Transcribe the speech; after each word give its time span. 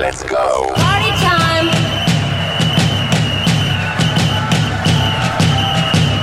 Let's 0.00 0.22
go. 0.22 0.72
Party 0.74 1.12
time! 1.22 1.66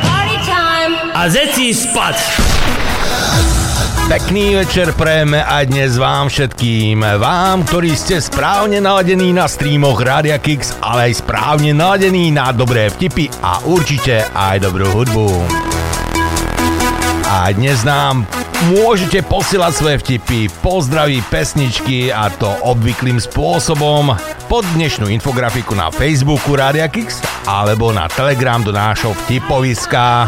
Party 0.03 0.37
time! 0.45 0.93
a 1.15 1.29
zeci 1.29 1.71
spať. 1.75 2.17
Pekný 4.11 4.59
večer 4.59 4.91
prejme 4.91 5.39
aj 5.39 5.71
dnes 5.71 5.95
vám 5.95 6.27
všetkým. 6.27 6.99
Vám, 6.99 7.63
ktorí 7.63 7.95
ste 7.95 8.19
správne 8.19 8.83
naladení 8.83 9.31
na 9.31 9.47
streamoch 9.47 10.03
Radia 10.03 10.35
Kix, 10.35 10.75
ale 10.83 11.13
aj 11.13 11.23
správne 11.23 11.71
naladení 11.71 12.27
na 12.27 12.51
dobré 12.51 12.91
vtipy 12.91 13.31
a 13.39 13.63
určite 13.63 14.27
aj 14.35 14.67
dobrú 14.67 14.91
hudbu. 14.91 15.80
A 17.31 17.47
dnes 17.55 17.87
nám 17.87 18.27
môžete 18.75 19.23
posielať 19.23 19.71
svoje 19.71 20.03
vtipy, 20.03 20.51
pozdraví, 20.59 21.23
pesničky 21.31 22.11
a 22.11 22.27
to 22.27 22.51
obvyklým 22.67 23.23
spôsobom 23.23 24.11
pod 24.51 24.67
dnešnú 24.75 25.07
infografiku 25.07 25.71
na 25.71 25.87
Facebooku 25.95 26.59
Radia 26.59 26.91
Kix 26.91 27.23
alebo 27.47 27.95
na 27.95 28.11
Telegram 28.11 28.59
do 28.59 28.75
nášho 28.75 29.15
vtipoviska. 29.15 30.27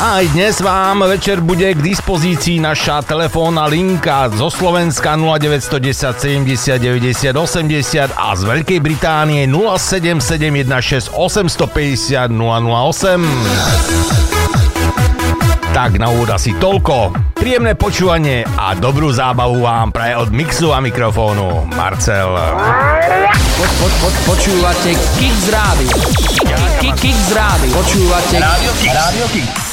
A 0.00 0.24
aj 0.24 0.32
dnes 0.32 0.64
vám 0.64 1.04
večer 1.04 1.44
bude 1.44 1.76
k 1.76 1.84
dispozícii 1.84 2.56
naša 2.56 3.04
telefónna 3.04 3.68
linka 3.68 4.32
zo 4.32 4.48
Slovenska 4.48 5.12
0910 5.20 6.48
70 6.48 6.80
90 6.80 7.36
80 7.36 8.16
a 8.16 8.32
z 8.32 8.42
Veľkej 8.48 8.80
Británie 8.80 9.44
07716 9.44 11.12
850 11.12 12.32
008. 12.32 14.41
Tak 15.72 15.96
na 15.96 16.06
úvod 16.06 16.28
asi 16.28 16.52
toľko. 16.52 17.16
Príjemné 17.32 17.72
počúvanie 17.72 18.44
a 18.46 18.76
dobrú 18.76 19.08
zábavu 19.08 19.64
vám 19.64 19.88
praje 19.88 20.14
od 20.14 20.28
mixu 20.28 20.68
a 20.68 20.78
mikrofónu 20.78 21.64
Marcel. 21.72 22.28
Po, 22.28 23.64
po, 23.80 23.86
po, 23.98 24.08
počúvate 24.28 24.92
Kix 25.16 25.48
Rádio. 25.48 25.96
Ki- 26.78 26.92
Kix 26.94 27.18
Rádio. 27.32 27.72
Počúvate 27.72 28.36
Rádio 28.36 28.72
Kix. 28.78 28.92
Rádio 28.92 29.26
Kix. 29.32 29.71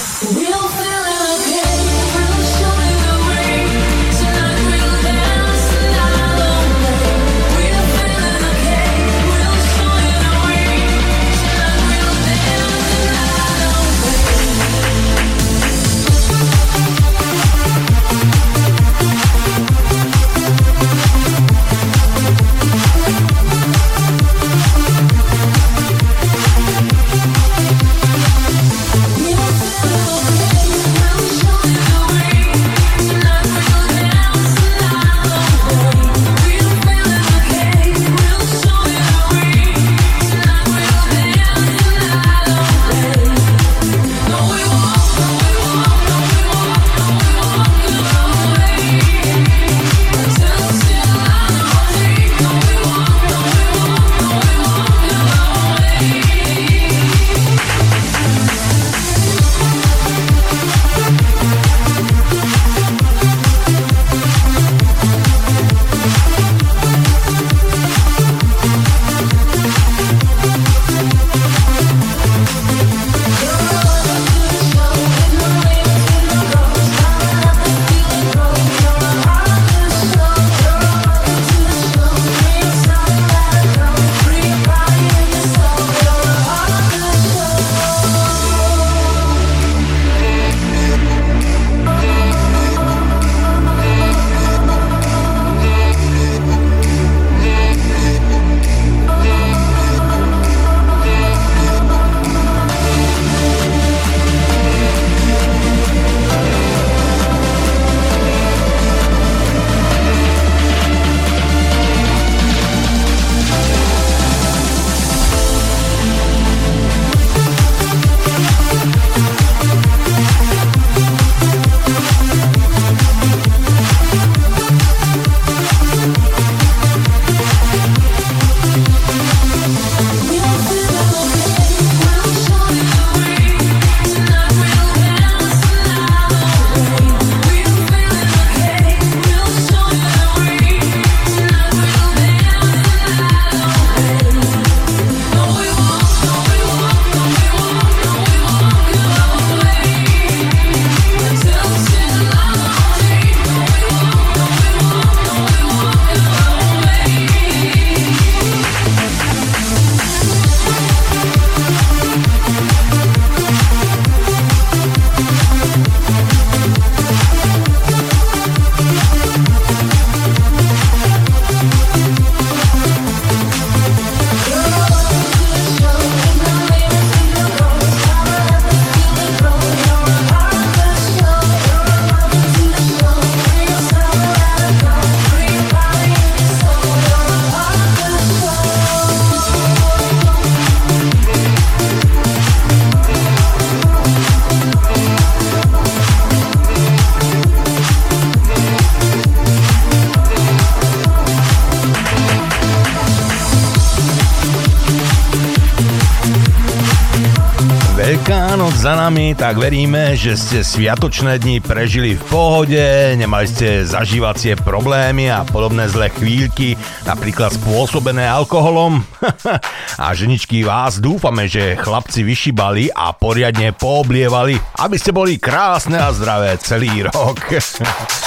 Nami, 209.10 209.34
tak 209.34 209.58
veríme, 209.58 210.14
že 210.14 210.38
ste 210.38 210.62
sviatočné 210.62 211.42
dni 211.42 211.66
prežili 211.66 212.14
v 212.14 212.24
pohode, 212.30 212.86
nemali 213.18 213.50
ste 213.50 213.82
zažívacie 213.82 214.54
problémy 214.62 215.34
a 215.34 215.42
podobné 215.42 215.90
zlé 215.90 216.14
chvíľky, 216.14 216.78
napríklad 217.10 217.50
spôsobené 217.58 218.30
alkoholom. 218.30 219.02
a 220.06 220.14
ženičky 220.14 220.62
vás 220.62 221.02
dúfame, 221.02 221.50
že 221.50 221.74
chlapci 221.74 222.22
vyšibali 222.22 222.94
a 222.94 223.10
poriadne 223.18 223.74
pooblievali, 223.74 224.62
aby 224.78 224.98
ste 225.02 225.10
boli 225.10 225.42
krásne 225.42 225.98
a 225.98 226.14
zdravé 226.14 226.62
celý 226.62 227.10
rok. 227.10 227.50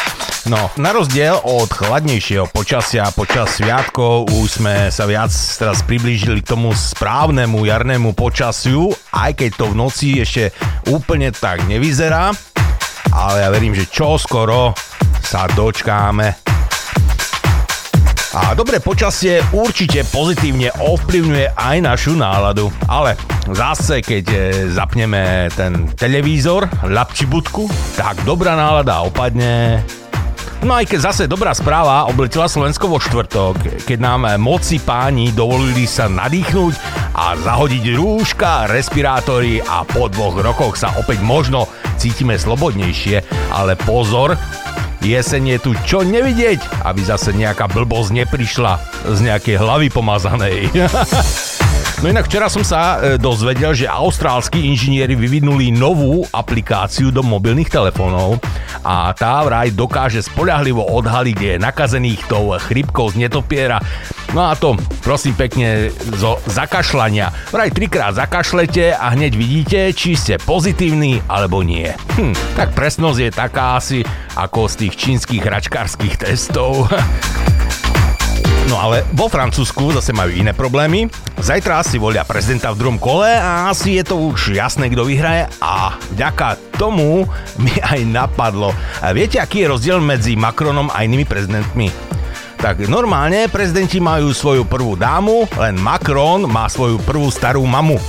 No, 0.43 0.59
na 0.75 0.91
rozdiel 0.91 1.39
od 1.47 1.71
chladnejšieho 1.71 2.51
počasia 2.51 3.07
počas 3.15 3.63
sviatkov 3.63 4.27
už 4.27 4.59
sme 4.59 4.91
sa 4.91 5.07
viac 5.07 5.31
teraz 5.31 5.87
priblížili 5.87 6.43
k 6.43 6.51
tomu 6.59 6.75
správnemu 6.75 7.63
jarnému 7.63 8.11
počasiu, 8.11 8.91
aj 9.15 9.39
keď 9.39 9.51
to 9.55 9.65
v 9.71 9.79
noci 9.79 10.09
ešte 10.19 10.51
úplne 10.91 11.31
tak 11.31 11.63
nevyzerá, 11.71 12.35
ale 13.15 13.37
ja 13.39 13.55
verím, 13.55 13.71
že 13.71 13.87
čo 13.87 14.19
skoro 14.19 14.75
sa 15.23 15.47
dočkáme. 15.47 16.35
A 18.35 18.59
dobré 18.59 18.83
počasie 18.83 19.39
určite 19.55 20.03
pozitívne 20.11 20.75
ovplyvňuje 20.75 21.55
aj 21.55 21.77
našu 21.85 22.17
náladu. 22.17 22.73
Ale 22.89 23.13
zase, 23.53 24.01
keď 24.01 24.25
e, 24.25 24.39
zapneme 24.73 25.53
ten 25.53 25.85
televízor, 25.93 26.65
lapči 26.89 27.29
budku, 27.29 27.69
tak 27.93 28.25
dobrá 28.25 28.57
nálada 28.57 29.05
opadne 29.05 29.85
No 30.63 30.79
aj 30.79 30.87
keď 30.95 31.11
zase 31.11 31.23
dobrá 31.27 31.51
správa 31.59 32.07
obletela 32.07 32.47
Slovensko 32.47 32.87
vo 32.87 33.03
štvrtok, 33.03 33.83
keď 33.83 33.99
nám 33.99 34.31
moci 34.39 34.79
páni 34.79 35.35
dovolili 35.35 35.91
sa 35.91 36.07
nadýchnuť 36.07 36.75
a 37.19 37.35
zahodiť 37.35 37.99
rúška, 37.99 38.71
respirátory 38.71 39.59
a 39.59 39.83
po 39.83 40.07
dvoch 40.07 40.39
rokoch 40.39 40.79
sa 40.79 40.95
opäť 41.03 41.19
možno 41.19 41.67
cítime 41.99 42.39
slobodnejšie, 42.39 43.27
ale 43.51 43.75
pozor, 43.75 44.39
jeseň 45.03 45.59
je 45.59 45.59
tu 45.59 45.71
čo 45.83 46.07
nevidieť, 46.07 46.87
aby 46.87 47.03
zase 47.03 47.35
nejaká 47.35 47.67
blbosť 47.67 48.23
neprišla 48.23 48.73
z 49.11 49.19
nejakej 49.19 49.59
hlavy 49.59 49.91
pomazanej. 49.91 50.71
No 52.03 52.11
inak 52.11 52.27
včera 52.27 52.51
som 52.51 52.67
sa 52.67 52.99
e, 52.99 53.15
dozvedel, 53.15 53.79
že 53.79 53.87
austrálsky 53.87 54.67
inžinieri 54.75 55.15
vyvinuli 55.15 55.71
novú 55.71 56.27
aplikáciu 56.35 57.15
do 57.15 57.23
mobilných 57.23 57.71
telefónov 57.71 58.43
a 58.83 59.15
tá 59.15 59.39
vraj 59.47 59.71
dokáže 59.71 60.19
spoľahlivo 60.19 60.83
odhaliť, 60.83 61.35
kde 61.39 61.51
je 61.55 61.63
nakazených 61.63 62.27
tou 62.27 62.51
chrypkou 62.59 63.07
z 63.15 63.23
netopiera. 63.23 63.79
No 64.35 64.51
a 64.51 64.59
to, 64.59 64.75
prosím 65.07 65.39
pekne, 65.39 65.95
zo 66.19 66.43
zakašľania. 66.51 67.55
Vraj 67.55 67.71
trikrát 67.71 68.19
zakašlete 68.19 68.99
a 68.99 69.15
hneď 69.15 69.39
vidíte, 69.39 69.81
či 69.95 70.19
ste 70.19 70.43
pozitívni 70.43 71.23
alebo 71.31 71.63
nie. 71.63 71.87
Hm, 72.19 72.35
tak 72.59 72.75
presnosť 72.75 73.19
je 73.23 73.31
taká 73.31 73.79
asi 73.79 74.03
ako 74.35 74.67
z 74.67 74.75
tých 74.75 74.95
čínskych 74.99 75.47
hračkárskych 75.47 76.19
testov. 76.19 76.91
No 78.73 78.81
ale 78.81 79.05
vo 79.13 79.29
Francúzsku 79.29 79.93
zase 79.93 80.17
majú 80.17 80.33
iné 80.33 80.57
problémy. 80.57 81.05
Zajtra 81.37 81.85
si 81.85 82.01
volia 82.01 82.25
prezidenta 82.25 82.73
v 82.73 82.81
druhom 82.81 82.97
kole 82.97 83.29
a 83.29 83.69
asi 83.69 84.01
je 84.01 84.05
to 84.09 84.17
už 84.33 84.57
jasné, 84.57 84.89
kto 84.89 85.05
vyhraje 85.05 85.45
a 85.61 86.01
vďaka 86.17 86.57
tomu 86.81 87.29
mi 87.61 87.77
aj 87.85 88.01
napadlo. 88.09 88.73
Viete, 89.13 89.37
aký 89.45 89.69
je 89.69 89.77
rozdiel 89.77 90.01
medzi 90.01 90.41
Macronom 90.41 90.89
a 90.89 91.05
inými 91.05 91.29
prezidentmi? 91.29 91.93
Tak 92.57 92.89
normálne 92.89 93.53
prezidenti 93.53 94.01
majú 94.01 94.33
svoju 94.33 94.65
prvú 94.65 94.97
dámu, 94.97 95.45
len 95.61 95.77
Macron 95.77 96.49
má 96.49 96.65
svoju 96.65 96.97
prvú 97.05 97.29
starú 97.29 97.61
mamu. 97.69 98.01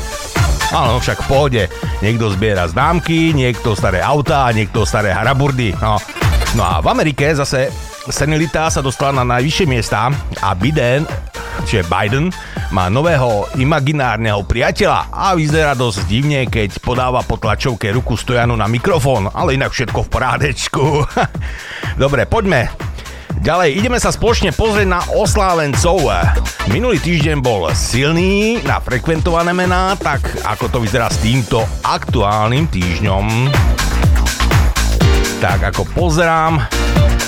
Áno, 0.71 0.95
však 1.03 1.25
v 1.25 1.27
pohode. 1.27 1.63
Niekto 1.99 2.31
zbiera 2.31 2.71
známky, 2.71 3.35
niekto 3.35 3.75
staré 3.75 3.99
auta 3.99 4.47
a 4.47 4.55
niekto 4.55 4.87
staré 4.87 5.11
haraburdy. 5.11 5.75
No. 5.83 5.99
no 6.55 6.63
a 6.63 6.79
v 6.79 6.87
Amerike 6.87 7.35
zase 7.35 7.67
senilita 8.09 8.67
sa 8.67 8.83
dostala 8.83 9.23
na 9.23 9.37
najvyššie 9.37 9.65
miesta 9.69 10.11
a 10.43 10.49
Biden, 10.57 11.07
čiže 11.63 11.87
Biden, 11.87 12.33
má 12.73 12.89
nového 12.89 13.47
imaginárneho 13.55 14.43
priateľa 14.43 15.13
a 15.13 15.37
vyzerá 15.37 15.77
dosť 15.77 15.99
divne, 16.09 16.43
keď 16.49 16.81
podáva 16.81 17.21
po 17.21 17.37
tlačovke 17.37 17.93
ruku 17.93 18.17
stojanu 18.17 18.57
na 18.57 18.65
mikrofón, 18.67 19.29
ale 19.31 19.55
inak 19.55 19.71
všetko 19.71 20.03
v 20.03 20.11
porádečku. 20.11 20.83
Dobre, 22.01 22.25
poďme. 22.27 22.73
Ďalej, 23.43 23.75
ideme 23.75 23.99
sa 23.99 24.13
spoločne 24.13 24.55
pozrieť 24.55 24.87
na 24.87 25.01
oslávencov. 25.19 26.07
Minulý 26.71 27.01
týždeň 27.03 27.43
bol 27.43 27.67
silný 27.75 28.61
na 28.63 28.79
frekventované 28.79 29.51
mená, 29.51 29.99
tak 29.99 30.23
ako 30.47 30.69
to 30.71 30.77
vyzerá 30.79 31.11
s 31.11 31.19
týmto 31.19 31.59
aktuálnym 31.83 32.71
týždňom. 32.71 33.51
Tak 35.43 35.75
ako 35.75 35.83
pozerám, 35.91 36.63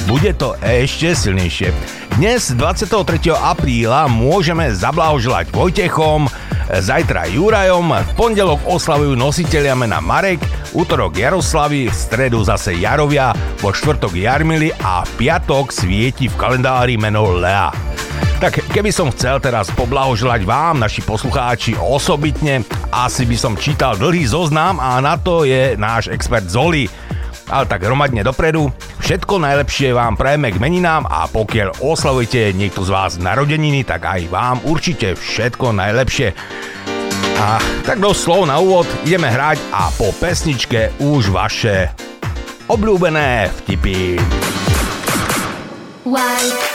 bude 0.04 0.36
to 0.36 0.60
ešte 0.60 1.16
silnejšie. 1.16 1.72
Dnes 2.20 2.52
23. 2.52 3.32
apríla 3.32 4.12
môžeme 4.12 4.68
zablahoželať 4.72 5.52
Vojtechom, 5.52 6.28
zajtra 6.72 7.28
Jurajom, 7.32 7.92
v 7.92 8.12
pondelok 8.16 8.64
oslavujú 8.68 9.16
nositeľia 9.16 9.76
mena 9.76 10.04
Marek, 10.04 10.44
útorok 10.76 11.16
Jaroslavy, 11.16 11.88
v 11.88 11.96
stredu 11.96 12.44
zase 12.44 12.76
Jarovia, 12.76 13.32
vo 13.64 13.72
štvrtok 13.72 14.16
Jarmily 14.16 14.72
a 14.84 15.04
v 15.04 15.12
piatok 15.24 15.72
svieti 15.72 16.28
v 16.28 16.36
kalendári 16.36 16.96
meno 17.00 17.36
Lea. 17.36 17.72
Tak 18.36 18.68
keby 18.76 18.92
som 18.92 19.16
chcel 19.16 19.40
teraz 19.40 19.72
poblahoželať 19.72 20.44
vám, 20.44 20.84
naši 20.84 21.00
poslucháči, 21.08 21.80
osobitne, 21.80 22.68
asi 22.92 23.24
by 23.24 23.38
som 23.40 23.56
čítal 23.56 23.96
dlhý 23.96 24.28
zoznam 24.28 24.76
a 24.76 25.00
na 25.00 25.16
to 25.16 25.48
je 25.48 25.80
náš 25.80 26.12
expert 26.12 26.44
Zoli 26.52 26.92
ale 27.50 27.66
tak 27.70 27.86
hromadne 27.86 28.26
dopredu. 28.26 28.70
Všetko 29.02 29.38
najlepšie 29.42 29.94
vám 29.94 30.18
prajeme 30.18 30.50
k 30.50 30.62
meninám 30.62 31.06
a 31.06 31.30
pokiaľ 31.30 31.82
oslavujete 31.82 32.54
niekto 32.58 32.82
z 32.82 32.90
vás 32.90 33.18
narodeniny, 33.22 33.86
tak 33.86 34.06
aj 34.06 34.22
vám 34.30 34.58
určite 34.66 35.14
všetko 35.14 35.76
najlepšie. 35.76 36.34
A 37.36 37.60
tak 37.84 38.00
do 38.00 38.16
slov 38.16 38.48
na 38.48 38.58
úvod 38.58 38.88
ideme 39.04 39.28
hrať 39.28 39.60
a 39.70 39.92
po 39.94 40.16
pesničke 40.16 40.96
už 41.04 41.30
vaše 41.36 41.92
obľúbené 42.72 43.52
vtipy. 43.62 44.18
Why 46.06 46.75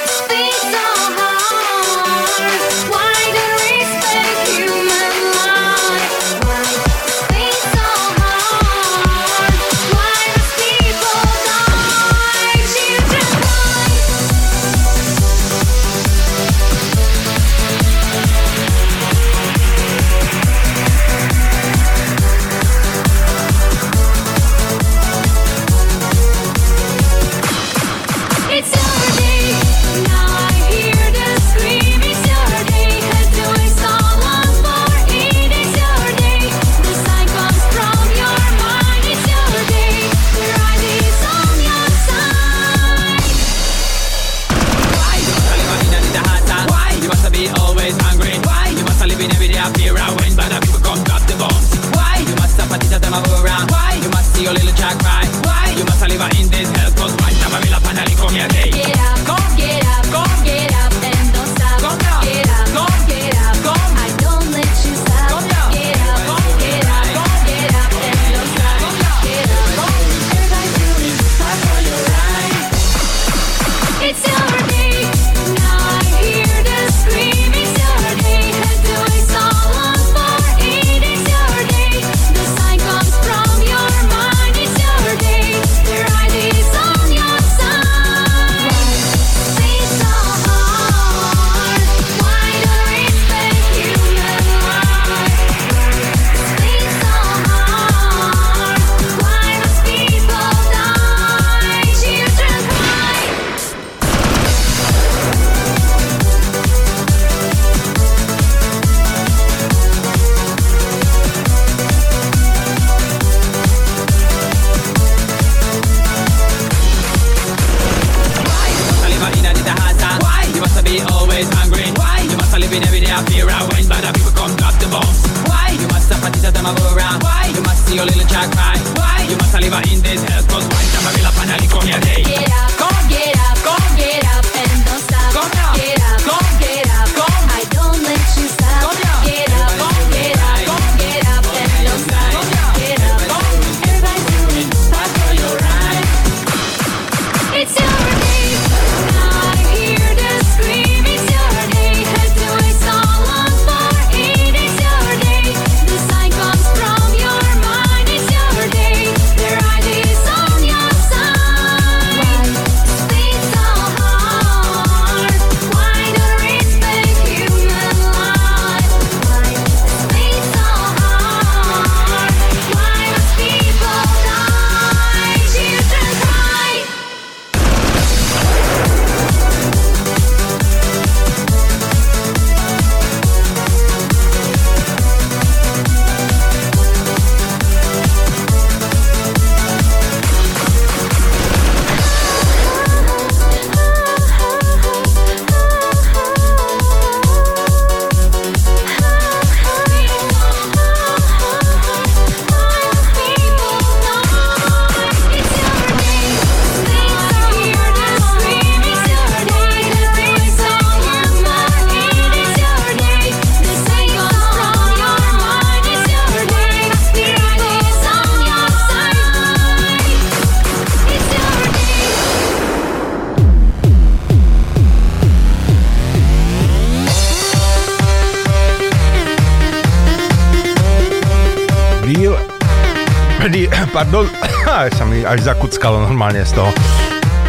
až 235.31 235.46
zakuckalo 235.46 236.03
normálne 236.03 236.43
z 236.43 236.58
toho. 236.58 236.75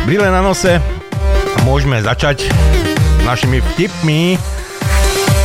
Brýle 0.06 0.30
na 0.30 0.46
nose. 0.46 0.78
Môžeme 1.66 1.98
začať 1.98 2.46
našimi 3.26 3.58
vtipmi. 3.74 4.38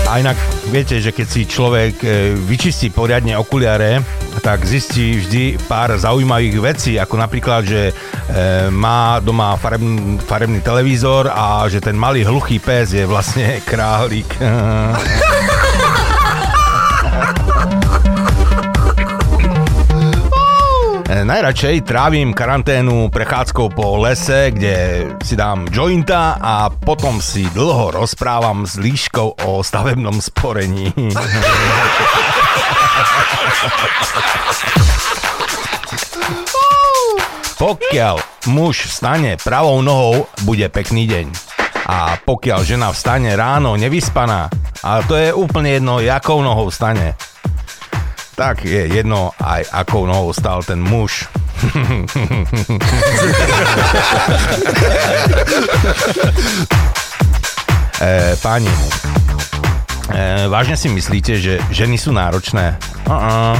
A 0.06 0.20
inak 0.20 0.36
viete, 0.70 1.00
že 1.00 1.10
keď 1.10 1.26
si 1.26 1.48
človek 1.48 1.94
e, 2.04 2.36
vyčistí 2.36 2.94
poriadne 2.94 3.34
okuliare, 3.34 4.04
tak 4.44 4.62
zistí 4.62 5.18
vždy 5.18 5.58
pár 5.66 5.98
zaujímavých 5.98 6.56
vecí, 6.62 6.92
ako 6.94 7.18
napríklad, 7.18 7.66
že 7.66 7.90
e, 7.90 7.92
má 8.70 9.18
doma 9.18 9.58
farebný, 9.58 10.22
farebný 10.22 10.62
televízor 10.62 11.32
a 11.32 11.66
že 11.66 11.82
ten 11.82 11.98
malý 11.98 12.22
hluchý 12.22 12.62
pes 12.62 12.94
je 12.94 13.02
vlastne 13.02 13.58
králik. 13.70 14.30
Najradšej 21.26 21.82
trávim 21.82 22.30
karanténu 22.30 23.10
prechádzkou 23.10 23.74
po 23.74 23.98
lese, 23.98 24.54
kde 24.54 25.02
si 25.26 25.34
dám 25.34 25.66
jointa 25.74 26.38
a 26.38 26.70
potom 26.70 27.18
si 27.18 27.50
dlho 27.50 27.90
rozprávam 27.90 28.62
s 28.62 28.78
líškou 28.78 29.42
o 29.42 29.58
stavebnom 29.58 30.22
sporení. 30.22 30.94
Pokiaľ 37.58 38.16
muž 38.46 38.86
vstane 38.86 39.34
pravou 39.42 39.82
nohou, 39.82 40.30
bude 40.46 40.70
pekný 40.70 41.10
deň. 41.10 41.26
A 41.90 42.22
pokiaľ 42.22 42.60
žena 42.62 42.94
vstane 42.94 43.34
ráno 43.34 43.74
nevyspaná, 43.74 44.46
a 44.86 45.02
to 45.02 45.18
je 45.18 45.34
úplne 45.34 45.74
jedno, 45.74 45.98
jakou 45.98 46.38
nohou 46.38 46.70
vstane, 46.70 47.18
tak 48.36 48.68
je 48.68 48.84
jedno 48.92 49.32
aj 49.40 49.64
akou 49.72 50.04
nohou 50.04 50.36
stal 50.36 50.60
ten 50.60 50.76
muž. 50.76 51.24
e, 58.04 58.36
páni, 58.44 58.68
e, 60.12 60.52
vážne 60.52 60.76
si 60.76 60.92
myslíte, 60.92 61.40
že 61.40 61.64
ženy 61.72 61.96
sú 61.96 62.12
náročné? 62.12 62.76
Uh-uh. 63.08 63.56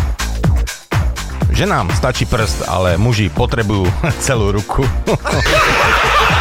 Ženám 1.57 1.89
stačí 1.97 2.29
prst, 2.29 2.69
ale 2.69 3.01
muži 3.01 3.33
potrebujú 3.33 3.89
celú 4.25 4.53
ruku. 4.53 4.85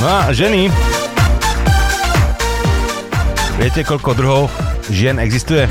No 0.00 0.08
a 0.08 0.32
ženy, 0.32 0.72
Viete, 3.60 3.84
koľko 3.84 4.16
druhov 4.16 4.48
žien 4.88 5.20
existuje? 5.20 5.68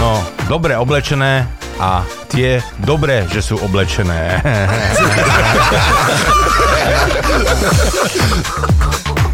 No, 0.00 0.24
dobre 0.48 0.72
oblečené 0.80 1.44
a 1.76 2.00
tie 2.32 2.64
dobre, 2.88 3.28
že 3.28 3.44
sú 3.44 3.60
oblečené. 3.60 4.40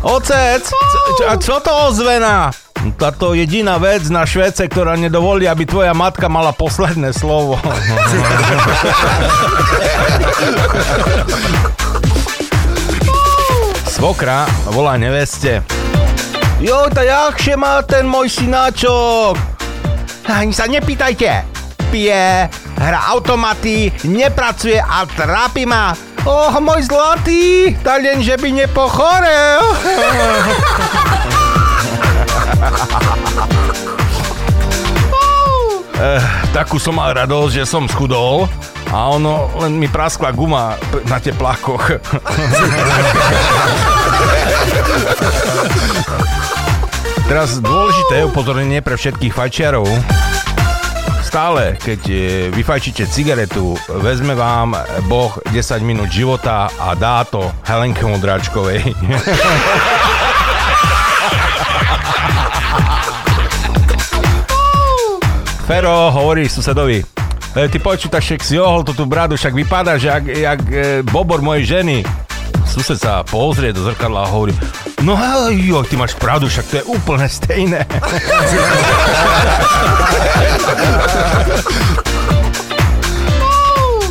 Ocec, 0.02 0.75
a 1.23 1.38
čo 1.38 1.62
to 1.62 1.71
ozvená? 1.87 2.50
Táto 2.99 3.31
jediná 3.31 3.78
vec 3.78 4.11
na 4.11 4.26
Švédce, 4.26 4.66
ktorá 4.66 4.99
nedovolí, 4.99 5.47
aby 5.47 5.62
tvoja 5.62 5.95
matka 5.95 6.26
mala 6.26 6.50
posledné 6.50 7.14
slovo. 7.14 7.62
Svokra 13.87 14.50
volá 14.75 14.99
neveste. 14.99 15.82
Jo, 16.62 16.87
to 16.95 17.02
jakže 17.02 17.59
má 17.59 17.83
ten 17.83 18.07
môj 18.07 18.31
synáčok? 18.31 19.35
Ani 20.31 20.54
sa 20.54 20.71
nepýtajte. 20.71 21.42
Pije, 21.90 22.47
hra 22.78 23.00
automaty, 23.11 23.90
nepracuje 24.07 24.78
a 24.78 25.02
trápi 25.02 25.66
ma. 25.66 25.90
Oh, 26.23 26.54
môj 26.62 26.87
zlatý, 26.87 27.75
tak 27.83 28.07
len, 28.07 28.23
že 28.23 28.38
by 28.38 28.62
nepochorel. 28.62 29.59
eh, 35.99 36.23
takú 36.54 36.78
som 36.78 36.95
mal 36.95 37.11
radosť, 37.11 37.59
že 37.59 37.66
som 37.66 37.90
schudol 37.90 38.47
a 38.95 39.11
ono 39.11 39.50
len 39.66 39.83
mi 39.83 39.90
praskla 39.90 40.31
guma 40.31 40.78
na 41.11 41.19
teplákoch. 41.19 41.99
Teraz 47.33 47.57
dôležité 47.65 48.29
upozornenie 48.29 48.85
pre 48.85 48.97
všetkých 49.01 49.33
fajčiarov. 49.33 49.89
Stále, 51.25 51.81
keď 51.81 52.01
e, 52.12 52.17
vyfajčíte 52.53 53.09
cigaretu, 53.09 53.73
vezme 54.05 54.37
vám 54.37 54.77
Boh 55.09 55.33
10 55.49 55.81
minút 55.81 56.12
života 56.12 56.69
a 56.77 56.93
dá 56.93 57.25
to 57.25 57.49
Helenke 57.65 58.05
Modráčkovej. 58.05 58.85
Fero 65.65 66.12
hovorí 66.12 66.53
susedovi, 66.53 67.01
e, 67.01 67.69
ty 67.73 67.81
počítaš, 67.81 68.37
však 68.37 68.43
si 68.45 68.61
ohol 68.61 68.85
tú 68.85 69.09
bradu, 69.09 69.41
však 69.41 69.57
vypadáš 69.57 70.05
jak, 70.05 70.29
jak 70.29 70.61
e, 70.69 71.01
bobor 71.01 71.41
mojej 71.41 71.81
ženy. 71.81 72.05
Sused 72.73 72.97
sa 72.97 73.21
pozrie 73.21 73.69
do 73.69 73.85
zrkadla 73.85 74.25
a 74.25 74.33
hovorí, 74.33 74.57
no 75.05 75.12
jo, 75.52 75.85
ty 75.85 75.93
máš 75.93 76.17
pravdu, 76.17 76.49
však 76.49 76.67
to 76.73 76.81
je 76.81 76.85
úplne 76.88 77.29
stejné. 77.29 77.85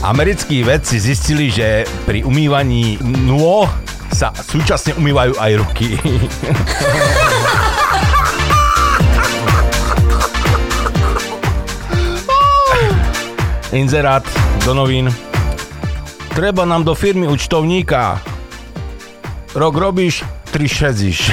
Americkí 0.06 0.62
vedci 0.62 1.02
zistili, 1.02 1.50
že 1.50 1.90
pri 2.06 2.22
umývaní 2.22 3.02
nôh 3.02 3.66
sa 4.14 4.30
súčasne 4.30 4.94
umývajú 4.94 5.42
aj 5.42 5.52
ruky. 5.58 5.98
Inzerát 13.74 14.22
do 14.70 14.78
novín. 14.78 15.10
Treba 16.38 16.62
nám 16.62 16.86
do 16.86 16.94
firmy 16.94 17.26
účtovníka. 17.26 18.31
Rok 19.56 19.76
robíš, 19.76 20.24
tri 20.52 20.68
šedzíš. 20.68 21.32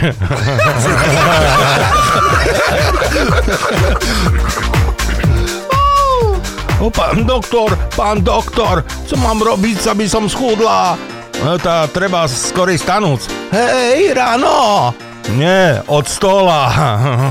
O, 6.81 6.91
pán 6.95 7.25
doktor, 7.25 7.79
pán 7.97 8.25
doktor, 8.25 8.85
co 9.07 9.17
mám 9.17 9.39
robiť, 9.39 9.87
aby 9.87 10.11
som 10.11 10.27
schudla? 10.27 10.99
No, 11.47 11.55
tá 11.63 11.87
treba 11.87 12.27
skorej 12.27 12.83
stanúc. 12.83 13.23
Hej, 13.55 14.19
ráno! 14.19 14.91
Nie, 15.39 15.87
od 15.87 16.11
stola. 16.11 16.67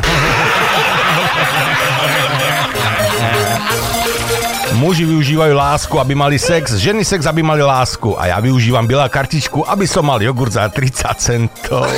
Muži 4.77 5.09
využívajú 5.09 5.57
lásku, 5.57 5.95
aby 5.97 6.13
mali 6.13 6.37
sex, 6.37 6.77
ženy 6.77 7.01
sex, 7.01 7.25
aby 7.25 7.41
mali 7.41 7.65
lásku. 7.65 8.13
A 8.13 8.29
ja 8.29 8.37
využívam 8.37 8.85
biela 8.85 9.09
kartičku, 9.09 9.65
aby 9.65 9.89
som 9.89 10.05
mal 10.05 10.21
jogurt 10.21 10.53
za 10.53 10.69
30 10.69 11.17
centov. 11.17 11.89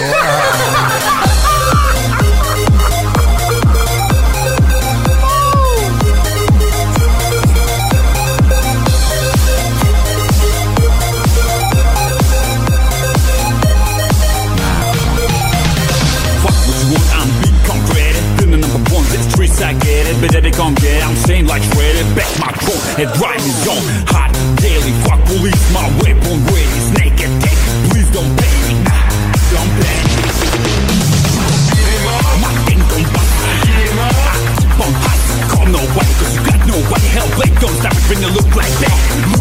I 19.62 19.74
get 19.74 20.08
it 20.08 20.22
But 20.22 20.32
they 20.42 20.52
can't 20.52 20.76
get 20.80 20.89
head 22.96 23.12
drive 23.14 23.42
me 23.44 23.54
on 23.70 23.84
Hot 24.10 24.32
daily, 24.62 24.94
fuck 25.06 25.22
police. 25.26 25.64
My 25.74 25.86
weapon 26.02 26.38
ready, 26.50 26.80
snake 26.94 27.20
attack 27.20 27.58
Please 27.92 28.10
don't 28.12 28.32
nah, 28.86 29.06
don't 29.54 29.72
me. 29.78 29.94
My 32.40 32.52
thing 32.66 32.80
don't 32.90 33.08
bust 33.14 33.34
Bump 34.78 34.96
hot, 35.04 35.20
call 35.52 35.68
nobody 35.68 36.14
Cause 36.18 36.34
you 36.36 36.42
got 36.46 36.60
nobody 36.66 37.08
Hell, 37.14 37.30
blade 37.36 37.56
don't 37.60 37.76
stop 37.78 37.94
it 37.94 38.10
when 38.10 38.22
you 38.22 38.30
look 38.34 38.56
like 38.56 38.74
that 38.80 39.39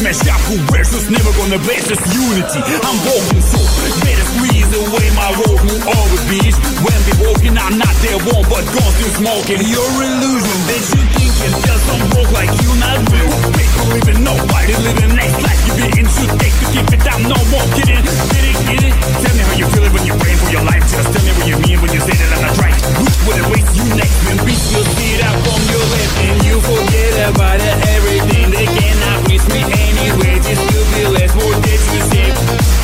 smash 0.00 0.24
up. 0.32 0.40
Who 0.48 0.56
this? 0.72 1.10
Never 1.10 1.30
gonna 1.36 1.60
this 1.84 2.00
unity. 2.08 2.60
I'm 2.88 2.98
walking 3.04 3.44
so 3.44 3.60
better 4.00 4.26
squeeze 4.32 4.70
away 4.72 5.06
my 5.12 5.30
road. 5.36 5.58
Who 5.60 5.74
always 5.84 6.24
bees 6.24 6.56
when 6.80 6.98
we 7.04 7.12
walking? 7.28 7.54
I'm 7.58 7.76
not 7.76 7.94
there 8.00 8.20
one, 8.32 8.44
but 8.48 8.64
gone 8.72 8.92
still 8.96 9.12
smoking. 9.20 9.60
Your 9.68 9.90
illusion 10.00 10.58
that 10.72 10.82
you 10.96 11.19
can 11.40 11.52
tell 11.64 11.80
some 11.88 12.04
like 12.36 12.52
you 12.60 12.70
not 12.76 13.00
real. 13.08 13.32
People 13.56 13.86
living 13.96 14.20
nobody 14.20 14.76
living 14.84 15.12
next 15.16 15.40
life. 15.40 15.60
You 15.64 15.72
be 15.80 15.86
into 15.96 16.24
take 16.36 16.52
to 16.60 16.66
keep 16.68 16.88
it 16.92 17.00
down. 17.00 17.24
No 17.24 17.38
more 17.48 17.64
kidding. 17.72 18.04
Get 18.04 18.44
it, 18.44 18.56
get 18.68 18.82
it. 18.84 18.94
Tell 19.24 19.34
me 19.34 19.42
how 19.48 19.56
you 19.56 19.66
feel 19.72 19.84
it 19.88 19.92
when 19.92 20.04
you 20.04 20.14
praying 20.20 20.36
for 20.36 20.50
your 20.52 20.64
life. 20.68 20.84
Just 20.84 21.08
tell 21.08 21.24
me 21.24 21.32
what 21.32 21.46
you 21.48 21.56
mean 21.64 21.78
when 21.80 21.92
you 21.96 22.00
say 22.04 22.12
that 22.12 22.30
I'm 22.36 22.42
not 22.44 22.56
right. 22.60 22.76
Look 23.00 23.18
what 23.24 23.36
it 23.40 23.46
waits 23.48 23.72
you 23.72 23.84
next. 23.96 24.16
When 24.28 24.36
beats 24.44 24.68
will 24.68 24.84
see 24.84 25.16
that 25.16 25.34
from 25.40 25.60
your 25.72 25.84
lips 25.88 26.14
and 26.20 26.36
you 26.44 26.56
forget 26.60 27.12
about 27.32 27.58
it. 27.60 27.74
Everything 27.96 28.44
they 28.52 28.68
cannot 28.68 29.18
reach 29.24 29.46
me 29.48 29.64
anyway. 29.64 30.36
Just 30.44 30.60
to 30.60 30.78
be 30.92 31.02
less 31.08 31.32
more 31.40 31.56
that 31.56 31.80
you 31.88 32.00
say. 32.12 32.79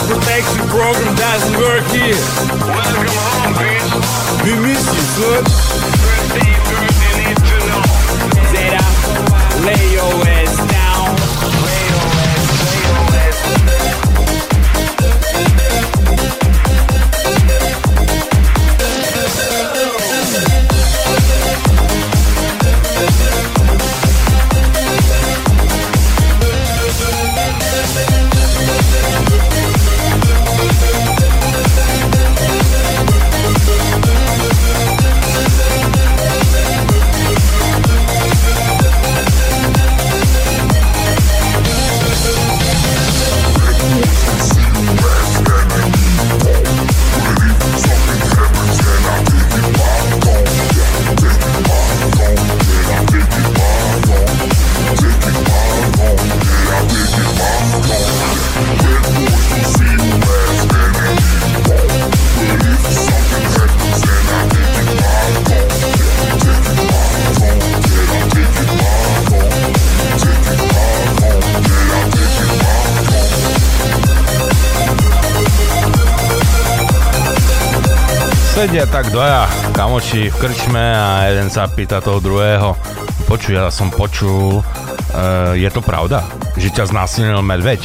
Witness 0.00 0.18
protection 0.18 0.68
program 0.68 1.14
doesn't 1.14 1.56
work 1.58 1.84
here. 1.90 2.14
Welcome 2.14 3.06
home, 3.08 3.54
bitch. 3.54 4.44
We 4.44 4.52
miss 4.60 4.86
you, 4.86 5.02
son. 5.16 5.44
Zeta, 8.50 8.84
lay 9.64 9.92
your 9.92 10.28
ass 10.28 10.69
Sedia 78.70 78.86
tak 78.86 79.10
dvaja 79.10 79.50
kamoči 79.74 80.30
v 80.30 80.36
krčme 80.38 80.94
a 80.94 81.26
jeden 81.26 81.50
sa 81.50 81.66
pýta 81.66 81.98
toho 81.98 82.22
druhého. 82.22 82.78
Počuj, 83.26 83.58
ja 83.58 83.66
som 83.66 83.90
počul, 83.90 84.62
e, 85.10 85.58
je 85.58 85.66
to 85.74 85.82
pravda, 85.82 86.22
že 86.54 86.70
ťa 86.70 86.94
znásilnil 86.94 87.42
medveď? 87.42 87.82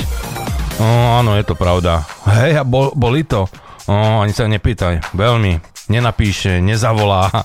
No, 0.78 1.18
áno, 1.18 1.42
je 1.42 1.44
to 1.50 1.58
pravda. 1.58 2.06
Hej, 2.30 2.62
a 2.62 2.64
bol, 2.70 2.94
boli 2.94 3.26
to? 3.26 3.50
No, 3.90 4.22
ani 4.22 4.30
sa 4.30 4.46
nepýtaj. 4.46 5.10
Veľmi. 5.18 5.58
nenapíše, 5.90 6.62
nezavolá. 6.62 7.34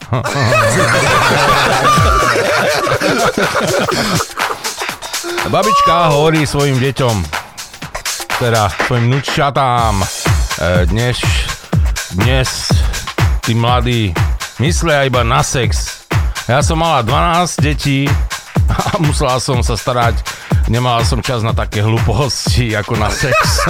Babička 5.48 6.12
hovorí 6.12 6.44
svojim 6.44 6.76
deťom, 6.76 7.16
teda 8.36 8.68
svojim 8.84 9.08
vnúčatám, 9.08 9.96
e, 9.96 10.04
dnes, 10.92 11.24
dnes 12.12 12.68
tí 13.40 13.54
mladí 13.56 14.12
myslia 14.60 15.08
iba 15.08 15.24
na 15.24 15.40
sex. 15.40 16.04
Ja 16.44 16.60
som 16.60 16.80
mala 16.82 17.00
12 17.02 17.64
detí 17.64 18.04
a 18.68 18.96
musela 19.04 19.40
som 19.40 19.62
sa 19.64 19.76
starať, 19.76 20.20
nemala 20.68 21.04
som 21.04 21.22
čas 21.24 21.40
na 21.40 21.56
také 21.56 21.80
hlúposti 21.80 22.76
ako 22.76 22.96
na 23.00 23.08
sex. 23.08 23.34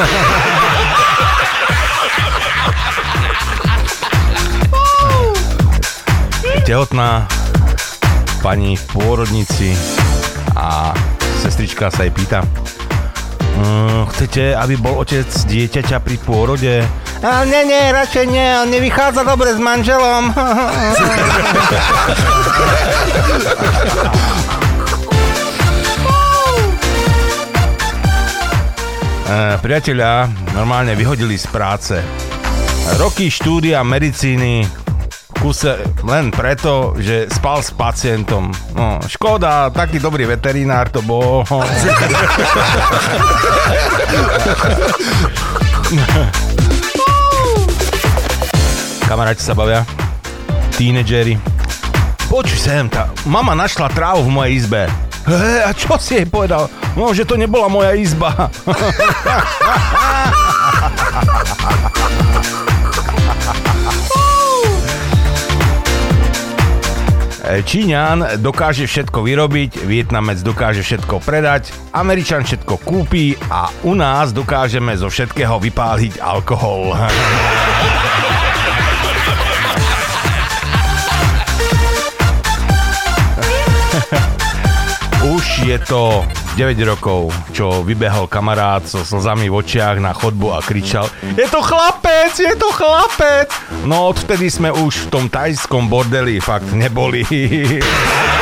Tehotná 6.67 7.27
pani 8.41 8.79
v 8.79 8.85
pôrodnici 8.95 9.75
a 10.55 10.95
sestrička 11.43 11.91
sa 11.91 12.07
jej 12.07 12.15
pýta, 12.15 12.47
"Mm, 13.59 14.07
chcete, 14.15 14.55
aby 14.55 14.79
bol 14.79 15.03
otec 15.03 15.27
dieťaťa 15.27 15.99
pri 15.99 16.17
pôrode? 16.23 16.87
A 17.21 17.45
nie, 17.45 17.69
nie, 17.69 17.93
radšej 17.93 18.27
nie, 18.33 18.49
on 18.65 18.73
nevychádza 18.73 19.29
dobre 19.29 19.53
s 19.53 19.61
manželom. 19.61 20.33
E, 29.31 29.55
priatelia 29.63 30.27
normálne 30.59 30.99
vyhodili 30.99 31.39
z 31.39 31.47
práce. 31.55 32.03
Roky 32.99 33.31
štúdia 33.31 33.79
medicíny 33.87 34.67
kuse 35.39 35.79
len 36.03 36.35
preto, 36.35 36.99
že 36.99 37.31
spal 37.31 37.63
s 37.63 37.71
pacientom. 37.71 38.51
No, 38.75 38.99
škoda, 39.07 39.71
taký 39.71 40.03
dobrý 40.03 40.27
veterinár 40.27 40.91
to 40.91 40.99
bol. 41.07 41.47
Kamaráti 49.11 49.42
sa 49.42 49.59
bavia. 49.59 49.83
Tínedžeri. 50.79 51.35
Počuj 52.31 52.62
sem, 52.62 52.87
tá 52.87 53.11
mama 53.27 53.59
našla 53.59 53.90
trávu 53.90 54.23
v 54.23 54.31
mojej 54.31 54.62
izbe. 54.62 54.87
Hej, 55.27 55.66
a 55.66 55.75
čo 55.75 55.99
si 55.99 56.14
jej 56.14 56.31
povedal? 56.31 56.70
No, 56.94 57.11
že 57.11 57.27
to 57.27 57.35
nebola 57.35 57.66
moja 57.66 57.90
izba. 57.99 58.31
Číňan 67.51 68.38
dokáže 68.38 68.87
všetko 68.87 69.27
vyrobiť, 69.27 69.90
Vietnamec 69.90 70.38
dokáže 70.38 70.87
všetko 70.87 71.18
predať, 71.18 71.75
Američan 71.90 72.46
všetko 72.46 72.79
kúpi 72.87 73.35
a 73.51 73.75
u 73.83 73.99
nás 73.99 74.31
dokážeme 74.31 74.94
zo 74.94 75.11
všetkého 75.11 75.59
vypáliť 75.59 76.23
alkohol. 76.23 76.94
Už 85.40 85.64
je 85.64 85.79
to 85.88 86.20
9 86.61 86.76
rokov, 86.85 87.33
čo 87.57 87.81
vybehol 87.81 88.29
kamarát 88.29 88.85
so 88.85 89.00
slzami 89.00 89.48
v 89.48 89.57
očiach 89.57 89.96
na 89.96 90.12
chodbu 90.12 90.53
a 90.53 90.61
kričal 90.61 91.09
Je 91.33 91.48
to 91.48 91.64
chlapec, 91.64 92.37
je 92.37 92.53
to 92.61 92.68
chlapec! 92.68 93.48
No 93.88 94.12
odvtedy 94.12 94.53
sme 94.53 94.68
už 94.68 95.09
v 95.09 95.16
tom 95.16 95.24
tajskom 95.33 95.88
bordeli 95.88 96.44
fakt 96.44 96.76
neboli. 96.76 97.24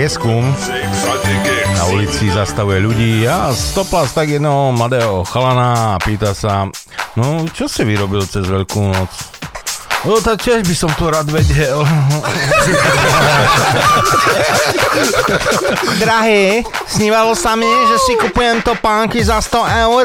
prieskum. 0.00 0.40
Na 1.76 1.84
ulici 1.92 2.32
zastavuje 2.32 2.80
ľudí 2.80 3.28
a 3.28 3.52
stopla 3.52 4.08
z 4.08 4.12
tak 4.16 4.32
jedného 4.32 4.72
mladého 4.72 5.28
chalana 5.28 5.92
a 5.92 6.00
pýta 6.00 6.32
sa, 6.32 6.64
no 7.20 7.44
čo 7.52 7.68
si 7.68 7.84
vyrobil 7.84 8.24
cez 8.24 8.48
Veľkú 8.48 8.80
noc? 8.80 9.12
No 10.08 10.16
tak 10.24 10.40
tiež 10.40 10.64
by 10.64 10.72
som 10.72 10.88
to 10.96 11.12
rád 11.12 11.28
vedel. 11.28 11.84
Drahý, 16.00 16.64
snívalo 16.88 17.36
sa 17.36 17.52
mi, 17.52 17.68
že 17.68 17.96
si 18.08 18.16
kupujem 18.16 18.64
topánky 18.64 19.20
za 19.20 19.36
100 19.36 19.84
eur. 19.84 20.04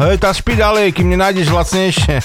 Hej, 0.00 0.16
tá 0.16 0.32
špi 0.32 0.56
ďalej, 0.56 0.96
kým 0.96 1.12
nenájdeš 1.12 1.52
lacnejšie. 1.52 2.24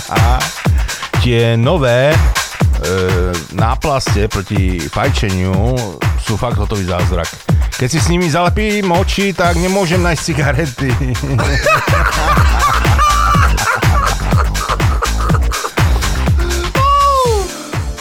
Tie 1.20 1.52
nové 1.60 2.16
náplaste 3.54 4.28
proti 4.28 4.78
fajčeniu 4.90 5.76
sú 6.20 6.36
fakt 6.36 6.56
hotový 6.56 6.84
zázrak. 6.88 7.28
Keď 7.74 7.88
si 7.90 7.98
s 7.98 8.08
nimi 8.08 8.30
zalepím 8.30 8.92
oči, 8.94 9.34
tak 9.34 9.58
nemôžem 9.58 9.98
nájsť 9.98 10.22
cigarety. 10.22 10.90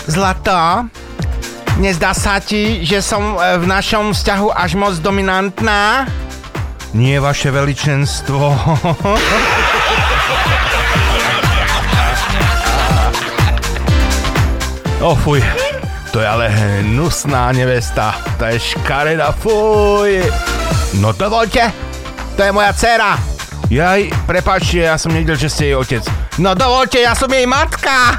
Zlato, 0.03 0.85
nezdá 1.81 2.13
sa 2.13 2.37
ti, 2.37 2.85
že 2.85 3.01
som 3.01 3.39
e, 3.39 3.57
v 3.57 3.65
našom 3.65 4.13
vzťahu 4.13 4.53
až 4.53 4.77
moc 4.77 4.93
dominantná? 5.01 6.05
Nie, 6.93 7.17
vaše 7.17 7.49
veličenstvo. 7.49 8.53
O 15.03 15.15
fuj, 15.15 15.43
to 16.11 16.23
je 16.23 16.27
ale 16.27 16.49
hnusná 16.49 17.51
nevesta. 17.51 18.15
To 18.39 18.45
je 18.45 18.59
škareda, 18.59 19.35
fuj. 19.35 20.23
No 21.03 21.11
dovolte, 21.11 21.71
to 22.39 22.43
je 22.43 22.51
moja 22.51 22.73
dcera. 22.73 23.19
Jaj, 23.67 24.07
prepáčte, 24.23 24.87
ja 24.87 24.95
som 24.95 25.11
nevedel, 25.11 25.35
že 25.35 25.51
ste 25.51 25.65
jej 25.65 25.75
otec. 25.75 26.07
No 26.39 26.55
dovolte, 26.55 27.03
ja 27.03 27.11
som 27.19 27.27
jej 27.27 27.43
matka. 27.43 28.15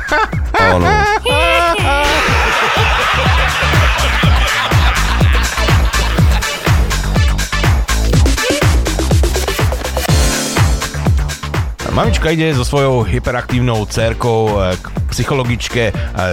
Áno. 0.60 0.84
Mamička 11.94 12.34
ide 12.34 12.50
so 12.50 12.66
svojou 12.66 13.06
hyperaktívnou 13.06 13.86
cerkou 13.86 14.58
e, 14.58 14.74
k 14.82 14.84
psychologičke. 15.14 15.84
E, 15.88 15.92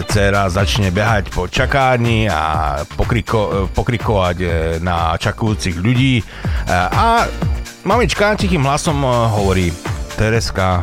Cera 0.09 0.49
začne 0.49 0.89
behať 0.89 1.29
po 1.29 1.45
čakárni 1.45 2.25
a 2.25 2.81
pokriko, 2.97 3.39
e, 3.45 3.53
pokrikovať 3.69 4.37
na 4.81 5.13
čakujúcich 5.21 5.77
ľudí. 5.77 6.25
A 6.73 7.29
mamička 7.85 8.33
tichým 8.41 8.65
hlasom 8.65 9.05
hovorí 9.05 9.69
Tereska, 10.17 10.81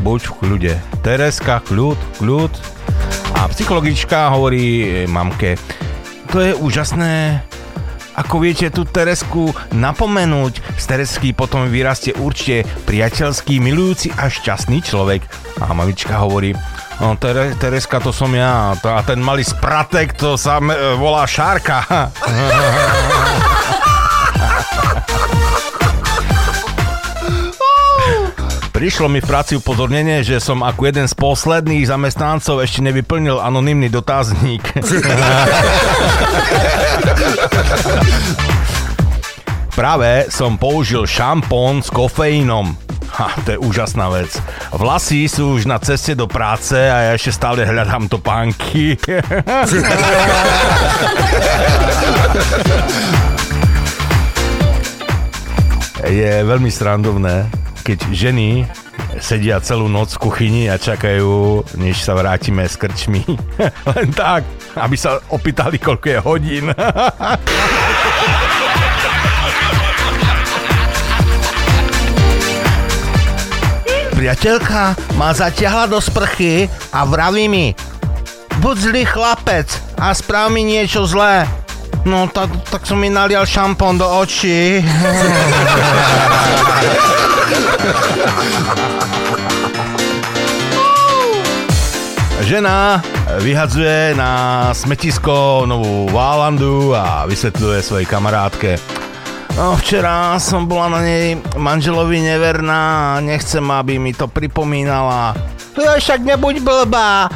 buď 0.00 0.20
v 0.24 0.32
kľude. 0.40 0.74
Tereska, 1.04 1.60
kľud, 1.60 2.00
kľud. 2.16 2.52
A 3.36 3.44
psychologička 3.52 4.32
hovorí 4.32 5.04
mamke, 5.04 5.60
to 6.32 6.40
je 6.40 6.56
úžasné, 6.56 7.44
ako 8.14 8.42
viete 8.42 8.70
tú 8.70 8.86
Teresku 8.86 9.50
napomenúť, 9.74 10.62
z 10.78 10.84
Teresky 10.86 11.34
potom 11.34 11.66
vyrastie 11.66 12.14
určite 12.14 12.62
priateľský, 12.86 13.58
milujúci 13.58 14.14
a 14.14 14.30
šťastný 14.30 14.80
človek. 14.82 15.26
A 15.62 15.74
mamička 15.74 16.18
hovorí, 16.22 16.54
no 17.02 17.18
Tere, 17.18 17.58
Tereska 17.58 17.98
to 17.98 18.14
som 18.14 18.30
ja, 18.34 18.74
a 18.74 19.00
ten 19.02 19.18
malý 19.18 19.42
spratek 19.42 20.14
to 20.14 20.38
sa 20.38 20.62
volá 20.96 21.26
Šárka. 21.26 22.10
Prišlo 28.84 29.08
mi 29.08 29.24
v 29.24 29.26
práci 29.32 29.56
upozornenie, 29.56 30.20
že 30.20 30.36
som 30.44 30.60
ako 30.60 30.84
jeden 30.84 31.08
z 31.08 31.16
posledných 31.16 31.88
zamestnancov 31.88 32.60
ešte 32.60 32.84
nevyplnil 32.84 33.40
anonymný 33.40 33.88
dotazník. 33.88 34.60
Práve 39.80 40.28
som 40.28 40.60
použil 40.60 41.08
šampón 41.08 41.80
s 41.80 41.88
kofeínom. 41.88 42.76
Ha, 43.16 43.32
to 43.48 43.56
je 43.56 43.58
úžasná 43.64 44.12
vec. 44.12 44.36
Vlasy 44.76 45.32
sú 45.32 45.56
už 45.56 45.64
na 45.64 45.80
ceste 45.80 46.12
do 46.12 46.28
práce 46.28 46.76
a 46.76 47.08
ja 47.08 47.16
ešte 47.16 47.40
stále 47.40 47.64
hľadám 47.64 48.12
topánky. 48.12 49.00
je 56.04 56.32
veľmi 56.44 56.68
srandovné, 56.68 57.63
keď 57.84 58.08
ženy 58.16 58.64
sedia 59.20 59.60
celú 59.60 59.92
noc 59.92 60.16
v 60.16 60.22
kuchyni 60.24 60.72
a 60.72 60.80
čakajú, 60.80 61.60
než 61.76 62.00
sa 62.00 62.16
vrátime 62.16 62.64
s 62.64 62.80
krčmi. 62.80 63.20
Len 63.92 64.08
tak, 64.16 64.48
aby 64.80 64.96
sa 64.96 65.20
opýtali, 65.28 65.76
koľko 65.76 66.06
je 66.08 66.18
hodín. 66.24 66.72
Priateľka 74.16 74.96
ma 75.20 75.36
zatiahla 75.36 75.84
do 75.92 76.00
sprchy 76.00 76.64
a 76.96 77.04
vraví 77.04 77.44
mi, 77.44 77.76
buď 78.64 78.76
zlý 78.80 79.04
chlapec 79.04 79.68
a 80.00 80.16
sprav 80.16 80.48
mi 80.48 80.64
niečo 80.64 81.04
zlé. 81.04 81.44
No 82.02 82.26
tak, 82.26 82.50
tak 82.66 82.82
som 82.82 82.98
mi 82.98 83.06
nalial 83.06 83.46
šampón 83.46 83.94
do 83.94 84.04
očí. 84.04 84.82
Žena 92.44 93.00
vyhadzuje 93.40 94.12
na 94.18 94.68
smetisko 94.76 95.64
novú 95.64 96.12
Válandu 96.12 96.92
a 96.92 97.24
vysvetľuje 97.24 97.80
svojej 97.80 98.06
kamarátke. 98.10 98.76
No, 99.54 99.78
včera 99.78 100.34
som 100.42 100.66
bola 100.66 100.98
na 100.98 101.00
nej 101.06 101.38
manželovi 101.54 102.20
neverná 102.20 103.16
a 103.16 103.22
nechcem, 103.22 103.62
aby 103.62 104.02
mi 104.02 104.10
to 104.10 104.26
pripomínala. 104.26 105.32
Ja 105.78 105.94
však 105.94 106.26
nebuď 106.26 106.58
blbá. 106.58 107.30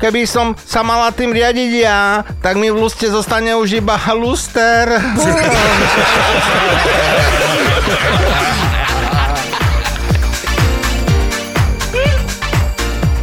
Keby 0.00 0.24
som 0.24 0.56
sa 0.56 0.80
mala 0.80 1.12
tým 1.12 1.28
riadiť 1.28 1.72
ja, 1.84 2.24
tak 2.40 2.56
mi 2.56 2.72
v 2.72 2.80
luste 2.80 3.04
zostane 3.12 3.52
už 3.52 3.84
iba 3.84 4.00
luster. 4.16 4.88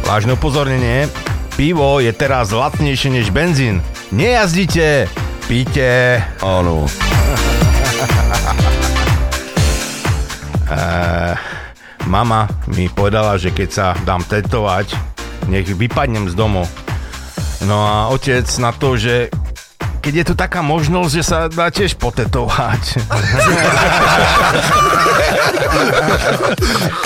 Vážne 0.06 0.38
upozornenie, 0.38 1.10
pivo 1.58 1.98
je 1.98 2.14
teraz 2.14 2.54
lacnejšie 2.54 3.10
než 3.10 3.34
benzín. 3.34 3.82
Nejazdite, 4.14 5.10
píte. 5.50 6.22
Áno. 6.40 6.86
Eh, 10.68 11.34
mama 12.12 12.44
mi 12.68 12.92
povedala, 12.92 13.40
že 13.40 13.56
keď 13.56 13.68
sa 13.72 13.96
dám 14.04 14.20
tetovať, 14.20 14.92
nech 15.48 15.66
vypadnem 15.66 16.28
z 16.28 16.34
domu. 16.36 16.68
No 17.66 17.82
a 17.82 18.06
otec 18.14 18.46
na 18.62 18.70
to, 18.70 18.94
že 18.94 19.34
keď 19.98 20.14
je 20.14 20.24
tu 20.30 20.34
taká 20.38 20.62
možnosť, 20.62 21.12
že 21.12 21.24
sa 21.26 21.50
dá 21.50 21.66
tiež 21.72 21.98
potetovať. 21.98 22.82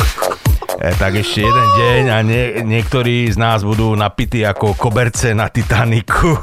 E, 0.83 0.91
tak 0.99 1.15
ešte 1.15 1.47
jeden 1.47 1.69
deň 1.79 2.03
a 2.11 2.19
nie, 2.27 2.59
niektorí 2.67 3.31
z 3.31 3.39
nás 3.39 3.63
budú 3.63 3.95
napití 3.95 4.43
ako 4.43 4.75
koberce 4.75 5.31
na 5.31 5.47
Titaniku. 5.47 6.35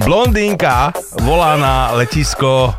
Blondínka 0.00 0.96
volá 1.20 1.60
na 1.60 1.92
letisko. 2.00 2.72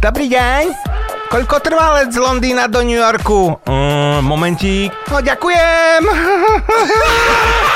Dobrý 0.00 0.32
deň. 0.32 0.97
Koľko 1.28 1.60
trvá 1.60 2.00
let 2.00 2.08
z 2.08 2.24
Londýna 2.24 2.72
do 2.72 2.80
New 2.80 2.96
Yorku? 2.96 3.52
Mm, 3.68 4.24
momentík. 4.24 4.88
No 5.12 5.20
ďakujem. 5.20 6.02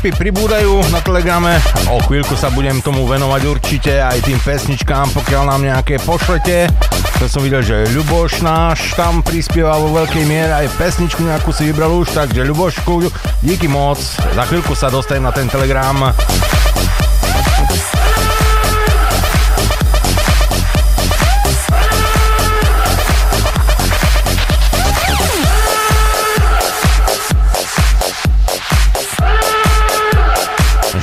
vtipy 0.00 0.32
pribúdajú 0.32 0.80
na 0.96 1.04
telegrame. 1.04 1.60
O 1.92 2.00
chvíľku 2.00 2.32
sa 2.32 2.48
budem 2.48 2.80
tomu 2.80 3.04
venovať 3.04 3.42
určite 3.44 4.00
aj 4.00 4.24
tým 4.24 4.40
pesničkám, 4.40 5.12
pokiaľ 5.12 5.52
nám 5.52 5.60
nejaké 5.60 6.00
pošlete. 6.00 6.72
To 7.20 7.28
som 7.28 7.44
videl, 7.44 7.60
že 7.60 7.84
Ľuboš 7.92 8.40
náš 8.40 8.96
tam 8.96 9.20
prispieva 9.20 9.76
vo 9.76 9.92
veľkej 9.92 10.24
miere 10.24 10.56
aj 10.56 10.72
pesničku 10.80 11.20
nejakú 11.20 11.52
si 11.52 11.68
vybral 11.68 11.92
už, 12.00 12.16
takže 12.16 12.48
Ľubošku, 12.48 13.12
díky 13.44 13.68
moc. 13.68 14.00
Za 14.16 14.48
chvíľku 14.48 14.72
sa 14.72 14.88
dostanem 14.88 15.28
na 15.28 15.36
ten 15.36 15.52
telegram. 15.52 16.16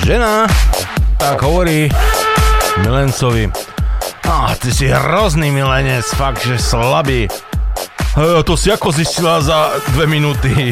Žena 0.08 0.48
tak 1.20 1.44
hovorí 1.44 1.92
milencovi. 2.80 3.52
A 4.24 4.56
ty 4.56 4.72
si 4.72 4.88
hrozný 4.88 5.52
milenec, 5.52 6.08
fakt, 6.16 6.48
že 6.48 6.56
slabý. 6.56 7.28
E, 7.28 7.32
to 8.48 8.56
si 8.56 8.72
ako 8.72 8.96
zistila 8.96 9.44
za 9.44 9.76
dve 9.92 10.08
minúty. 10.08 10.72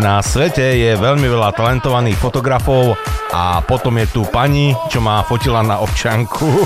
Na 0.00 0.24
svete 0.24 0.64
je 0.80 0.96
veľmi 0.96 1.28
veľa 1.28 1.52
talentovaných 1.52 2.16
fotografov 2.16 2.96
a 3.36 3.60
potom 3.60 4.00
je 4.00 4.08
tu 4.08 4.24
pani, 4.24 4.72
čo 4.88 5.04
ma 5.04 5.20
fotila 5.28 5.60
na 5.60 5.84
občanku. 5.84 6.56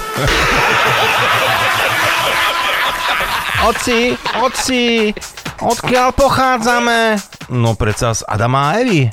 Oci, 3.74 4.14
oci, 4.40 5.12
odkiaľ 5.61 6.16
pochádzame? 6.16 7.30
No 7.51 7.74
predsa 7.74 8.14
z 8.14 8.22
Adama 8.30 8.70
a 8.70 8.78
Evy. 8.78 9.11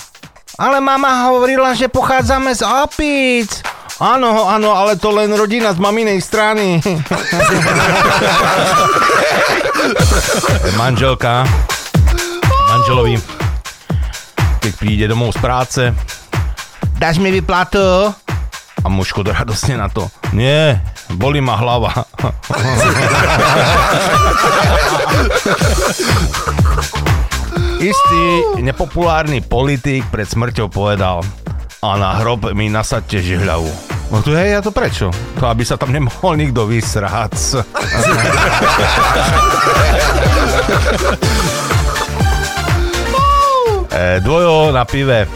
Ale 0.57 0.77
mama 0.77 1.25
hovorila, 1.29 1.73
že 1.73 1.89
pochádzame 1.89 2.53
z 2.53 2.61
opíc. 2.61 3.65
Áno, 3.97 4.45
áno, 4.45 4.77
ale 4.77 4.93
to 4.93 5.09
len 5.09 5.33
rodina 5.33 5.73
z 5.73 5.81
maminej 5.81 6.21
strany. 6.21 6.77
Manželka 10.77 11.41
manželovi, 12.69 13.17
keď 14.61 14.71
príde 14.77 15.05
domov 15.09 15.33
z 15.33 15.39
práce 15.41 15.81
Dáš 17.01 17.17
mi 17.17 17.33
vyplatu? 17.33 18.13
a 18.77 18.87
mužko 18.87 19.25
radosne 19.25 19.75
na 19.75 19.89
to. 19.89 20.07
Nie, 20.31 20.79
boli 21.17 21.41
ma 21.41 21.57
hlava. 21.57 22.05
Istý 27.77 28.57
nepopulárny 28.65 29.45
politik 29.45 30.01
pred 30.09 30.25
smrťou 30.25 30.65
povedal 30.65 31.21
a 31.85 31.93
na 31.93 32.17
hrob 32.17 32.49
mi 32.57 32.73
nasadte 32.73 33.21
žihľavu. 33.21 33.69
No 34.09 34.25
to 34.25 34.33
hej, 34.33 34.57
a 34.57 34.65
to 34.65 34.73
prečo? 34.73 35.13
To 35.37 35.45
aby 35.45 35.61
sa 35.61 35.77
tam 35.77 35.93
nemohol 35.93 36.41
nikto 36.41 36.65
vysrať. 36.65 37.37
e, 43.93 44.25
dvojo 44.25 44.73
na 44.73 44.81
pive. 44.81 45.29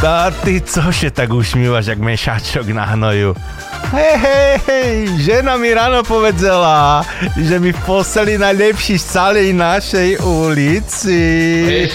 Tá 0.00 0.32
ty 0.32 0.64
cože 0.64 1.12
tak 1.12 1.28
usmívaš, 1.28 1.92
jak 1.92 2.00
mešačok 2.00 2.72
na 2.72 2.88
hnoju. 2.88 3.36
Hej, 3.92 4.16
hej, 4.24 4.56
hej, 4.64 5.20
žena 5.20 5.60
mi 5.60 5.68
ráno 5.68 6.00
povedzela, 6.00 7.04
že 7.36 7.60
mi 7.60 7.76
v 7.76 7.80
posteli 7.84 8.40
najlepší 8.40 8.96
z 8.96 9.04
celej 9.04 9.52
našej 9.52 10.16
ulici. 10.24 11.20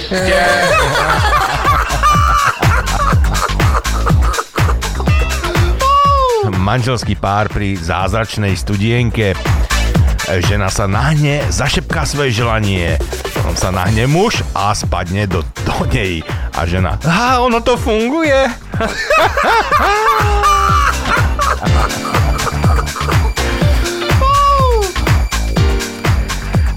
Manželský 6.54 7.18
pár 7.18 7.50
pri 7.50 7.82
zázračnej 7.82 8.54
studienke. 8.54 9.34
Žena 10.30 10.70
sa 10.70 10.86
nahne, 10.86 11.50
zašepká 11.50 12.06
svoje 12.06 12.30
želanie. 12.30 13.02
On 13.50 13.58
sa 13.58 13.74
nahne 13.74 14.06
muž 14.06 14.46
a 14.54 14.70
spadne 14.78 15.26
do, 15.26 15.42
do 15.66 15.74
nej. 15.90 16.22
A 16.54 16.62
žena, 16.70 17.02
a 17.10 17.42
ono 17.42 17.58
to 17.66 17.74
funguje. 17.74 18.54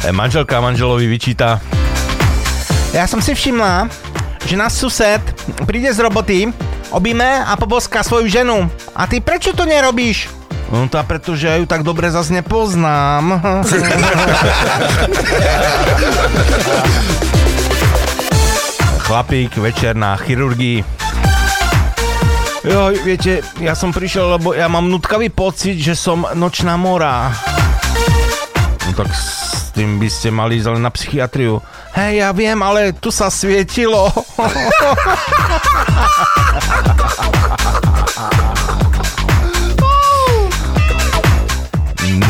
E, 0.00 0.12
Manželka 0.12 0.60
manželovi 0.60 1.06
vyčíta, 1.06 1.60
Ja 2.90 3.06
som 3.06 3.22
si 3.22 3.30
všimla, 3.38 3.86
že 4.50 4.58
náš 4.58 4.82
sused 4.82 5.22
príde 5.62 5.94
z 5.94 6.02
roboty, 6.02 6.50
objíme 6.90 7.46
a 7.46 7.54
poboská 7.54 8.02
svoju 8.02 8.26
ženu. 8.26 8.66
A 8.98 9.06
ty 9.06 9.22
prečo 9.22 9.54
to 9.54 9.62
nerobíš? 9.62 10.26
no 10.70 10.86
a 10.86 11.02
pretože 11.02 11.46
ja 11.50 11.58
ju 11.58 11.66
tak 11.66 11.82
dobre 11.82 12.10
zas 12.10 12.30
nepoznám. 12.30 13.42
Chlapík 19.06 19.56
večer 19.58 19.96
na 19.96 20.16
chirurgii. 20.16 20.99
Jo, 22.60 22.92
viete, 22.92 23.40
ja 23.56 23.72
som 23.72 23.88
prišiel, 23.88 24.36
lebo 24.36 24.52
ja 24.52 24.68
mám 24.68 24.84
nutkavý 24.92 25.32
pocit, 25.32 25.80
že 25.80 25.96
som 25.96 26.28
nočná 26.36 26.76
mora. 26.76 27.32
No 28.84 28.92
tak 28.92 29.08
s 29.16 29.72
tým 29.72 29.96
by 29.96 30.08
ste 30.12 30.28
mali 30.28 30.60
ísť 30.60 30.68
ale 30.68 30.80
na 30.84 30.92
psychiatriu. 30.92 31.64
Hej, 31.96 32.20
ja 32.20 32.28
viem, 32.36 32.60
ale 32.60 32.92
tu 32.92 33.08
sa 33.08 33.32
svietilo. 33.32 34.12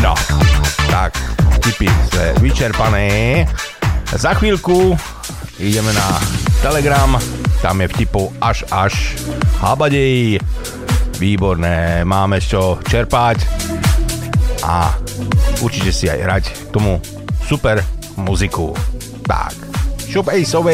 No, 0.00 0.16
tak, 0.88 1.12
tipy 1.60 1.84
sme 2.08 2.32
vyčerpané. 2.40 3.44
Za 4.16 4.32
chvíľku 4.32 4.96
ideme 5.60 5.92
na 5.92 6.06
Telegram, 6.64 7.20
tam 7.60 7.80
je 7.80 7.88
vtipov 7.92 8.32
až 8.40 8.64
až 8.72 9.16
habadej. 9.60 10.40
Výborné, 11.20 12.00
máme 12.08 12.40
čo 12.40 12.80
čerpať 12.80 13.44
a 14.64 14.96
určite 15.60 15.92
si 15.92 16.08
aj 16.08 16.20
hrať 16.24 16.44
tomu 16.72 16.96
super 17.44 17.84
muziku. 18.16 18.72
Tak, 19.28 19.52
šup 20.08 20.32
Ace 20.32 20.56
of. 20.56 20.66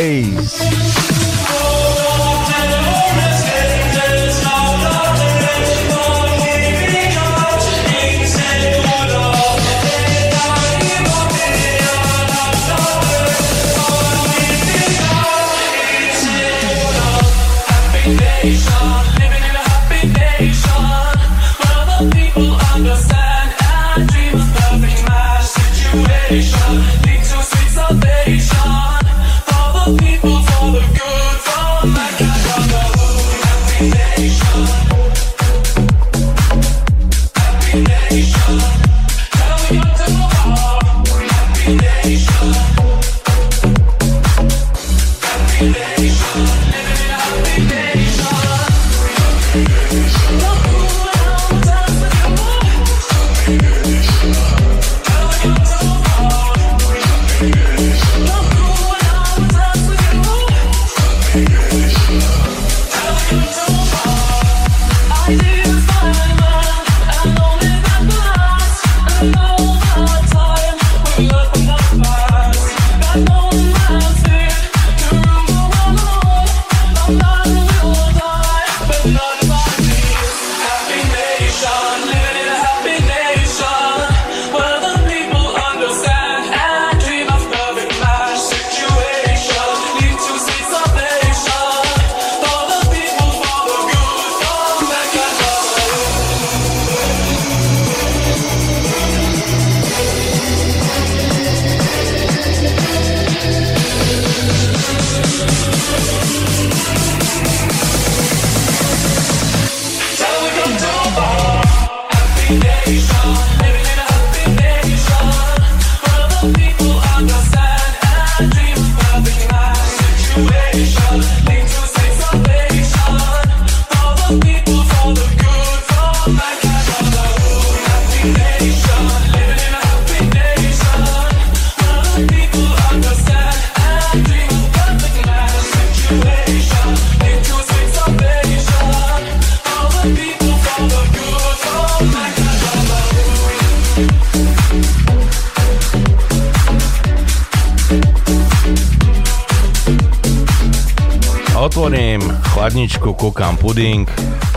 Chladničku, 153.06 153.14
kúkam 153.14 153.54
puding, 153.54 154.02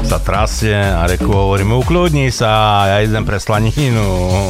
sa 0.01 0.17
trasie 0.17 0.73
a 0.73 1.05
reku 1.05 1.29
hovorím, 1.29 1.77
ukľudni 1.77 2.33
sa, 2.33 2.89
ja 2.89 3.05
idem 3.05 3.21
pre 3.25 3.37
slaninu. 3.37 4.09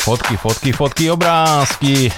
Fotky, 0.00 0.34
fotky, 0.40 0.72
fotky, 0.72 1.04
obrázky. 1.12 2.10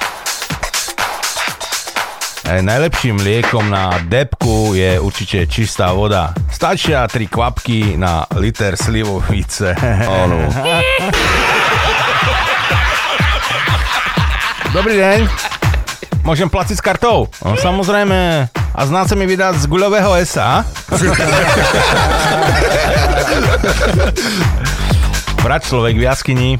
Najlepším 2.48 3.20
liekom 3.20 3.68
na 3.68 4.00
depku 4.00 4.72
je 4.72 4.96
určite 4.96 5.44
čistá 5.44 5.92
voda. 5.92 6.32
Stačia 6.48 7.04
tri 7.10 7.28
kvapky 7.28 8.00
na 8.00 8.24
liter 8.38 8.80
slivovice. 8.80 9.76
Áno. 10.08 10.40
Dobrý 14.72 14.96
deň. 14.96 15.28
Môžem 16.22 16.46
platiť 16.46 16.78
s 16.78 16.82
kartou? 16.82 17.26
No, 17.42 17.58
samozrejme. 17.58 18.48
A 18.72 18.80
znáte 18.88 19.12
mi 19.18 19.28
vydať 19.28 19.60
z 19.60 19.64
guľového 19.68 20.16
esa? 20.16 20.64
Brat 25.44 25.66
človek 25.66 25.98
v 25.98 26.06
jaskyni 26.06 26.50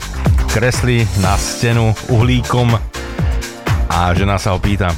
kreslí 0.53 1.09
na 1.25 1.39
stenu 1.41 1.97
uhlíkom 2.13 2.77
a 3.89 4.13
žena 4.13 4.37
sa 4.37 4.53
ho 4.53 4.61
pýta, 4.61 4.93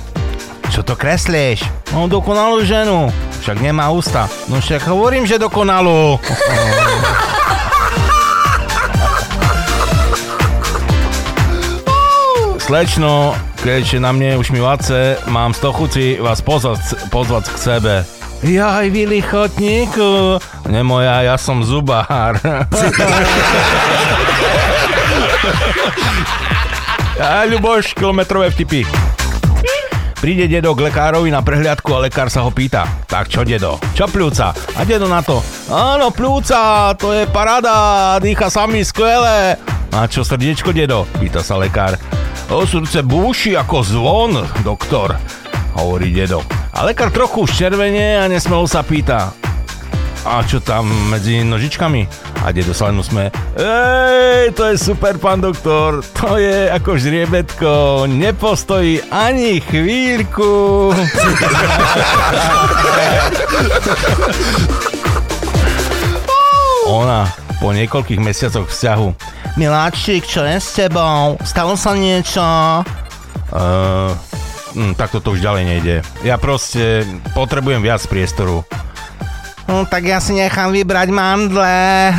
čo 0.74 0.82
to 0.82 0.98
kreslíš? 0.98 1.62
No 1.94 2.10
dokonalú 2.10 2.66
ženu. 2.66 3.14
Však 3.46 3.62
nemá 3.62 3.94
ústa. 3.94 4.26
No 4.50 4.58
však 4.58 4.90
hovorím, 4.90 5.22
že 5.22 5.38
dokonalú. 5.38 6.18
Slečno, 12.74 13.38
keďže 13.62 14.02
na 14.02 14.10
mne 14.10 14.34
už 14.34 14.50
mi 14.50 14.58
vace, 14.58 15.14
mám 15.30 15.54
sto 15.54 15.70
chuci 15.70 16.18
vás 16.18 16.42
pozvať, 16.42 17.06
pozvať 17.06 17.54
k 17.54 17.56
sebe. 17.70 18.02
Jaj, 18.42 18.90
vy 18.90 19.06
lichotníku. 19.14 20.42
Nemoja, 20.66 21.22
ja 21.22 21.38
som 21.38 21.62
zubár. 21.62 22.34
A 27.22 27.46
Ľuboš, 27.46 27.94
kilometrové 27.94 28.50
vtipy. 28.50 28.82
Príde 30.18 30.50
dedo 30.50 30.74
k 30.74 30.90
lekárovi 30.90 31.30
na 31.30 31.46
prehliadku 31.46 31.94
a 31.94 32.02
lekár 32.10 32.26
sa 32.26 32.42
ho 32.42 32.50
pýta. 32.50 32.90
Tak 33.06 33.30
čo 33.30 33.46
dedo? 33.46 33.78
Čo 33.94 34.10
pľúca? 34.10 34.50
A 34.50 34.82
dedo 34.82 35.06
na 35.06 35.22
to. 35.22 35.38
Áno, 35.70 36.10
pľúca, 36.10 36.90
to 36.98 37.14
je 37.14 37.22
paráda, 37.30 38.18
dýcha 38.18 38.50
sami 38.50 38.82
skvelé. 38.82 39.62
A 39.94 40.10
čo 40.10 40.26
srdiečko, 40.26 40.74
dedo? 40.74 41.06
Pýta 41.22 41.38
sa 41.38 41.54
lekár. 41.54 41.94
O 42.52 42.68
srdce 42.68 43.00
búši 43.00 43.56
ako 43.56 43.80
zvon, 43.80 44.36
doktor, 44.60 45.16
hovorí 45.80 46.12
dedo. 46.12 46.44
A 46.76 46.84
lekár 46.84 47.08
trochu 47.08 47.48
červenie 47.48 48.20
a 48.20 48.28
nesmelo 48.28 48.68
sa 48.68 48.84
pýta. 48.84 49.32
A 50.28 50.44
čo 50.44 50.60
tam 50.60 50.84
medzi 51.08 51.40
nožičkami? 51.40 52.04
A 52.44 52.52
dedo 52.52 52.76
sa 52.76 52.92
len 52.92 53.00
usme. 53.00 53.32
Ej, 53.56 54.52
to 54.52 54.68
je 54.68 54.76
super, 54.76 55.16
pán 55.16 55.40
doktor. 55.40 56.04
To 56.20 56.36
je 56.36 56.68
ako 56.68 57.00
žriebetko. 57.00 58.04
Nepostojí 58.12 59.00
ani 59.08 59.64
chvíľku. 59.64 60.92
Ona 66.84 67.43
po 67.58 67.74
niekoľkých 67.74 68.20
mesiacoch 68.22 68.70
vzťahu. 68.70 69.08
Miláčik, 69.54 70.26
čo 70.26 70.42
je 70.42 70.58
s 70.58 70.74
tebou? 70.74 71.38
Stalo 71.46 71.78
sa 71.78 71.94
niečo? 71.94 72.42
Uh, 73.54 74.10
hm, 74.74 74.98
tak 74.98 75.14
toto 75.14 75.34
už 75.34 75.42
ďalej 75.42 75.64
nejde. 75.64 75.96
Ja 76.26 76.38
proste 76.38 77.06
potrebujem 77.36 77.82
viac 77.82 78.02
priestoru. 78.06 78.66
No, 79.64 79.88
tak 79.88 80.04
ja 80.04 80.20
si 80.20 80.36
nechám 80.36 80.74
vybrať 80.74 81.08
mandle. 81.08 82.12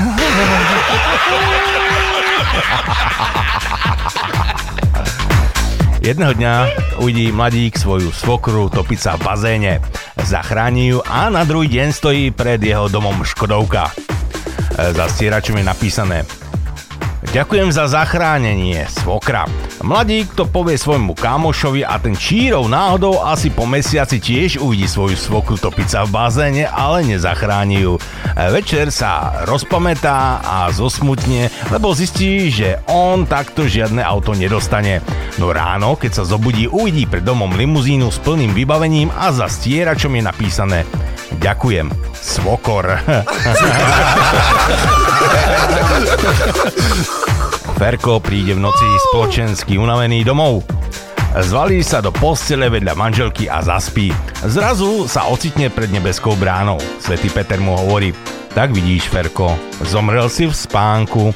Jedného 6.06 6.38
dňa 6.38 6.54
uvidí 7.02 7.34
mladík 7.34 7.82
svoju 7.82 8.14
svokru 8.14 8.70
topiť 8.70 9.00
sa 9.02 9.12
v 9.18 9.26
bazéne. 9.26 9.74
Zachráni 10.22 10.94
ju 10.94 11.02
a 11.02 11.34
na 11.34 11.42
druhý 11.42 11.66
deň 11.66 11.90
stojí 11.90 12.30
pred 12.30 12.62
jeho 12.62 12.86
domom 12.86 13.26
Škodovka. 13.26 13.90
E, 14.78 14.94
Za 14.94 15.06
stieračom 15.10 15.58
je 15.58 15.66
napísané 15.66 16.20
Ďakujem 17.36 17.74
za 17.74 17.90
zachránenie, 17.90 18.86
svokra. 18.88 19.50
Mladík 19.82 20.38
to 20.38 20.46
povie 20.46 20.78
svojmu 20.78 21.18
kámošovi 21.18 21.82
a 21.82 21.98
ten 21.98 22.14
čírov 22.14 22.70
náhodou 22.70 23.26
asi 23.26 23.50
po 23.50 23.66
mesiaci 23.66 24.22
tiež 24.22 24.62
uvidí 24.62 24.86
svoju 24.86 25.18
svokru 25.18 25.58
topiť 25.58 25.88
sa 25.90 26.00
v 26.06 26.14
bazéne, 26.14 26.64
ale 26.70 27.02
nezachráni 27.04 27.82
ju. 27.82 27.98
E, 27.98 28.02
Večer 28.54 28.94
sa 28.94 29.42
rozpamätá 29.50 30.40
a 30.46 30.70
zosmutne, 30.70 31.50
lebo 31.74 31.98
zistí, 31.98 32.54
že 32.54 32.80
on 32.88 33.26
takto 33.26 33.66
žiadne 33.66 34.06
auto 34.06 34.38
nedostane. 34.38 35.02
No 35.42 35.50
ráno, 35.50 35.98
keď 35.98 36.22
sa 36.22 36.24
zobudí, 36.24 36.70
uvidí 36.70 37.10
pred 37.10 37.26
domom 37.26 37.52
limuzínu 37.52 38.14
s 38.14 38.22
plným 38.22 38.54
vybavením 38.54 39.10
a 39.12 39.34
za 39.34 39.50
stieračom 39.50 40.14
je 40.14 40.24
napísané 40.24 40.80
Ďakujem, 41.42 41.90
svokor. 42.14 43.02
Ferko 47.76 48.24
príde 48.24 48.56
v 48.56 48.64
noci 48.64 48.86
spoločensky 49.12 49.76
unavený 49.76 50.24
domov. 50.24 50.64
Zvalí 51.36 51.84
sa 51.84 52.00
do 52.00 52.16
postele 52.16 52.72
vedľa 52.72 52.96
manželky 52.96 53.52
a 53.52 53.60
zaspí. 53.60 54.16
Zrazu 54.48 55.04
sa 55.12 55.28
ocitne 55.28 55.68
pred 55.68 55.92
nebeskou 55.92 56.32
bránou. 56.40 56.80
Svetý 57.04 57.28
Peter 57.28 57.60
mu 57.60 57.76
hovorí, 57.76 58.16
tak 58.56 58.72
vidíš, 58.72 59.12
Ferko, 59.12 59.52
zomrel 59.84 60.32
si 60.32 60.48
v 60.48 60.56
spánku. 60.56 61.36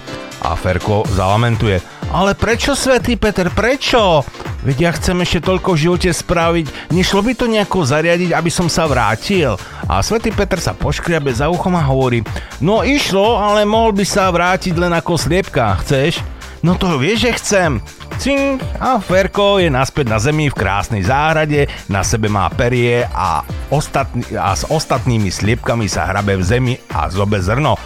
A 0.50 0.58
Ferko 0.58 1.06
zalamentuje, 1.14 1.78
ale 2.10 2.34
prečo, 2.34 2.74
Svetý 2.74 3.22
Peter, 3.22 3.54
prečo? 3.54 4.26
Veď 4.66 4.78
ja 4.82 4.92
chcem 4.98 5.22
ešte 5.22 5.46
toľko 5.46 5.78
v 5.78 5.82
živote 5.86 6.10
spraviť, 6.10 6.90
nešlo 6.90 7.22
by 7.22 7.38
to 7.38 7.46
nejako 7.46 7.86
zariadiť, 7.86 8.34
aby 8.34 8.50
som 8.50 8.66
sa 8.66 8.90
vrátil. 8.90 9.54
A 9.86 10.02
Svetý 10.02 10.34
Peter 10.34 10.58
sa 10.58 10.74
poškriabe 10.74 11.30
za 11.30 11.54
uchom 11.54 11.78
a 11.78 11.86
hovorí, 11.86 12.26
no 12.66 12.82
išlo, 12.82 13.38
ale 13.38 13.62
mohol 13.62 13.94
by 13.94 14.02
sa 14.10 14.26
vrátiť 14.34 14.74
len 14.74 14.90
ako 14.90 15.22
sliepka, 15.22 15.78
chceš? 15.86 16.26
No 16.66 16.74
to 16.76 16.98
vieš, 16.98 17.30
že 17.30 17.38
chcem. 17.38 17.72
Cink 18.18 18.60
a 18.82 18.98
Ferko 18.98 19.62
je 19.62 19.70
naspäť 19.70 20.10
na 20.10 20.18
zemi 20.18 20.50
v 20.50 20.58
krásnej 20.58 21.06
záhrade, 21.06 21.70
na 21.88 22.02
sebe 22.02 22.26
má 22.26 22.50
perie 22.50 23.06
a, 23.06 23.46
ostatný, 23.70 24.26
a 24.34 24.58
s 24.58 24.66
ostatnými 24.66 25.30
sliepkami 25.30 25.86
sa 25.86 26.10
hrabe 26.10 26.36
v 26.36 26.44
zemi 26.44 26.74
a 26.90 27.06
zobe 27.08 27.38
zrno. 27.38 27.78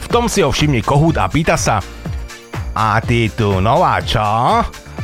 V 0.00 0.06
tom 0.08 0.30
si 0.30 0.40
ho 0.40 0.54
všimne 0.54 0.80
kohút 0.86 1.20
a 1.20 1.28
pýta 1.28 1.60
sa, 1.60 1.84
a 2.72 3.00
ty 3.04 3.28
tu 3.32 3.60
nová, 3.60 4.00
čo? 4.00 4.24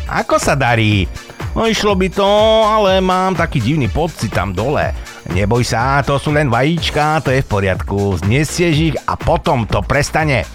Ako 0.08 0.40
sa 0.40 0.56
darí? 0.56 1.04
No 1.52 1.68
išlo 1.68 1.96
by 1.98 2.08
to, 2.12 2.30
ale 2.64 3.02
mám 3.02 3.34
taký 3.34 3.60
divný 3.60 3.90
pocit 3.90 4.32
tam 4.32 4.56
dole. 4.56 4.94
Neboj 5.28 5.60
sa, 5.60 6.00
to 6.00 6.16
sú 6.16 6.32
len 6.32 6.48
vajíčka, 6.48 7.20
to 7.20 7.34
je 7.34 7.44
v 7.44 7.50
poriadku. 7.50 8.16
Znesieš 8.24 8.74
ich 8.78 8.96
a 9.04 9.18
potom 9.18 9.68
to 9.68 9.84
prestane. 9.84 10.48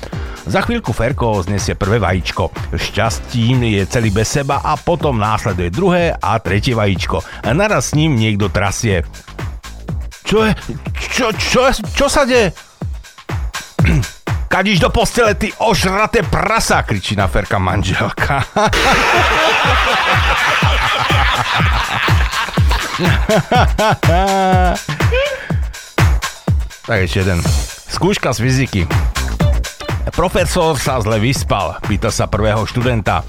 Za 0.43 0.59
chvíľku 0.59 0.91
Ferko 0.91 1.39
znesie 1.45 1.77
prvé 1.79 2.03
vajíčko. 2.03 2.51
Šťastím 2.75 3.63
je 3.63 3.87
celý 3.87 4.11
bez 4.11 4.27
seba 4.27 4.59
a 4.59 4.75
potom 4.75 5.15
následuje 5.15 5.71
druhé 5.71 6.11
a 6.19 6.35
tretie 6.43 6.75
vajíčko. 6.75 7.23
Naraz 7.55 7.93
s 7.93 7.95
ním 7.95 8.19
niekto 8.19 8.51
trasie. 8.51 9.07
Čo 10.27 10.43
je? 10.43 10.51
Čo, 10.99 11.31
čo, 11.35 11.71
čo 11.71 12.05
sa 12.11 12.27
deje? 12.27 12.51
Kadíš 14.53 14.85
do 14.85 14.93
postele, 14.93 15.33
ty 15.33 15.49
ožraté 15.57 16.21
prasa, 16.21 16.85
kričí 16.85 17.17
na 17.17 17.25
Ferka 17.25 17.57
manželka. 17.57 18.45
tak 26.85 26.97
ešte 27.01 27.25
jeden. 27.25 27.41
Skúška 27.89 28.29
z 28.29 28.45
fyziky. 28.45 28.85
Profesor 30.13 30.77
sa 30.77 31.01
zle 31.01 31.17
vyspal, 31.17 31.81
pýta 31.89 32.13
sa 32.13 32.29
prvého 32.29 32.61
študenta. 32.69 33.25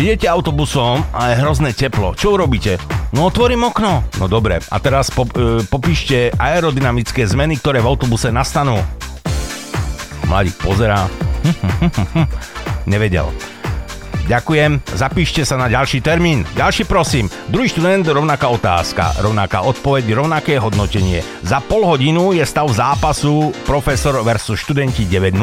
Idete 0.00 0.24
autobusom 0.24 1.04
a 1.12 1.36
je 1.36 1.44
hrozné 1.44 1.76
teplo. 1.76 2.16
Čo 2.16 2.40
urobíte? 2.40 2.80
No 3.12 3.28
otvorím 3.28 3.68
okno. 3.68 4.08
No 4.16 4.24
dobre, 4.24 4.64
a 4.72 4.76
teraz 4.80 5.12
pop, 5.12 5.28
e, 5.36 5.60
popíšte 5.68 6.32
aerodynamické 6.32 7.28
zmeny, 7.28 7.60
ktoré 7.60 7.84
v 7.84 7.92
autobuse 7.92 8.32
nastanú. 8.32 8.80
Mladík 10.26 10.56
pozerá. 10.62 11.08
nevedel. 12.86 13.30
Ďakujem, 14.22 14.78
zapíšte 14.94 15.42
sa 15.42 15.58
na 15.58 15.66
ďalší 15.66 15.98
termín. 15.98 16.46
Ďalší 16.54 16.86
prosím. 16.86 17.26
Druhý 17.50 17.66
študent, 17.66 18.06
rovnaká 18.06 18.54
otázka, 18.54 19.18
rovnaká 19.18 19.66
odpoveď, 19.66 20.14
rovnaké 20.14 20.62
hodnotenie. 20.62 21.26
Za 21.42 21.58
pol 21.58 21.82
hodinu 21.82 22.30
je 22.30 22.46
stav 22.46 22.70
zápasu 22.70 23.50
profesor 23.66 24.22
versus 24.22 24.62
študenti 24.62 25.10
9-0. 25.10 25.34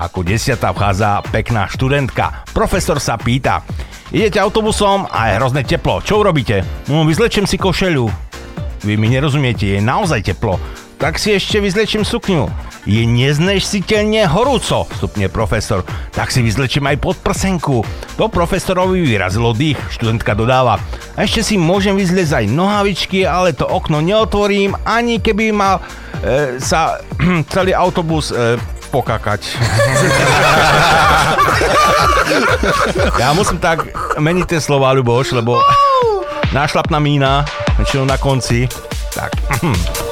Ako 0.00 0.24
desiatá 0.24 0.72
vchádza 0.72 1.20
pekná 1.28 1.68
študentka. 1.68 2.48
Profesor 2.56 2.96
sa 3.04 3.20
pýta, 3.20 3.60
idete 4.08 4.40
autobusom 4.40 5.04
a 5.12 5.28
je 5.28 5.36
hrozné 5.36 5.62
teplo, 5.68 6.00
čo 6.00 6.24
urobíte? 6.24 6.64
No, 6.88 7.04
vyzlečiem 7.04 7.44
si 7.44 7.60
košelu. 7.60 8.08
Vy 8.80 8.96
mi 8.96 9.12
nerozumiete, 9.12 9.76
je 9.76 9.80
naozaj 9.84 10.24
teplo. 10.24 10.56
Tak 10.96 11.20
si 11.20 11.36
ešte 11.36 11.60
vyzlečím 11.60 12.08
sukňu. 12.08 12.48
Je 12.88 13.04
neznesiteľne 13.04 14.24
horúco, 14.32 14.88
stupne 14.96 15.28
profesor. 15.28 15.84
Tak 16.16 16.32
si 16.32 16.40
vyzlečím 16.40 16.88
aj 16.88 17.04
podprsenku. 17.04 17.84
To 18.16 18.32
profesorovi 18.32 19.04
vyrazilo 19.04 19.52
dých, 19.52 19.76
študentka 19.92 20.32
dodáva. 20.32 20.80
A 21.12 21.28
ešte 21.28 21.44
si 21.44 21.60
môžem 21.60 22.00
vyzliecť 22.00 22.40
aj 22.40 22.46
nohavičky, 22.48 23.28
ale 23.28 23.52
to 23.52 23.68
okno 23.68 24.00
neotvorím, 24.00 24.72
ani 24.88 25.20
keby 25.20 25.52
mal 25.52 25.84
e, 26.24 26.56
sa 26.64 26.96
celý 27.52 27.76
autobus 27.76 28.32
e, 28.32 28.56
pokakať. 28.88 29.44
ja 33.20 33.36
musím 33.36 33.60
tak 33.60 33.84
meniť 34.16 34.48
tie 34.48 34.64
slova, 34.64 34.96
Ľuboš, 34.96 35.36
lebo 35.36 35.60
nášlapná 36.56 36.96
mína, 36.96 37.44
väčšinou 37.76 38.08
na 38.08 38.16
konci. 38.16 38.64
Tak. 39.12 39.36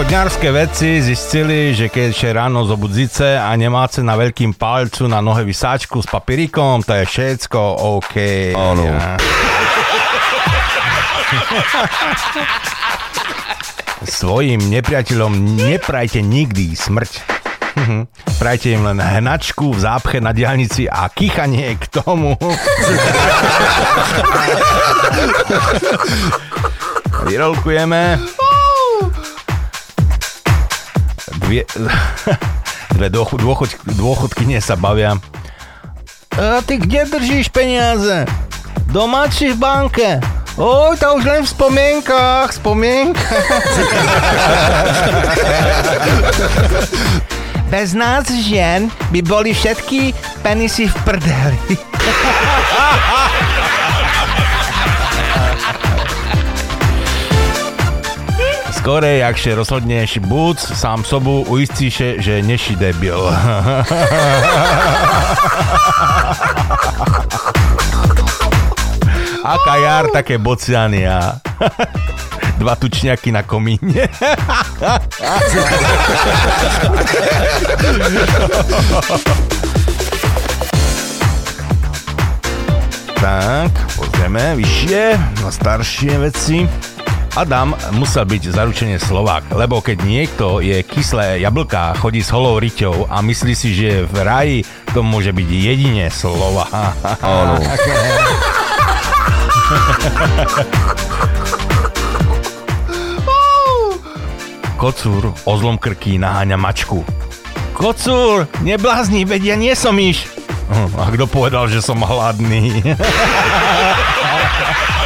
Východňarské 0.00 0.48
vedci 0.48 1.04
zistili, 1.04 1.76
že 1.76 1.92
keď 1.92 2.16
je 2.16 2.32
ráno 2.32 2.64
z 2.64 2.72
obudzice 2.72 3.36
a 3.36 3.52
nemáte 3.52 4.00
na 4.00 4.16
veľkým 4.16 4.56
palcu 4.56 5.04
na 5.04 5.20
nohe 5.20 5.44
vysáčku 5.44 6.00
s 6.00 6.08
papírikom, 6.08 6.80
to 6.80 6.96
je 6.96 7.04
všetko 7.04 7.60
OK. 8.00 8.16
Áno. 8.56 8.80
Ja. 8.80 9.20
Svojim 14.08 14.72
nepriateľom 14.72 15.36
neprajte 15.68 16.24
nikdy 16.24 16.72
smrť. 16.72 17.20
Prajte 18.40 18.72
im 18.72 18.88
len 18.88 19.04
hnačku 19.04 19.76
v 19.76 19.84
zápche 19.84 20.16
na 20.16 20.32
diálnici 20.32 20.88
a 20.88 21.12
kýchanie 21.12 21.76
k 21.76 21.84
tomu. 21.92 22.40
Vyrolkujeme. 27.28 28.39
Dvie, 31.50 31.66
dve 32.94 33.10
dôchod, 33.10 33.42
dôchod, 33.42 33.74
dôchodkynie 33.98 34.62
sa 34.62 34.78
bavia. 34.78 35.18
A 36.38 36.62
ty 36.62 36.78
kde 36.78 37.10
držíš 37.10 37.50
peniaze? 37.50 38.22
Doma 38.94 39.26
či 39.26 39.50
v 39.50 39.58
banke? 39.58 40.22
Oj, 40.54 40.94
to 40.94 41.10
už 41.18 41.26
len 41.26 41.42
v 41.42 41.50
spomienkach, 41.50 42.54
spomienkach. 42.54 43.66
Bez 47.74 47.98
nás 47.98 48.30
žien 48.30 48.86
by 49.10 49.18
boli 49.18 49.50
všetky 49.50 50.14
penisy 50.46 50.86
v 50.86 50.94
prdeli. 51.02 51.58
Skorej, 58.80 59.20
jakže 59.20 59.54
rozhodneš 59.54 60.24
buď 60.24 60.56
sám 60.56 61.04
sobu, 61.04 61.44
uistíše, 61.52 62.16
že 62.16 62.40
neši 62.40 62.80
debil. 62.80 63.28
A 69.44 69.52
kajar 69.68 70.08
také 70.08 70.40
bociania. 70.40 71.36
Dva 72.56 72.72
tučňaky 72.72 73.28
na 73.28 73.44
komíne. 73.44 74.08
tak, 83.20 83.72
pozrieme 83.92 84.56
vyššie 84.56 85.20
na 85.44 85.52
staršie 85.52 86.16
veci. 86.16 86.64
Adam 87.38 87.70
musel 87.94 88.26
byť 88.26 88.50
zaručene 88.50 88.98
Slovák, 88.98 89.54
lebo 89.54 89.78
keď 89.78 90.02
niekto 90.02 90.58
je 90.58 90.82
kyslé 90.82 91.38
jablká, 91.38 91.94
chodí 92.02 92.18
s 92.18 92.34
holou 92.34 92.58
riťou 92.58 93.06
a 93.06 93.22
myslí 93.22 93.54
si, 93.54 93.70
že 93.70 94.02
v 94.02 94.14
raji, 94.18 94.58
to 94.90 95.06
môže 95.06 95.30
byť 95.30 95.48
jedine 95.48 96.10
Slovák. 96.10 96.74
Áno. 97.22 97.62
Kocúr 104.80 105.36
ozlom 105.44 105.76
krky 105.76 106.16
naháňa 106.16 106.56
mačku. 106.56 107.04
Kocúr, 107.76 108.48
neblázni, 108.64 109.28
veď 109.28 109.42
ja 109.44 109.56
nie 109.56 109.74
som 109.76 109.92
iš. 110.00 110.24
Hm, 110.72 110.96
A 110.96 111.12
kto 111.12 111.28
povedal, 111.28 111.68
že 111.68 111.84
som 111.84 112.00
hladný? 112.00 112.80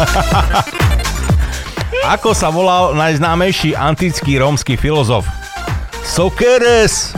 Ako 2.14 2.32
sa 2.32 2.48
volal 2.50 2.94
najznámejší 2.96 3.76
antický 3.76 4.38
rómsky 4.40 4.76
filozof? 4.76 5.26
Sokeres! 6.02 7.10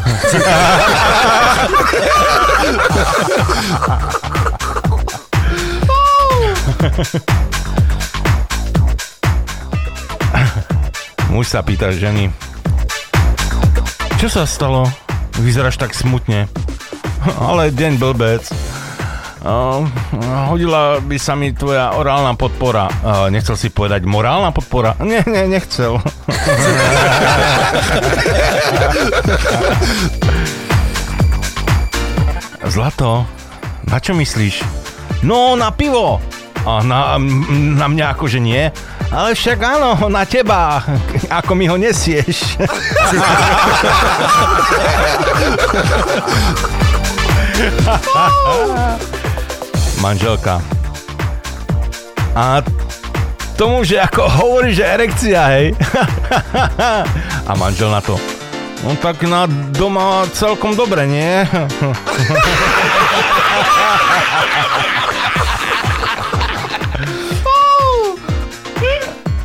Muž 11.32 11.48
sa 11.48 11.64
pýta 11.64 11.88
ženy. 11.94 12.28
Čo 14.20 14.28
sa 14.28 14.44
stalo? 14.44 14.84
Vyzeráš 15.40 15.80
tak 15.80 15.96
smutne. 15.96 16.44
Ale 17.40 17.72
deň 17.72 17.96
blbec. 17.96 18.44
Uh, 19.42 19.82
hodila 20.54 21.02
by 21.02 21.18
sa 21.18 21.34
mi 21.34 21.50
tvoja 21.50 21.98
orálna 21.98 22.38
podpora. 22.38 22.86
Uh, 23.02 23.26
nechcel 23.26 23.58
si 23.58 23.74
povedať 23.74 24.06
morálna 24.06 24.54
podpora? 24.54 24.94
Nie, 25.02 25.26
nie, 25.26 25.50
nechcel. 25.50 25.98
Zlato, 32.70 33.26
na 33.90 33.98
čo 33.98 34.14
myslíš? 34.14 34.62
No, 35.26 35.58
na 35.58 35.74
pivo. 35.74 36.22
A 36.62 36.78
na, 36.86 37.18
na 37.74 37.90
mňa 37.90 38.14
akože 38.14 38.38
nie. 38.38 38.70
Ale 39.10 39.34
však 39.34 39.58
áno, 39.58 40.06
na 40.06 40.22
teba, 40.22 40.86
ako 41.26 41.58
mi 41.58 41.66
ho 41.66 41.74
nesieš. 41.74 42.62
Manželka. 50.02 50.58
A 52.34 52.58
tomu, 53.54 53.86
že 53.86 54.02
ako 54.02 54.26
hovorí, 54.26 54.74
že 54.74 54.82
erekcia, 54.82 55.38
hej. 55.54 55.78
A 57.48 57.54
manžel 57.54 57.86
na 57.86 58.02
to. 58.02 58.18
No 58.82 58.98
tak 58.98 59.22
na 59.30 59.46
doma 59.46 60.26
celkom 60.34 60.74
dobre, 60.74 61.06
nie? 61.06 61.46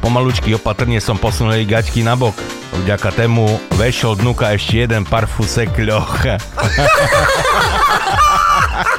Pomalučky 0.02 0.58
opatrne 0.58 0.98
som 0.98 1.22
posunul 1.22 1.62
jej 1.62 1.70
gaťky 1.70 2.02
na 2.02 2.18
bok. 2.18 2.34
Vďaka 2.82 3.14
tému 3.14 3.62
vešol 3.78 4.18
dnuka 4.18 4.58
ešte 4.58 4.90
jeden 4.90 5.06
parfusek 5.06 5.70
ľoch. 5.86 6.26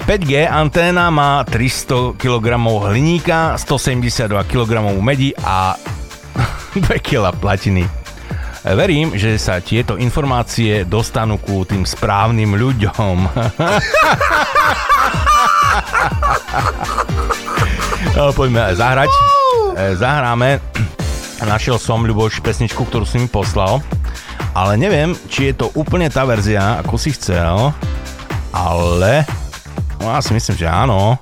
5G 0.00 0.48
anténa 0.48 1.10
má 1.10 1.44
300 1.44 2.16
kg 2.16 2.56
hliníka, 2.88 3.58
172 3.60 4.30
kg 4.48 4.80
medí 5.02 5.36
a 5.36 5.76
2 6.78 6.88
kg 7.02 7.34
platiny. 7.36 7.84
Verím, 8.62 9.18
že 9.18 9.42
sa 9.42 9.58
tieto 9.58 9.98
informácie 9.98 10.86
dostanú 10.86 11.42
ku 11.42 11.66
tým 11.66 11.82
správnym 11.82 12.54
ľuďom. 12.54 13.16
no, 18.14 18.30
poďme 18.30 18.70
zahrať. 18.78 19.10
E, 19.74 19.98
Zahráme. 19.98 20.62
Našiel 21.42 21.74
som, 21.82 22.06
Ľuboš, 22.06 22.38
pesničku, 22.38 22.86
ktorú 22.86 23.02
si 23.02 23.18
mi 23.18 23.26
poslal. 23.26 23.82
Ale 24.54 24.78
neviem, 24.78 25.18
či 25.26 25.50
je 25.50 25.58
to 25.58 25.74
úplne 25.74 26.06
tá 26.06 26.22
verzia, 26.22 26.78
ako 26.86 26.94
si 27.02 27.10
chcel. 27.18 27.74
Ale... 28.54 29.41
No, 30.02 30.10
ja 30.10 30.18
si 30.18 30.34
myslím, 30.34 30.58
že 30.58 30.66
áno. 30.66 31.14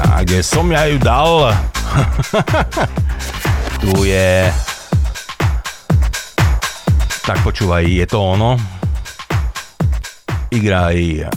A 0.00 0.24
kde 0.24 0.40
som 0.40 0.64
ja 0.72 0.88
ju 0.88 0.96
dal? 0.96 1.52
tu 3.84 4.08
je... 4.08 4.48
Tak 7.28 7.44
počúvaj, 7.44 7.84
je 7.84 8.08
to 8.08 8.24
ono. 8.24 8.56
Igraj. 10.48 11.28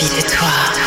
Envie 0.00 0.22
de 0.22 0.28
toi. 0.28 0.77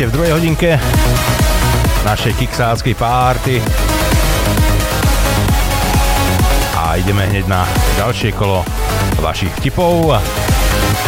Vítajte 0.00 0.16
v 0.16 0.16
druhej 0.16 0.32
hodinke 0.32 0.70
našej 2.08 2.32
kiksáckej 2.40 2.96
párty. 2.96 3.60
A 6.72 6.96
ideme 6.96 7.28
hneď 7.28 7.44
na 7.44 7.68
ďalšie 8.00 8.32
kolo 8.32 8.64
vašich 9.20 9.52
tipov, 9.60 10.16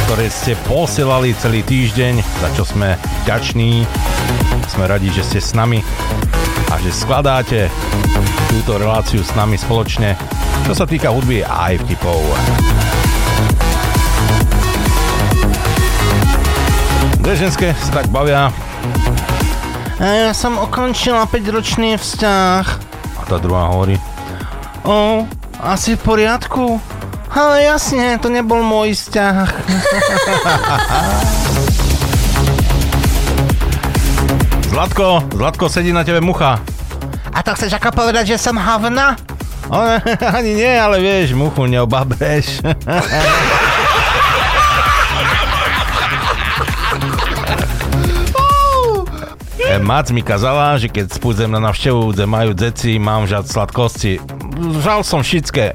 ktoré 0.04 0.28
ste 0.28 0.60
posielali 0.68 1.32
celý 1.40 1.64
týždeň, 1.64 2.20
za 2.20 2.52
čo 2.52 2.68
sme 2.68 3.00
vďační. 3.24 3.88
Sme 4.68 4.84
radi, 4.84 5.08
že 5.08 5.24
ste 5.24 5.40
s 5.40 5.56
nami 5.56 5.80
a 6.68 6.76
že 6.76 6.92
skladáte 6.92 7.72
túto 8.52 8.76
reláciu 8.76 9.24
s 9.24 9.32
nami 9.32 9.56
spoločne, 9.56 10.20
čo 10.68 10.76
sa 10.76 10.84
týka 10.84 11.08
hudby 11.08 11.40
aj 11.40 11.80
vtipov. 11.88 12.20
Dve 17.24 17.40
ženské 17.40 17.72
sa 17.72 18.04
tak 18.04 18.12
bavia 18.12 18.52
ja 20.02 20.34
som 20.34 20.58
ukončila 20.58 21.30
5-ročný 21.30 21.94
vzťah. 21.94 22.64
a 23.18 23.22
tá 23.22 23.38
druhá 23.38 23.70
hovorí, 23.70 23.94
O, 24.82 25.22
asi 25.62 25.94
v 25.94 26.00
poriadku. 26.02 26.82
Ale 27.32 27.64
jasne, 27.64 28.18
to 28.18 28.28
nebol 28.28 28.60
môj 28.60 28.92
vzťah. 28.92 29.46
Zlatko, 34.72 35.22
Zlatko, 35.32 35.68
sedí 35.68 35.92
na 35.92 36.04
tebe 36.04 36.20
mucha. 36.20 36.58
A 37.32 37.38
to 37.40 37.54
chceš 37.56 37.72
ako 37.76 37.92
povedať, 37.92 38.34
že 38.34 38.42
som 38.42 38.56
havna? 38.58 39.16
O, 39.70 39.78
ani 40.36 40.52
nie, 40.58 40.68
ale 40.68 41.00
vieš, 41.00 41.32
muchu 41.38 41.64
neobabeš. 41.70 42.60
Mac 49.80 50.12
mi 50.12 50.20
kazala, 50.20 50.76
že 50.76 50.92
keď 50.92 51.16
spúdzem 51.16 51.48
na 51.48 51.56
navštevu, 51.56 52.12
kde 52.12 52.28
majú 52.28 52.52
deci, 52.52 53.00
mám 53.00 53.24
žať 53.24 53.48
sladkosti. 53.48 54.20
Žal 54.84 55.00
som 55.00 55.24
všetké. 55.24 55.72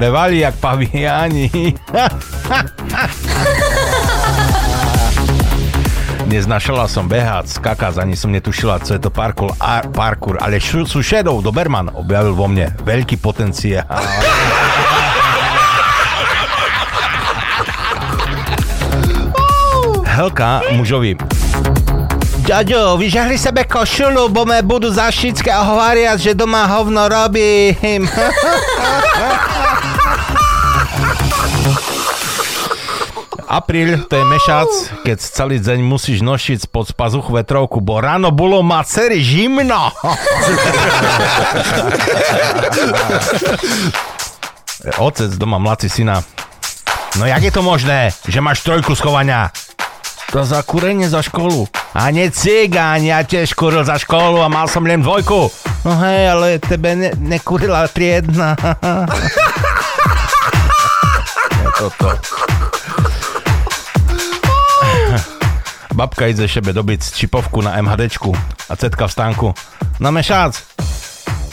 Revali 0.00 0.40
jak 0.40 0.56
paviani. 0.56 1.52
Neznašala 6.24 6.88
som 6.88 7.04
behať, 7.04 7.60
skakať, 7.60 8.00
ani 8.00 8.16
som 8.16 8.32
netušila, 8.32 8.80
co 8.80 8.96
je 8.96 9.00
to 9.02 9.12
parkour, 9.12 9.52
a, 9.60 9.84
parkour 9.84 10.40
ale 10.40 10.56
šu, 10.56 10.88
Shadow 10.88 11.44
Doberman 11.44 11.92
objavil 11.92 12.32
vo 12.32 12.48
mne 12.48 12.72
veľký 12.80 13.20
potenciál. 13.20 13.84
Helka 20.14 20.64
mužovi 20.72 21.43
Ďaďo, 22.44 23.00
vyžahli 23.00 23.40
sebe 23.40 23.64
košulu, 23.64 24.28
bo 24.28 24.44
me 24.44 24.60
budú 24.60 24.92
za 24.92 25.08
šické 25.08 25.48
a 25.48 25.64
hovoria, 25.64 26.12
že 26.20 26.36
doma 26.36 26.68
hovno 26.68 27.08
robím. 27.08 28.04
Apríl, 33.48 34.04
to 34.04 34.20
je 34.20 34.24
mešac, 34.28 34.68
keď 35.08 35.18
celý 35.24 35.56
deň 35.56 35.88
musíš 35.88 36.20
nosiť 36.20 36.68
pod 36.68 36.92
pazuch 36.92 37.32
vetrovku, 37.32 37.80
bo 37.80 38.04
ráno 38.04 38.28
bolo 38.28 38.60
ma 38.60 38.84
cery 38.84 39.24
žimno. 39.24 39.88
Otec 45.00 45.32
doma 45.40 45.56
mladí 45.56 45.88
syna. 45.88 46.20
No 47.16 47.24
jak 47.24 47.40
je 47.40 47.52
to 47.54 47.62
možné, 47.64 48.12
že 48.28 48.44
máš 48.44 48.60
trojku 48.66 48.92
schovania? 48.92 49.48
To 50.34 50.42
za 50.42 50.66
kurenie 50.66 51.06
za 51.06 51.22
školu. 51.22 51.70
A 51.94 52.10
nie 52.10 52.26
cigáň, 52.26 53.06
ja 53.06 53.22
tiež 53.22 53.54
kuril 53.54 53.86
za 53.86 53.94
školu 54.02 54.42
a 54.42 54.50
mal 54.50 54.66
som 54.66 54.82
len 54.82 54.98
dvojku. 54.98 55.46
No 55.86 55.94
hej, 56.02 56.34
ale 56.34 56.58
tebe 56.58 56.98
ne, 56.98 57.14
nekurila 57.14 57.86
triedna. 57.86 58.58
Je 61.62 61.70
toto. 61.78 62.18
Babka 66.02 66.26
ide 66.26 66.50
šebe 66.50 66.74
dobiť 66.74 67.14
čipovku 67.14 67.62
na 67.62 67.78
MHDčku 67.78 68.34
a 68.66 68.74
cetka 68.74 69.06
v 69.06 69.14
stánku. 69.14 69.54
Na 70.02 70.10
mešác. 70.10 70.58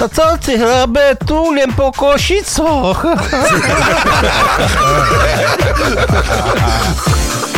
To 0.01 0.09
co 0.09 0.41
si 0.41 0.57
hrabe 0.57 1.21
tu 1.21 1.53
len 1.53 1.69
po 1.77 1.93
Košicoch? 1.93 3.05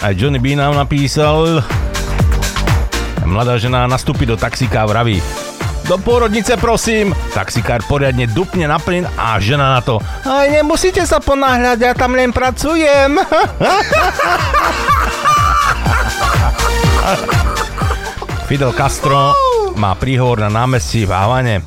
Aj 0.00 0.12
Johnny 0.12 0.38
B 0.38 0.52
nám 0.56 0.76
napísal, 0.76 1.64
mladá 3.24 3.56
žena 3.56 3.88
nastúpi 3.88 4.28
do 4.28 4.36
taxíka 4.36 4.84
a 4.84 4.86
vraví, 4.86 5.18
do 5.86 5.96
pôrodnice 6.02 6.58
prosím. 6.58 7.14
Taxikár 7.30 7.78
poriadne 7.86 8.26
dupne 8.26 8.66
na 8.66 8.82
plyn 8.82 9.06
a 9.14 9.38
žena 9.38 9.78
na 9.78 9.80
to. 9.80 10.02
Aj 10.26 10.50
nemusíte 10.50 11.06
sa 11.06 11.22
ponáhľať, 11.22 11.78
ja 11.78 11.94
tam 11.94 12.18
len 12.18 12.34
pracujem. 12.34 13.22
Fidel 18.50 18.74
Castro 18.74 19.30
má 19.78 19.94
príhovor 19.94 20.42
na 20.42 20.50
námestí 20.50 21.06
v 21.06 21.14
Havane. 21.14 21.62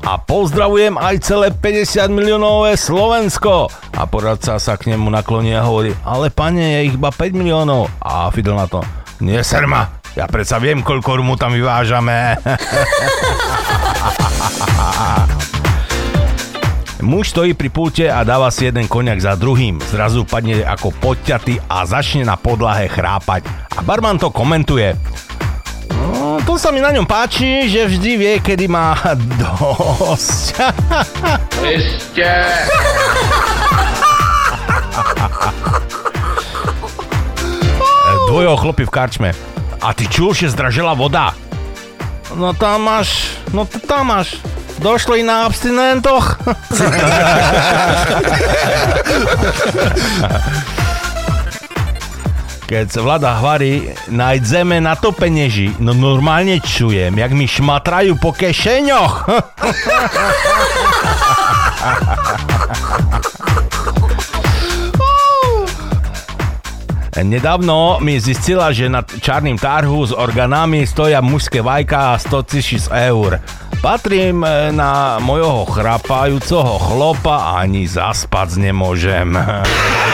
A 0.00 0.16
pozdravujem 0.16 0.96
aj 0.96 1.16
celé 1.20 1.52
50 1.52 2.08
miliónové 2.08 2.72
Slovensko. 2.76 3.68
A 3.92 4.08
poradca 4.08 4.56
sa 4.56 4.74
k 4.80 4.96
nemu 4.96 5.12
nakloní 5.12 5.52
a 5.52 5.66
hovorí, 5.66 5.92
ale 6.02 6.32
pane, 6.32 6.80
je 6.80 6.88
ich 6.88 6.96
iba 6.96 7.12
5 7.12 7.36
miliónov. 7.36 7.92
A 8.00 8.32
Fidel 8.32 8.56
na 8.56 8.64
to, 8.64 8.80
nie 9.20 9.36
serma, 9.44 10.00
ja 10.18 10.26
predsa 10.26 10.58
viem, 10.58 10.82
koľko 10.82 11.22
rumu 11.22 11.38
tam 11.38 11.54
vyvážame. 11.54 12.34
Muž 17.00 17.32
stojí 17.32 17.56
pri 17.56 17.72
pulte 17.72 18.12
a 18.12 18.20
dáva 18.28 18.52
si 18.52 18.68
jeden 18.68 18.84
koniak 18.84 19.24
za 19.24 19.32
druhým. 19.32 19.80
Zrazu 19.88 20.28
padne 20.28 20.60
ako 20.60 20.92
podťatý 21.00 21.56
a 21.64 21.88
začne 21.88 22.28
na 22.28 22.36
podlahe 22.36 22.92
chrápať. 22.92 23.48
A 23.72 23.80
barman 23.80 24.20
to 24.20 24.28
komentuje. 24.28 24.92
To 26.46 26.58
sa 26.58 26.74
mi 26.74 26.82
na 26.82 26.90
ňom 26.90 27.06
páči, 27.06 27.70
že 27.70 27.86
vždy 27.86 28.10
vie, 28.18 28.34
kedy 28.42 28.66
má 28.66 28.98
dosť. 29.40 30.58
Ešte. 31.62 32.30
Dvojo 38.28 38.56
chlopy 38.58 38.84
v 38.86 38.90
karčme. 38.92 39.30
A 39.80 39.94
ty 39.96 40.04
čul, 40.10 40.34
že 40.36 40.50
zdražila 40.52 40.92
voda? 40.94 41.32
No 42.36 42.52
tam 42.54 42.86
máš, 42.86 43.34
no 43.50 43.66
to 43.66 43.80
tam 43.82 44.06
máš. 44.14 44.38
Došli 44.80 45.20
na 45.26 45.44
abstinentoch. 45.44 46.40
Keď 52.70 52.86
sa 52.86 53.02
vlada 53.02 53.34
hvarí, 53.42 53.90
nájdeme 54.14 54.78
na 54.78 54.94
to 54.94 55.10
penieži. 55.10 55.74
No 55.82 55.90
normálne 55.90 56.62
čujem, 56.62 57.18
jak 57.18 57.34
mi 57.34 57.50
šmatrajú 57.50 58.14
po 58.22 58.30
kešeňoch. 58.30 59.26
Nedávno 67.18 67.98
mi 67.98 68.22
zistila, 68.22 68.70
že 68.70 68.86
nad 68.86 69.10
čarným 69.18 69.58
tarhu 69.58 70.06
s 70.06 70.14
orgánami 70.14 70.86
stoja 70.86 71.18
mužské 71.18 71.66
vajka 71.66 72.14
a 72.14 72.22
100 72.22 72.38
tisíc 72.46 72.86
eur. 72.86 73.42
Patrím 73.82 74.46
e, 74.46 74.70
na 74.70 75.18
mojho 75.18 75.66
chrapajúceho 75.66 76.78
chlopa 76.78 77.50
a 77.50 77.66
ani 77.66 77.90
zaspať 77.90 78.62
nemôžem. 78.62 79.34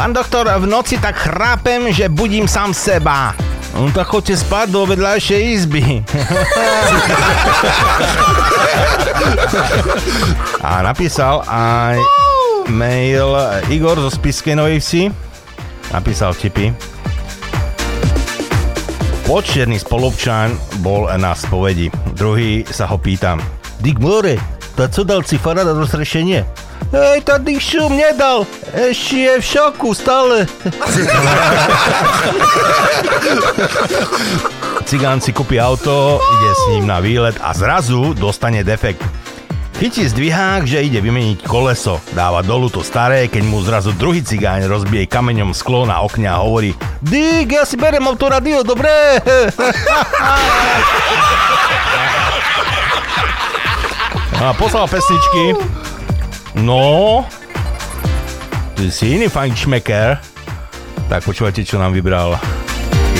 Pán 0.00 0.16
doktor, 0.16 0.48
v 0.48 0.64
noci 0.64 0.96
tak 0.96 1.12
chrápem, 1.12 1.92
že 1.92 2.08
budím 2.08 2.48
sám 2.48 2.72
seba. 2.72 3.36
No 3.76 3.92
tak 3.92 4.08
choďte 4.08 4.40
spať 4.40 4.72
do 4.72 4.88
vedľajšej 4.88 5.40
izby. 5.60 6.00
A 10.64 10.80
napísal 10.80 11.44
aj 11.44 12.00
mail 12.72 13.28
Igor 13.68 14.00
zo 14.00 14.08
Spiskej 14.08 14.56
Novej 14.56 14.80
Vsi. 14.80 15.12
Napísal 15.92 16.32
tipy. 16.32 16.72
Počerný 19.28 19.76
spolupčan 19.76 20.56
bol 20.80 21.12
na 21.20 21.36
spovedi. 21.36 21.92
Druhý 22.16 22.64
sa 22.72 22.88
ho 22.88 22.96
pýtam. 22.96 23.36
Dick 23.84 24.00
More, 24.00 24.40
to 24.80 24.88
co 24.88 25.04
dal 25.04 25.20
si 25.28 25.36
fara 25.36 25.60
na 25.60 25.76
rozrešenie? 25.76 26.69
To 26.90 27.38
Dick 27.38 27.62
šum 27.62 27.94
nedal. 27.94 28.42
Ešte 28.74 29.16
je 29.22 29.34
v 29.38 29.44
šoku 29.44 29.94
stále. 29.94 30.48
Cigán 34.88 35.22
si 35.22 35.30
kúpi 35.30 35.62
auto, 35.62 36.18
ide 36.18 36.50
s 36.50 36.62
ním 36.74 36.90
na 36.90 36.98
výlet 36.98 37.38
a 37.38 37.54
zrazu 37.54 38.10
dostane 38.18 38.66
defekt. 38.66 38.98
Chytí 39.80 40.04
zdvihák, 40.10 40.68
že 40.68 40.84
ide 40.84 41.00
vymeniť 41.00 41.46
koleso. 41.46 42.04
Dáva 42.12 42.44
dolu 42.44 42.68
to 42.68 42.84
staré, 42.84 43.32
keď 43.32 43.42
mu 43.48 43.64
zrazu 43.64 43.96
druhý 43.96 44.20
cigáň 44.20 44.68
rozbije 44.68 45.08
kameňom 45.08 45.56
sklo 45.56 45.88
na 45.88 46.04
okne 46.04 46.28
a 46.28 46.42
hovorí 46.42 46.74
Dick, 47.00 47.48
ja 47.54 47.64
si 47.64 47.80
berem 47.80 48.04
autoradio, 48.04 48.60
dobré? 48.60 48.90
A 54.40 54.56
poslal 54.56 54.88
pesničky. 54.88 55.52
No, 56.58 57.22
ty 58.74 58.90
si 58.90 59.14
iný 59.14 59.30
fajnšmeker. 59.30 60.18
Tak 61.06 61.22
počúvajte, 61.22 61.62
čo 61.62 61.78
nám 61.78 61.94
vybral 61.94 62.34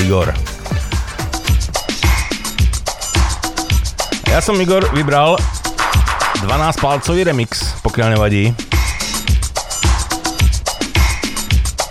Igor. 0.03 0.35
Ja 4.27 4.43
som 4.43 4.59
Igor 4.59 4.83
vybral 4.91 5.39
12 6.43 6.83
palcový 6.83 7.23
remix, 7.23 7.75
pokiaľ 7.83 8.19
nevadí. 8.19 8.51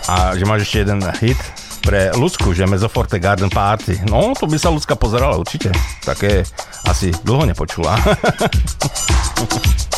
A 0.09 0.37
že 0.37 0.45
máš 0.45 0.69
ešte 0.69 0.85
jeden 0.85 1.01
hit 1.21 1.39
pre 1.81 2.13
Lucku, 2.13 2.53
že 2.53 2.69
Mezoforte 2.69 3.17
Garden 3.17 3.49
Party. 3.49 3.97
No, 4.05 4.37
to 4.37 4.45
by 4.45 4.57
sa 4.61 4.69
Lucka 4.69 4.93
pozerala 4.93 5.37
určite. 5.41 5.73
Také 6.05 6.45
asi 6.85 7.09
dlho 7.25 7.49
nepočula. 7.49 7.97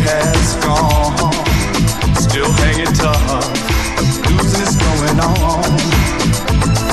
has 0.00 0.56
gone. 0.64 1.32
Still 2.16 2.50
hanging 2.52 2.92
tough. 2.94 3.46
Losing 4.28 4.62
is 4.62 4.76
going 4.76 5.20
on. 5.20 5.62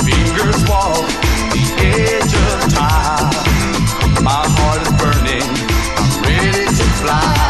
Fingers 0.04 0.60
walk 0.68 1.06
the 1.52 1.64
edge 1.80 2.34
of 2.46 2.72
time. 2.72 4.24
My 4.24 4.42
heart 4.56 4.82
is 4.82 4.92
burning. 5.00 5.48
I'm 5.96 6.22
ready 6.22 6.66
to 6.66 6.84
fly. 7.00 7.49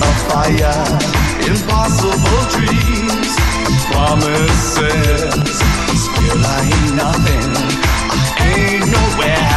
A 0.00 0.12
fire, 0.28 0.84
impossible 1.48 2.42
dreams, 2.54 3.32
promises. 3.90 5.58
Still 6.04 6.42
I 6.44 6.60
ain't 6.72 6.94
nothing, 6.94 7.50
I 8.38 8.54
ain't 8.56 8.86
nowhere. 8.86 9.47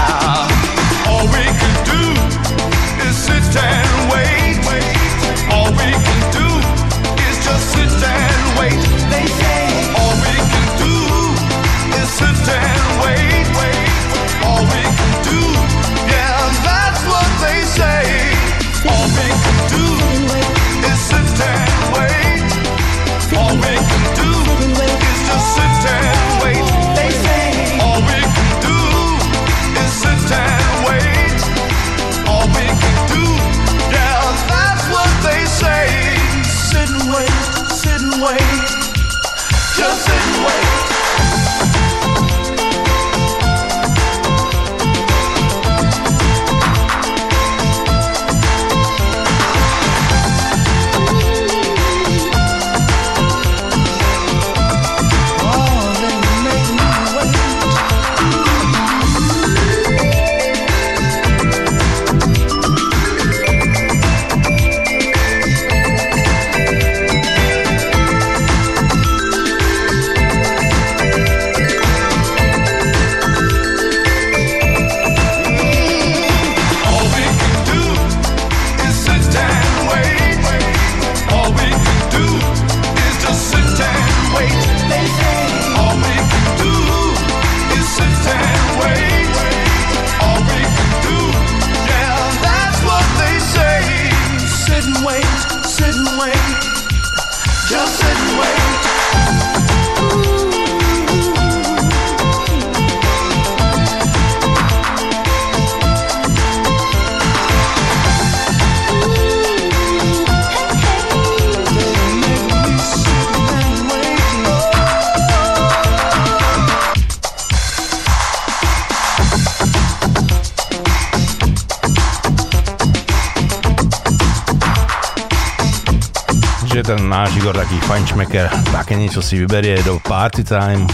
Náš 127.12 127.36
Igor 127.36 127.52
taký 127.52 127.76
fajnšmeker, 127.84 128.48
také 128.72 128.96
niečo 128.96 129.20
si 129.20 129.36
vyberie 129.36 129.84
do 129.84 130.00
party 130.00 130.48
time. 130.48 130.88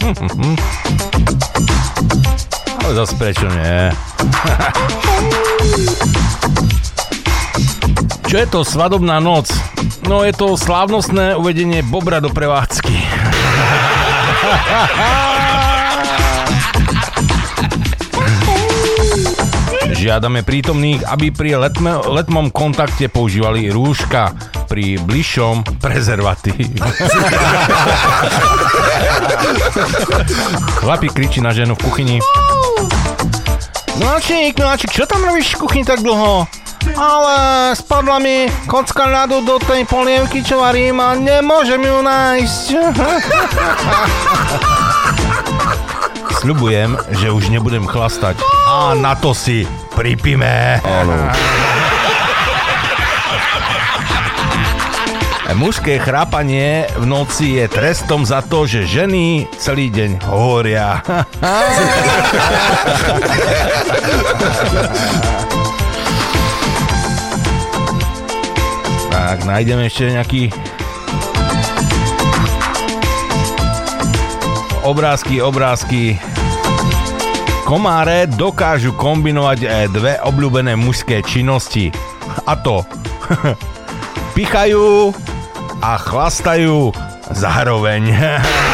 Ale 2.88 2.96
zase 2.96 3.12
prečo 3.20 3.44
nie? 3.52 3.92
Čo 8.32 8.36
je 8.40 8.48
to 8.48 8.64
svadobná 8.64 9.20
noc? 9.20 9.52
No 10.08 10.24
je 10.24 10.32
to 10.32 10.56
slávnostné 10.56 11.36
uvedenie 11.36 11.84
Bobra 11.84 12.24
do 12.24 12.32
prevádzky. 12.32 12.96
Žiadame 20.00 20.48
prítomných, 20.48 21.04
aby 21.04 21.28
pri 21.28 21.60
letme, 21.60 22.08
letmom 22.08 22.48
kontakte 22.48 23.12
používali 23.12 23.68
rúška, 23.68 24.32
pri 24.68 25.00
bližšom 25.00 25.80
prezervatív. 25.80 26.76
Chlapi 30.84 31.08
kričí 31.08 31.40
na 31.40 31.56
ženu 31.56 31.72
v 31.72 31.80
kuchyni. 31.88 32.16
Nočník, 33.98 34.60
nočník, 34.60 34.92
čo 34.92 35.08
tam 35.08 35.24
robíš 35.24 35.56
v 35.56 35.64
kuchyni 35.64 35.84
tak 35.88 36.04
dlho? 36.04 36.46
Ale 36.94 37.36
spadla 37.74 38.22
mi 38.22 38.46
kocka 38.70 39.10
ľadu 39.10 39.42
do 39.42 39.58
tej 39.58 39.82
polievky, 39.88 40.44
čo 40.46 40.62
varím 40.62 41.02
a 41.02 41.18
nemôžem 41.18 41.82
ju 41.82 41.98
nájsť. 42.04 42.66
Sľubujem, 46.38 46.94
že 47.18 47.34
už 47.34 47.50
nebudem 47.50 47.82
chlastať. 47.82 48.38
A 48.70 48.94
na 48.94 49.18
to 49.18 49.34
si 49.34 49.66
pripíme. 49.98 50.78
Áno. 50.86 51.34
Mužské 55.56 55.96
chrápanie 55.96 56.84
v 57.00 57.08
noci 57.08 57.56
je 57.56 57.64
trestom 57.72 58.28
za 58.28 58.44
to, 58.44 58.68
že 58.68 58.84
ženy 58.84 59.48
celý 59.56 59.88
deň 59.88 60.20
hovoria. 60.28 61.00
tak, 69.08 69.48
nájdeme 69.48 69.88
ešte 69.88 70.12
nejaký 70.12 70.52
obrázky, 74.88 75.44
obrázky. 75.44 76.16
Komáre 77.68 78.24
dokážu 78.24 78.96
kombinovať 78.96 79.58
eh, 79.64 79.84
dve 79.92 80.16
obľúbené 80.24 80.80
mužské 80.80 81.20
činnosti. 81.20 81.92
A 82.48 82.56
to 82.56 82.80
pichajú 84.36 85.12
a 85.82 85.98
chlastajú 85.98 86.90
zároveň. 87.30 88.02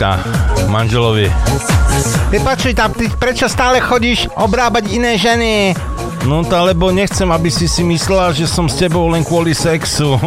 vyčíta 0.00 0.16
manželovi. 0.72 1.28
Vypočuj 2.32 2.72
tam, 2.72 2.96
ty 2.96 3.12
prečo 3.20 3.44
stále 3.52 3.84
chodíš 3.84 4.32
obrábať 4.32 4.88
iné 4.96 5.20
ženy? 5.20 5.76
No 6.24 6.40
to 6.44 6.56
lebo 6.64 6.88
nechcem, 6.88 7.28
aby 7.28 7.52
si 7.52 7.68
si 7.68 7.84
myslela, 7.84 8.32
že 8.32 8.48
som 8.48 8.64
s 8.68 8.80
tebou 8.80 9.08
len 9.12 9.20
kvôli 9.24 9.52
sexu. 9.52 10.16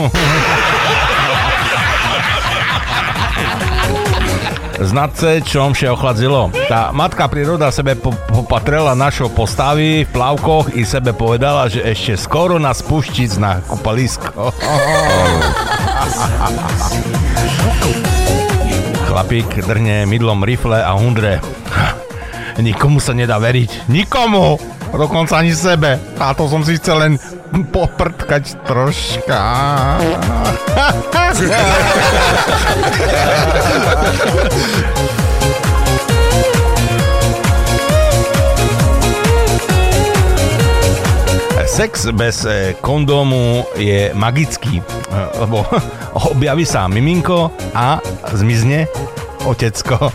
Znadce, 4.84 5.40
čom 5.48 5.72
vše 5.72 5.95
ochladzilo. 5.95 6.52
Tá 6.68 6.91
matka 6.91 7.26
príroda 7.32 7.72
sebe 7.72 7.95
po- 7.95 8.12
popatrela 8.30 8.91
našo 8.94 9.32
postavy 9.32 10.04
v 10.04 10.10
plavkoch 10.12 10.76
i 10.76 10.84
sebe 10.84 11.16
povedala, 11.16 11.72
že 11.72 11.80
ešte 11.82 12.20
skoro 12.20 12.60
nás 12.60 12.84
puštiť 12.84 13.32
na 13.40 13.64
kúpalisko. 13.64 14.52
Chlapík 19.14 19.61
drhne 19.69 20.10
mydlom 20.10 20.41
rifle 20.41 20.81
a 20.81 20.90
hundre. 20.98 21.38
Nikomu 22.65 22.98
sa 22.98 23.14
nedá 23.14 23.38
veriť. 23.38 23.85
Nikomu! 23.85 24.57
Dokonca 24.90 25.38
ani 25.38 25.53
sebe. 25.53 26.02
A 26.18 26.34
to 26.34 26.49
som 26.49 26.65
si 26.65 26.81
chcel 26.81 26.98
len 26.98 27.22
poprtkať 27.69 28.65
troška. 28.65 29.38
Sex 41.74 42.06
bez 42.14 42.45
eh, 42.45 42.78
kondómu 42.82 43.66
je 43.74 44.14
magický, 44.14 44.78
eh, 44.78 44.86
lebo 45.41 45.66
objaví 46.32 46.70
sa 46.70 46.86
miminko 46.86 47.50
a 47.74 47.98
zmizne 48.30 48.86
otecko. 49.41 49.98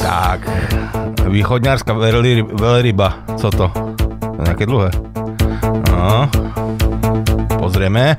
tak, 0.00 0.38
východňárska 1.28 1.92
veľry- 1.92 2.46
veľryba, 2.48 3.08
co 3.38 3.48
to? 3.50 3.66
Nejaké 4.42 4.64
dlhé. 4.66 4.90
No, 5.92 6.26
pozrieme. 7.60 8.18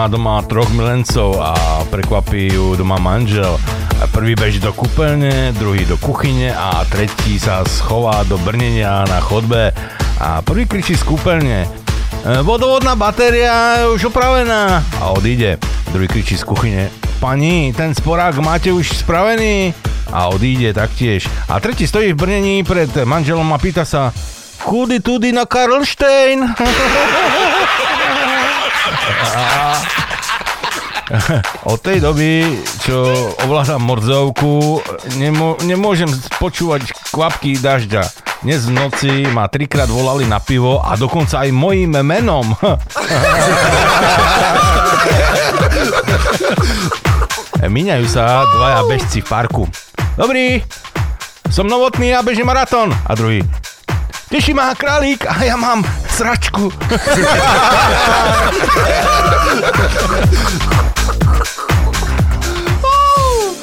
Má 0.00 0.08
doma 0.08 0.40
troch 0.48 0.72
milencov 0.72 1.36
a 1.44 1.84
prekvapí 1.92 2.56
ju 2.56 2.72
doma 2.72 2.96
manžel. 2.96 3.60
Prvý 4.16 4.32
beží 4.32 4.56
do 4.56 4.72
kúpeľne, 4.72 5.52
druhý 5.60 5.84
do 5.84 6.00
kuchyne 6.00 6.56
a 6.56 6.88
tretí 6.88 7.36
sa 7.36 7.60
schová 7.68 8.24
do 8.24 8.40
brnenia 8.40 9.04
na 9.04 9.20
chodbe 9.20 9.68
a 10.16 10.40
prvý 10.40 10.64
kričí 10.64 10.96
z 10.96 11.04
kúpeľne 11.04 11.68
E, 12.20 12.44
Vodovodná 12.44 12.96
batéria 12.96 13.80
je 13.80 13.96
už 13.96 14.12
opravená. 14.12 14.84
A 15.00 15.12
odíde. 15.16 15.56
Druhý 15.92 16.08
kričí 16.08 16.36
z 16.36 16.44
kuchyne. 16.44 16.92
Pani, 17.20 17.72
ten 17.76 17.92
sporák 17.92 18.40
máte 18.40 18.72
už 18.72 19.04
spravený? 19.04 19.72
A 20.12 20.28
odíde 20.28 20.72
taktiež. 20.76 21.28
A 21.48 21.60
tretí 21.60 21.84
stojí 21.84 22.12
v 22.12 22.20
brnení 22.20 22.64
pred 22.64 22.88
manželom 23.04 23.48
a 23.52 23.60
pýta 23.60 23.84
sa 23.84 24.12
Kudy 24.64 25.00
tudy 25.00 25.32
na 25.32 25.48
Karlštejn? 25.48 26.38
Od 31.66 31.78
tej 31.82 31.98
doby, 31.98 32.46
čo 32.86 33.02
ovládam 33.42 33.82
morzovku, 33.82 34.78
nemô- 35.18 35.58
nemôžem 35.66 36.06
počúvať 36.38 36.86
kvapky 37.10 37.58
dažďa. 37.58 38.06
Dnes 38.40 38.64
v 38.64 38.72
noci 38.72 39.12
ma 39.28 39.50
trikrát 39.50 39.90
volali 39.90 40.24
na 40.24 40.40
pivo 40.40 40.80
a 40.80 40.96
dokonca 40.96 41.44
aj 41.44 41.50
mojím 41.52 41.98
menom. 42.00 42.54
Míňajú 47.60 48.06
sa 48.08 48.48
dvaja 48.48 48.80
bežci 48.88 49.20
v 49.20 49.26
parku. 49.28 49.68
Dobrý, 50.16 50.64
som 51.52 51.68
novotný 51.68 52.16
a 52.16 52.24
bežím 52.24 52.48
maratón. 52.48 52.90
A 53.06 53.12
druhý, 53.12 53.44
Teší 54.30 54.54
ma 54.54 54.70
králík 54.78 55.26
a 55.26 55.42
ja 55.42 55.58
mám 55.58 55.82
sračku. 56.06 56.70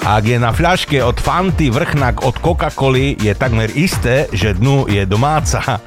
Ak 0.04 0.28
je 0.28 0.36
na 0.36 0.52
fľaške 0.52 1.00
od 1.00 1.24
Fanty 1.24 1.72
vrchnak 1.72 2.20
od 2.20 2.36
Coca-Coly, 2.44 3.16
je 3.16 3.32
takmer 3.32 3.72
isté, 3.80 4.28
že 4.36 4.60
dnu 4.60 4.92
je 4.92 5.08
domáca. 5.08 5.64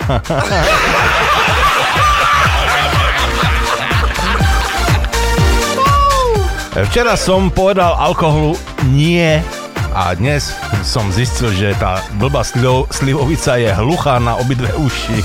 Včera 6.89 7.21
som 7.21 7.53
povedal 7.53 7.93
alkoholu 8.01 8.57
nie 8.89 9.45
a 9.95 10.15
dnes 10.15 10.55
som 10.87 11.11
zistil, 11.11 11.51
že 11.55 11.75
tá 11.79 12.03
blbá 12.19 12.43
slivo, 12.47 12.87
slivovica 12.91 13.59
je 13.59 13.71
hluchá 13.75 14.19
na 14.23 14.37
obidve 14.39 14.71
uši. 14.79 15.19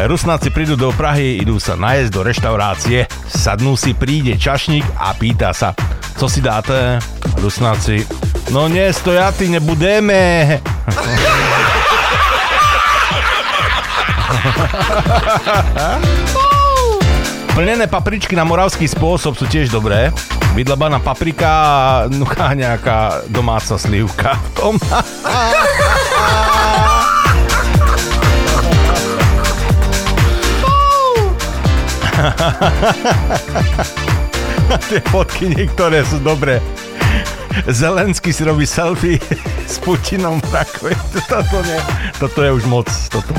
Rusnáci 0.00 0.48
prídu 0.48 0.80
do 0.80 0.88
Prahy, 0.96 1.44
idú 1.44 1.60
sa 1.60 1.76
najesť 1.76 2.10
do 2.10 2.24
reštaurácie, 2.24 3.04
sadnú 3.28 3.76
si, 3.76 3.92
príde 3.92 4.40
čašník 4.40 4.84
a 4.96 5.12
pýta 5.12 5.52
sa, 5.52 5.76
co 6.16 6.24
si 6.24 6.40
dáte? 6.40 6.96
Rusnáci, 7.36 8.08
no 8.48 8.64
nie, 8.66 8.88
stojaty 8.88 9.52
nebudeme. 9.52 10.56
Plnené 17.54 17.86
papričky 17.90 18.38
na 18.38 18.46
moravský 18.46 18.86
spôsob 18.86 19.34
sú 19.36 19.44
tiež 19.50 19.74
dobré. 19.74 20.14
Vydlabaná 20.54 21.02
paprika 21.02 21.50
a 21.50 22.06
nuká 22.08 22.54
nejaká 22.54 23.26
domáca 23.28 23.76
slivka. 23.76 24.38
Tie 34.88 35.02
fotky 35.10 35.50
niektoré 35.50 36.06
sú 36.06 36.22
dobré. 36.22 36.62
Zelenský 37.66 38.30
si 38.30 38.46
robí 38.46 38.62
selfie 38.62 39.18
s 39.66 39.82
Putinom 39.82 40.38
v. 40.38 40.62
Toto, 41.30 41.58
nie, 41.66 41.80
toto 42.22 42.46
je 42.46 42.50
už 42.54 42.62
moc. 42.70 42.86
Toto. 43.10 43.34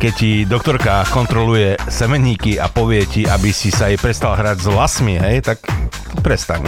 Keď 0.00 0.14
ti 0.16 0.48
doktorka 0.48 1.04
kontroluje 1.12 1.76
semeníky 1.92 2.56
a 2.56 2.72
povie 2.72 3.04
ti, 3.04 3.28
aby 3.28 3.52
si 3.52 3.68
sa 3.68 3.92
jej 3.92 4.00
prestal 4.00 4.32
hrať 4.32 4.64
s 4.64 4.66
vlasmi, 4.72 5.20
hej, 5.20 5.44
tak 5.44 5.60
prestaň. 6.24 6.64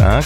tak. 0.00 0.24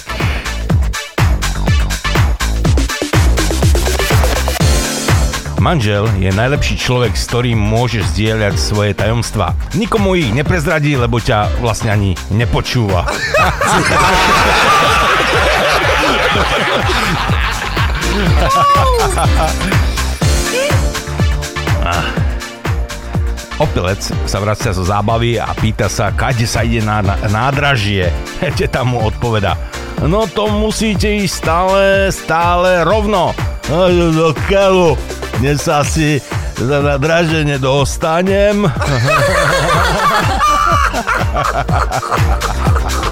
Manžel 5.58 6.06
je 6.22 6.30
najlepší 6.30 6.78
človek, 6.78 7.18
s 7.18 7.26
ktorým 7.26 7.58
môžeš 7.58 8.14
zdieľať 8.14 8.54
svoje 8.54 8.94
tajomstvá. 8.94 9.58
Nikomu 9.74 10.14
ich 10.14 10.30
neprezradí, 10.30 10.94
lebo 10.94 11.18
ťa 11.18 11.58
vlastne 11.58 11.90
ani 11.90 12.14
nepočúva. 12.30 13.10
Opilec 23.54 24.02
sa 24.26 24.42
vracia 24.42 24.74
zo 24.74 24.82
zábavy 24.82 25.38
a 25.38 25.54
pýta 25.54 25.86
sa, 25.86 26.10
kade 26.10 26.42
sa 26.42 26.66
ide 26.66 26.82
na, 26.82 26.98
nádražie. 27.30 28.10
Teta 28.58 28.82
mu 28.82 28.98
odpoveda, 29.06 29.54
no 30.02 30.26
to 30.26 30.50
musíte 30.50 31.06
ísť 31.06 31.34
stále, 31.34 32.10
stále 32.10 32.82
rovno. 32.82 33.30
No, 33.70 33.88
do 34.12 34.34
keľu, 34.50 34.98
dnes 35.38 35.62
sa 35.62 35.86
si 35.86 36.18
za 36.58 36.82
nádraže 36.82 37.46
nedostanem. 37.46 38.66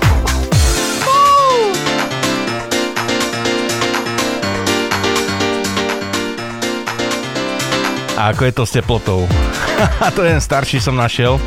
A 8.23 8.31
ako 8.31 8.47
je 8.47 8.55
to 8.55 8.63
s 8.63 8.71
teplotou? 8.79 9.27
To 10.15 10.23
jeden 10.23 10.39
starší 10.39 10.79
som 10.79 10.95
našiel. 10.95 11.43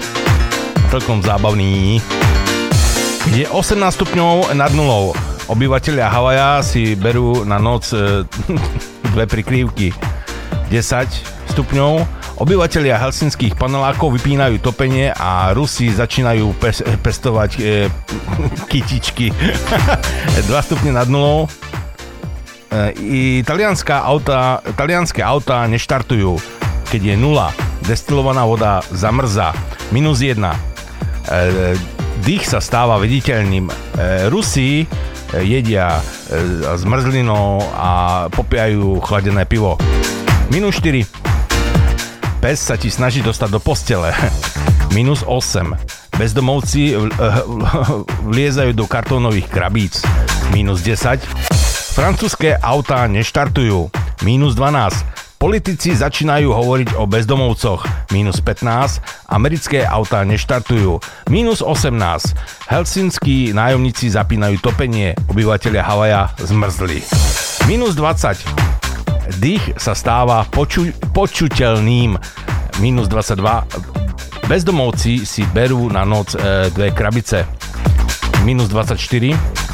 Celkom 0.92 1.24
zábavný. 1.24 2.04
Je 3.32 3.48
18 3.48 3.80
stupňov 3.96 4.52
nad 4.52 4.76
nulou. 4.76 5.16
Obyvatelia 5.48 6.12
Havaja 6.12 6.60
si 6.60 7.00
berú 7.00 7.48
na 7.48 7.64
noc 7.64 7.96
e, 7.96 8.28
dve 9.16 9.24
prikrývky. 9.24 9.96
10 10.68 11.56
stupňov. 11.56 12.04
Obyvatelia 12.44 13.00
helsinských 13.00 13.56
panelákov 13.56 14.12
vypínajú 14.20 14.60
topenie 14.60 15.16
a 15.16 15.56
Rusi 15.56 15.96
začínajú 15.96 16.60
pes- 16.60 16.84
pestovať 17.00 17.52
e, 17.56 17.88
kytičky. 18.72 19.32
2 19.32 20.44
stupne 20.60 20.92
nad 20.92 21.08
nulou. 21.08 21.48
E, 22.68 22.92
Italianská 23.40 24.04
auta, 24.04 24.60
talianské 24.76 25.24
auta 25.24 25.64
neštartujú, 25.72 26.36
keď 26.88 27.14
je 27.14 27.16
nula. 27.18 27.50
Destilovaná 27.86 28.46
voda 28.46 28.82
zamrzá. 28.90 29.52
Minus 29.90 30.22
1. 30.22 30.38
E, 30.42 30.54
dých 32.22 32.46
sa 32.46 32.62
stáva 32.62 32.98
viditeľným. 32.98 33.70
E, 33.70 33.74
Rusi 34.30 34.82
e, 34.82 34.86
jedia 35.42 35.98
e, 35.98 36.02
zmrzlinou 36.78 37.62
a 37.74 37.90
popijajú 38.32 39.02
chladené 39.02 39.46
pivo. 39.46 39.78
Minus 40.50 40.82
4. 40.82 41.04
Pes 42.42 42.58
sa 42.62 42.78
ti 42.78 42.94
snaží 42.94 43.26
dostať 43.26 43.50
do 43.50 43.62
postele. 43.62 44.14
Minus 44.98 45.26
8. 45.26 46.16
Bezdomovci 46.16 46.96
v- 46.96 47.12
vliezajú 48.32 48.72
do 48.72 48.86
kartónových 48.88 49.50
krabíc. 49.52 50.00
Minus 50.54 50.86
10. 50.86 51.20
Francúzske 51.96 52.56
autá 52.60 53.08
neštartujú. 53.10 53.90
Minus 54.24 54.56
12. 54.56 55.25
Politici 55.46 55.94
začínajú 55.94 56.50
hovoriť 56.50 56.98
o 56.98 57.06
bezdomovcoch. 57.06 58.10
Minus 58.10 58.42
15. 58.42 59.30
Americké 59.30 59.86
autá 59.86 60.26
neštartujú. 60.26 60.98
Minus 61.30 61.62
18. 61.62 61.94
Helsinskí 62.66 63.54
nájomníci 63.54 64.10
zapínajú 64.10 64.58
topenie. 64.58 65.14
Obyvateľia 65.30 65.86
Havaja 65.86 66.34
zmrzli. 66.42 67.06
Minus 67.70 67.94
20. 67.94 68.42
Dých 69.38 69.78
sa 69.78 69.94
stáva 69.94 70.50
poču- 70.50 70.90
počuteľným. 71.14 72.18
Minus 72.82 73.06
22. 73.06 74.50
Bezdomovci 74.50 75.30
si 75.30 75.46
berú 75.54 75.94
na 75.94 76.10
noc 76.10 76.34
e, 76.34 76.74
dve 76.74 76.90
krabice. 76.90 77.46
Minus 78.42 78.74
24. 78.74 78.98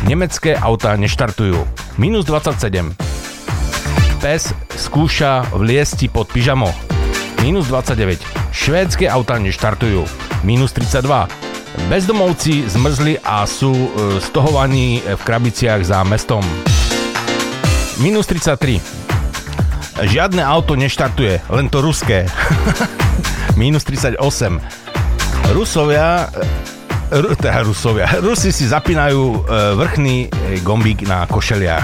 Nemecké 0.03 0.52
autá 0.52 0.99
neštartujú. 0.99 1.64
Minus 1.95 2.27
27. 2.27 3.20
Pes 4.22 4.53
skúša 4.77 5.49
vliesť 5.49 6.06
ti 6.06 6.07
pod 6.07 6.30
pyžamo. 6.30 6.69
Minus 7.41 7.73
29. 7.73 8.22
Švédske 8.53 9.10
autá 9.10 9.41
neštartujú. 9.41 10.06
Minus 10.45 10.77
32. 10.77 11.26
Bezdomovci 11.89 12.69
zmrzli 12.69 13.18
a 13.26 13.49
sú 13.49 13.73
e, 13.73 13.89
stohovaní 14.22 15.02
v 15.02 15.22
krabiciach 15.26 15.81
za 15.81 16.06
mestom. 16.06 16.45
Minus 17.98 18.30
33. 18.30 18.77
Žiadne 20.06 20.45
auto 20.45 20.77
neštartuje, 20.77 21.41
len 21.49 21.65
to 21.73 21.81
ruské. 21.81 22.30
Minus 23.61 23.89
38. 23.89 24.22
Rusovia 25.49 26.30
Ru, 27.10 27.34
teda 27.34 27.65
Rusovia. 27.65 28.06
Rusi 28.22 28.53
si 28.53 28.69
zapínajú 28.69 29.22
e, 29.34 29.39
vrchný 29.81 30.30
e, 30.30 30.61
gombík 30.61 31.10
na 31.10 31.26
košeliach. 31.26 31.84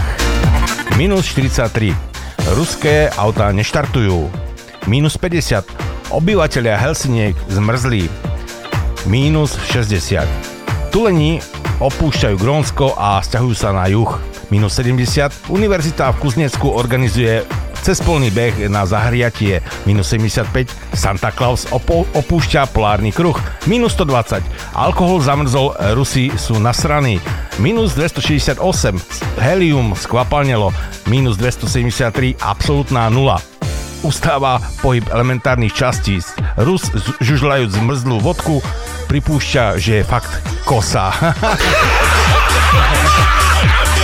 Minus 1.01 1.34
43. 1.34 2.16
Ruské 2.56 3.11
autá 3.19 3.52
neštartujú. 3.52 4.32
Minus 4.88 5.19
50. 5.19 5.68
Obyvatelia 6.15 6.80
Helsiniek 6.80 7.36
zmrzli. 7.52 8.07
Minus 9.03 9.60
60. 9.68 10.24
Tulení 10.88 11.44
opúšťajú 11.84 12.40
Grónsko 12.40 12.95
a 12.95 13.19
stiahujú 13.19 13.52
sa 13.52 13.76
na 13.76 13.91
juh. 13.91 14.07
Minus 14.48 14.80
70. 14.80 15.52
Univerzita 15.52 16.07
v 16.15 16.24
Kuznecku 16.24 16.72
organizuje 16.72 17.44
cespolný 17.84 18.32
beh 18.32 18.70
na 18.70 18.86
zahriatie. 18.88 19.60
Minus 19.84 20.14
75. 20.14 20.72
Santa 20.94 21.34
Claus 21.34 21.68
opo- 21.70 22.08
opúšťa 22.16 22.72
polárny 22.72 23.12
kruh. 23.12 23.36
Minus 23.68 23.98
120. 23.99 24.41
Alkohol 24.74 25.22
zamrzol, 25.22 25.76
Rusi 25.98 26.32
sú 26.38 26.62
nasraní. 26.62 27.20
Minus 27.58 27.98
268. 27.98 28.62
Helium 29.41 29.98
skvapalnelo. 29.98 30.72
Minus 31.10 31.38
273. 31.38 32.38
Absolutná 32.41 33.10
nula 33.10 33.41
ustáva 34.06 34.62
pohyb 34.86 35.02
elementárnych 35.10 35.74
častíc. 35.74 36.30
Rus 36.62 36.86
žužľajúc 37.18 37.74
zmrzlú 37.74 38.22
vodku 38.22 38.62
pripúšťa, 39.10 39.82
že 39.82 40.02
je 40.02 40.04
fakt 40.06 40.30
kosa. 40.64 41.10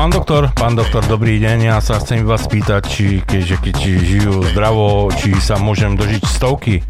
Pán 0.00 0.16
doktor, 0.16 0.48
pán 0.56 0.72
doktor, 0.72 1.04
dobrý 1.04 1.36
deň. 1.44 1.60
Ja 1.60 1.76
sa 1.84 2.00
chcem 2.00 2.24
vás 2.24 2.48
spýtať, 2.48 2.88
či 2.88 3.20
keďže 3.20 3.56
keď 3.60 3.76
žijú 4.00 4.34
zdravo, 4.48 5.12
či 5.12 5.36
sa 5.36 5.60
môžem 5.60 5.92
dožiť 5.92 6.24
stovky. 6.24 6.80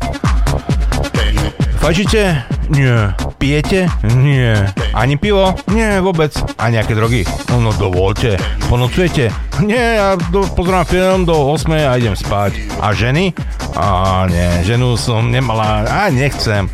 Fajčíte? 1.83 2.47
Nie. 2.71 3.11
Pijete? 3.35 3.91
Nie. 4.15 4.71
Ani 4.95 5.19
pivo? 5.19 5.59
Nie, 5.75 5.99
vôbec. 5.99 6.31
A 6.55 6.71
nejaké 6.71 6.95
drogy? 6.95 7.27
No 7.51 7.75
dovolte. 7.75 8.39
Ponocujete? 8.71 9.35
Nie, 9.59 9.99
ja 9.99 10.15
do, 10.31 10.47
pozerám 10.47 10.87
film 10.87 11.27
do 11.27 11.35
8 11.35 11.91
a 11.91 11.99
idem 11.99 12.15
spať. 12.15 12.63
A 12.79 12.95
ženy? 12.95 13.35
A 13.75 14.23
nie, 14.31 14.63
ženu 14.63 14.95
som 14.95 15.35
nemala, 15.35 15.83
a 15.83 16.15
nechcem. 16.15 16.71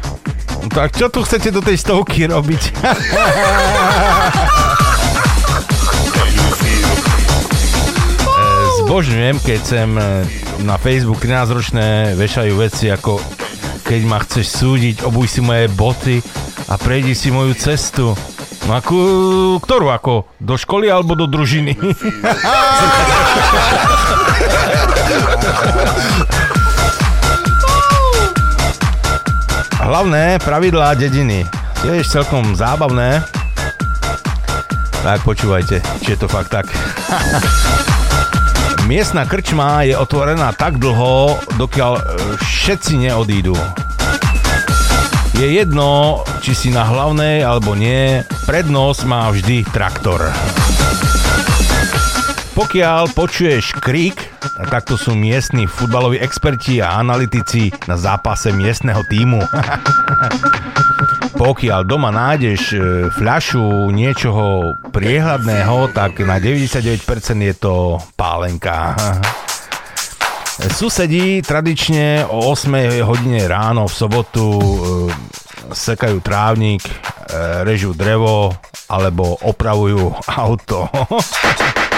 Tak 0.68 1.00
čo 1.00 1.08
tu 1.08 1.24
chcete 1.24 1.48
do 1.48 1.64
tej 1.64 1.80
stovky 1.80 2.28
robiť? 2.28 2.76
Zbožňujem, 8.86 9.42
keď 9.42 9.60
sem 9.66 9.90
e, 9.98 10.22
na 10.62 10.78
Facebook 10.78 11.18
13-ročné 11.18 12.14
vešajú 12.14 12.54
veci 12.54 12.86
ako 12.86 13.18
keď 13.82 14.00
ma 14.06 14.22
chceš 14.22 14.62
súdiť, 14.62 15.02
obuj 15.02 15.26
si 15.26 15.42
moje 15.42 15.66
boty 15.74 16.22
a 16.70 16.78
prejdi 16.78 17.10
si 17.18 17.34
moju 17.34 17.50
cestu. 17.58 18.14
No 18.70 18.78
akú, 18.78 19.58
ktorú 19.58 19.90
ako? 19.90 20.30
Do 20.38 20.54
školy 20.54 20.86
alebo 20.86 21.18
do 21.18 21.26
družiny? 21.26 21.74
Hlavné 29.82 30.38
pravidlá 30.46 30.94
dediny. 30.94 31.42
Tiež 31.82 32.06
celkom 32.06 32.54
zábavné. 32.54 33.22
Tak 35.02 35.26
počúvajte, 35.26 35.82
či 36.06 36.14
je 36.14 36.18
to 36.22 36.30
fakt 36.30 36.54
tak. 36.54 36.70
Miestna 38.86 39.26
krčma 39.26 39.82
je 39.82 39.98
otvorená 39.98 40.54
tak 40.54 40.78
dlho, 40.78 41.34
dokiaľ 41.58 41.92
e, 41.98 42.02
všetci 42.38 43.02
neodídu. 43.02 43.58
Je 45.34 45.58
jedno, 45.58 46.22
či 46.38 46.54
si 46.54 46.68
na 46.70 46.86
hlavnej 46.86 47.42
alebo 47.42 47.74
nie, 47.74 48.22
prednosť 48.46 49.02
má 49.10 49.26
vždy 49.34 49.66
traktor. 49.74 50.30
Pokiaľ 52.54 53.10
počuješ 53.10 53.74
krik, 53.74 54.22
tak 54.70 54.86
to 54.86 54.94
sú 54.94 55.18
miestni 55.18 55.66
futbaloví 55.66 56.22
experti 56.22 56.78
a 56.78 56.94
analytici 57.02 57.74
na 57.90 57.98
zápase 57.98 58.54
miestneho 58.54 59.02
týmu. 59.10 59.42
Pokiaľ 61.36 61.80
doma 61.84 62.08
nájdeš 62.08 62.62
e, 62.72 62.78
fľašu 63.12 63.92
niečoho 63.92 64.72
priehľadného, 64.88 65.92
tak 65.92 66.24
na 66.24 66.40
99% 66.40 67.04
je 67.44 67.54
to 67.60 68.00
pálenka. 68.16 68.96
Susedí 70.56 71.44
tradične 71.44 72.24
o 72.24 72.56
8 72.56 73.04
hodine 73.04 73.44
ráno 73.44 73.84
v 73.84 73.94
sobotu 73.94 74.46
e, 74.48 74.68
sekajú 75.76 76.24
trávnik, 76.24 76.80
e, 76.80 76.92
režú 77.68 77.92
drevo 77.92 78.56
alebo 78.88 79.36
opravujú 79.44 80.16
auto. 80.32 80.88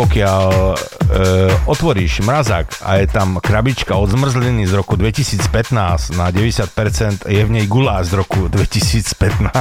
Pokiaľ 0.00 0.48
e, 0.48 0.80
otvoríš 1.68 2.24
mrazák 2.24 2.80
a 2.88 3.04
je 3.04 3.06
tam 3.12 3.36
krabička 3.36 3.92
od 4.00 4.08
zmrzliny 4.08 4.64
z 4.64 4.72
roku 4.72 4.96
2015 4.96 6.16
na 6.16 6.32
90% 6.32 7.28
je 7.28 7.42
v 7.44 7.50
nej 7.52 7.68
gulá 7.68 8.00
z 8.00 8.16
roku 8.16 8.48
2015. 8.48 9.52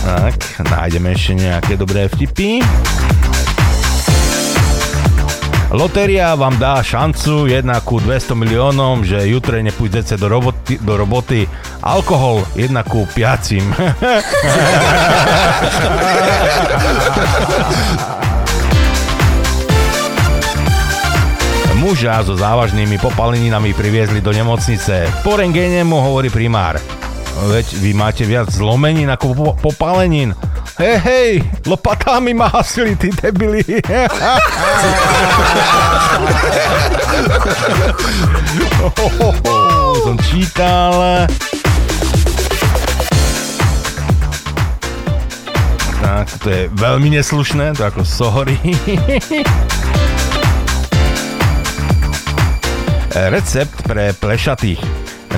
tak, 0.00 0.64
nájdeme 0.64 1.12
ešte 1.12 1.36
nejaké 1.36 1.76
dobré 1.76 2.08
vtipy. 2.08 2.64
Lotéria 5.70 6.34
vám 6.34 6.58
dá 6.58 6.82
šancu 6.82 7.46
1 7.46 7.62
ku 7.86 8.02
200 8.02 8.34
miliónom, 8.34 9.06
že 9.06 9.22
jutre 9.30 9.62
nepôjdete 9.62 10.18
do 10.18 10.26
roboty, 10.26 10.82
do 10.82 10.98
roboty. 10.98 11.46
Alkohol 11.78 12.42
1 12.58 12.74
ku 12.90 13.06
5. 13.06 13.14
Muža 21.78 22.18
so 22.26 22.34
závažnými 22.34 22.98
popaleninami 22.98 23.70
priviezli 23.70 24.18
do 24.18 24.34
nemocnice. 24.34 25.06
Po 25.22 25.38
rengéne 25.38 25.86
mu 25.86 26.02
hovorí 26.02 26.34
primár. 26.34 26.82
Veď 27.40 27.72
vy 27.80 27.96
máte 27.96 28.28
viac 28.28 28.52
zlomenín 28.52 29.08
ako 29.08 29.26
po- 29.32 29.56
popalenín. 29.56 30.36
Hej, 30.76 30.96
hej, 31.00 31.30
lopatami 31.64 32.36
ma 32.36 32.48
hasili, 32.48 32.96
ty 32.96 33.08
debili. 33.12 33.64
Som 40.04 40.16
čítal. 40.28 41.26
Tak, 46.00 46.26
to 46.40 46.48
je 46.48 46.62
veľmi 46.72 47.12
neslušné, 47.12 47.76
to 47.76 47.84
ako 47.84 48.00
sorry. 48.04 48.56
Recept 53.32 53.84
pre 53.84 54.16
plešatých. 54.16 54.80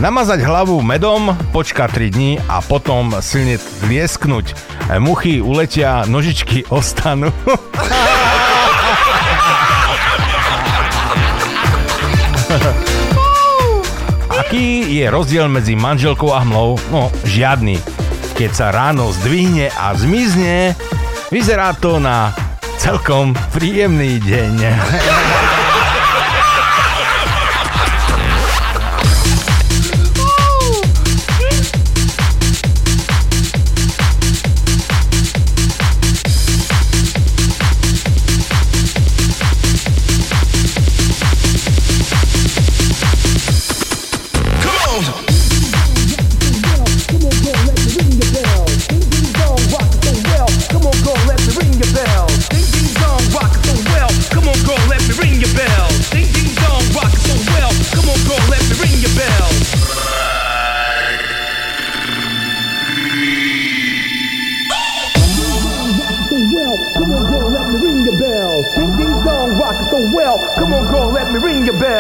Namazať 0.01 0.41
hlavu 0.41 0.81
medom, 0.81 1.37
počka 1.53 1.91
3 1.91 2.09
dní 2.09 2.41
a 2.49 2.65
potom 2.65 3.13
silne 3.21 3.59
tliesknúť. 3.59 4.57
Muchy 4.97 5.45
uletia, 5.45 6.09
nožičky 6.09 6.65
ostanú. 6.73 7.29
Aký 14.33 15.01
je 15.01 15.09
rozdiel 15.09 15.49
medzi 15.49 15.73
manželkou 15.73 16.33
a 16.33 16.45
hmlou? 16.45 16.77
No, 16.93 17.09
žiadny. 17.25 17.81
Keď 18.37 18.51
sa 18.53 18.69
ráno 18.69 19.09
zdvihne 19.13 19.73
a 19.73 19.97
zmizne, 19.97 20.77
vyzerá 21.33 21.73
to 21.77 21.97
na 21.97 22.37
celkom 22.77 23.33
príjemný 23.53 24.21
deň. 24.21 24.55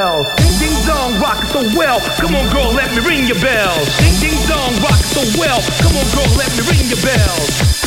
Ding 0.02 0.58
ding 0.58 0.84
dong, 0.84 1.14
rock 1.20 1.44
it 1.44 1.50
so 1.50 1.62
well. 1.78 2.00
Come 2.18 2.34
on, 2.34 2.52
girl, 2.52 2.72
let 2.72 2.90
me 2.90 3.06
ring 3.06 3.28
your 3.28 3.38
bell. 3.38 3.72
Ding 4.00 4.18
ding 4.18 4.48
dong, 4.48 4.74
rock 4.82 4.98
it 4.98 5.06
so 5.06 5.22
well. 5.38 5.62
Come 5.78 5.94
on, 5.96 6.06
girl, 6.10 6.26
let 6.36 6.50
me 6.58 6.66
ring 6.68 6.88
your 6.90 7.00
bell. 7.06 7.81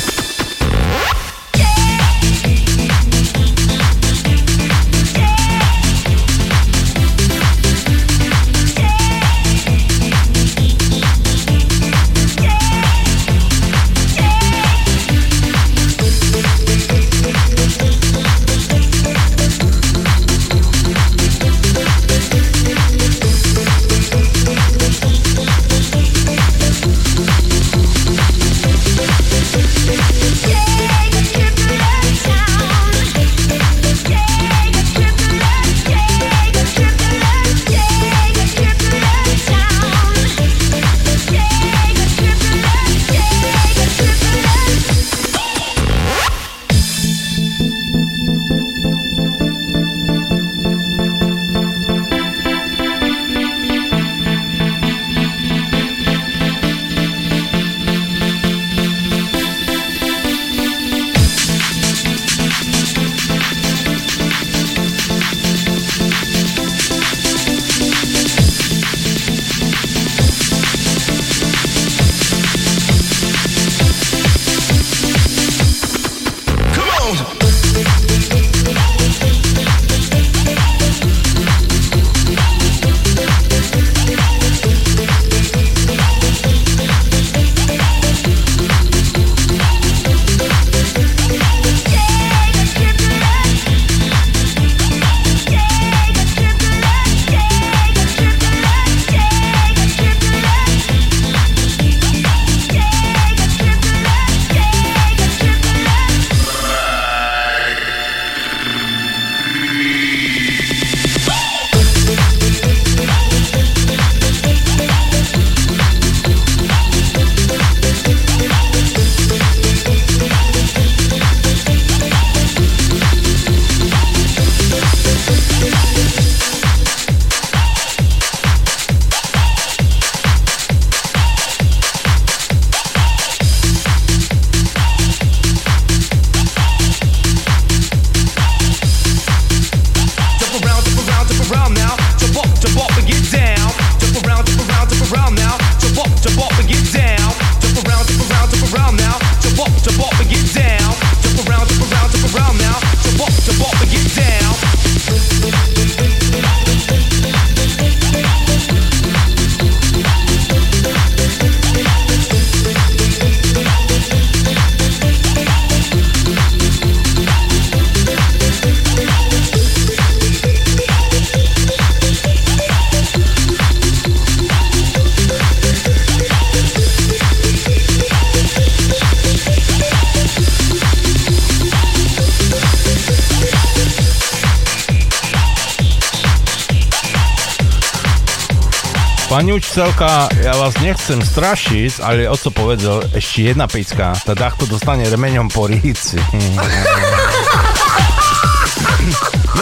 Učiteľka, 189.55 190.35
ja 190.43 190.51
vás 190.59 190.75
nechcem 190.83 191.23
strašiť, 191.23 192.03
ale 192.03 192.27
oco 192.27 192.51
povedal, 192.51 193.07
ešte 193.15 193.55
jedna 193.55 193.71
picka, 193.71 194.11
teda 194.27 194.51
to 194.51 194.67
dostane 194.67 195.07
remeňom 195.07 195.47
po 195.47 195.71
ríci. 195.71 196.19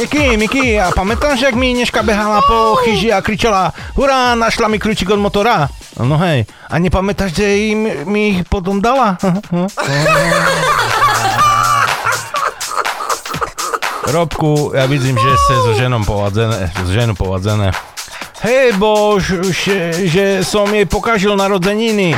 Miky, 0.01 0.33
Miky, 0.33 0.81
a 0.81 0.89
pamätáš, 0.89 1.45
jak 1.45 1.53
mi 1.53 1.77
Ineška 1.77 2.01
behala 2.01 2.41
po 2.41 2.73
chyži 2.81 3.13
a 3.13 3.21
kričala 3.21 3.69
Hurá, 3.93 4.33
našla 4.33 4.65
mi 4.65 4.81
kľúčik 4.81 5.13
od 5.13 5.21
motora? 5.21 5.69
No 6.01 6.17
hej, 6.25 6.49
a 6.49 6.75
nepamätáš, 6.81 7.37
že 7.37 7.77
im, 7.77 8.09
mi 8.09 8.33
ich 8.33 8.49
potom 8.49 8.81
dala? 8.81 9.21
Robku, 14.09 14.73
ja 14.73 14.89
vidím, 14.89 15.21
že 15.21 15.29
ste 15.37 15.53
so 15.53 15.77
ženom 15.77 16.01
povadzené, 16.01 16.73
s 16.81 16.89
ženou 16.89 17.13
povadzené. 17.13 17.92
Hej, 18.43 18.75
bož, 18.75 19.39
že, 19.55 20.03
že 20.03 20.43
som 20.43 20.67
jej 20.67 20.83
pokažil 20.83 21.31
narodeniny. 21.31 22.11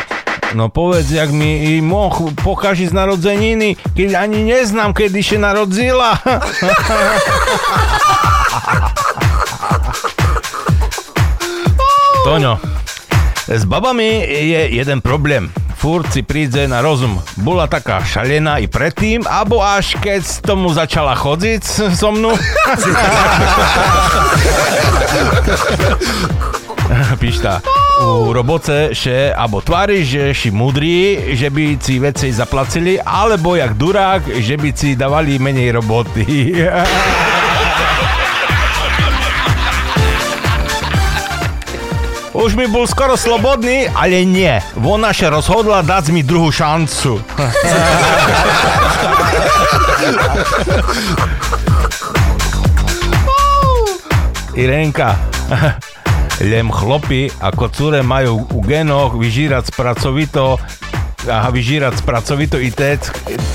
No 0.58 0.74
povedz, 0.74 1.14
jak 1.14 1.30
mi 1.30 1.78
moh 1.86 2.34
pokažiť 2.42 2.90
narodzeniny, 2.90 3.78
keď 3.94 4.26
ani 4.26 4.42
neznám, 4.42 4.90
kedy 4.98 5.22
sa 5.22 5.38
narodzila. 5.54 6.18
Toňo, 12.26 12.58
s 13.46 13.62
babami 13.70 14.26
je 14.26 14.82
jeden 14.82 15.06
problém. 15.06 15.54
Furt 15.86 16.10
si 16.10 16.26
príde 16.26 16.66
na 16.66 16.82
rozum. 16.82 17.22
Bola 17.38 17.70
taká 17.70 18.02
šalená 18.02 18.58
i 18.58 18.66
predtým, 18.66 19.22
abo 19.30 19.62
až 19.62 19.94
keď 20.02 20.42
tomu 20.42 20.74
začala 20.74 21.14
chodiť 21.14 21.62
so 21.94 22.10
mnou. 22.10 22.34
Pišta, 27.22 27.62
u 28.02 28.34
roboce 28.34 28.98
še 28.98 29.30
abo 29.38 29.62
tvári, 29.62 30.02
že 30.02 30.34
si 30.34 30.50
mudrý, 30.50 31.38
že 31.38 31.54
by 31.54 31.78
si 31.78 32.02
veci 32.02 32.34
zaplacili, 32.34 32.98
alebo 32.98 33.54
jak 33.54 33.78
durák, 33.78 34.42
že 34.42 34.58
by 34.58 34.74
si 34.74 34.98
dávali 34.98 35.38
menej 35.38 35.78
roboty. 35.78 36.26
Už 42.46 42.54
mi 42.54 42.70
bol 42.70 42.86
skoro 42.86 43.18
slobodný, 43.18 43.90
ale 43.90 44.22
nie. 44.22 44.62
Ona 44.78 45.10
sa 45.10 45.34
rozhodla 45.34 45.82
dať 45.82 46.14
mi 46.14 46.22
druhú 46.22 46.54
šancu. 46.54 47.18
Irenka, 54.54 55.18
len 56.54 56.70
chlopi 56.70 57.34
ako 57.42 57.66
cure 57.74 58.06
majú 58.06 58.46
u 58.54 58.62
genoch 58.62 59.18
vyžírať 59.18 59.74
spracovito 59.74 60.62
a 61.26 61.50
vyžírať 61.50 61.98
spracovito 61.98 62.62
i 62.62 62.70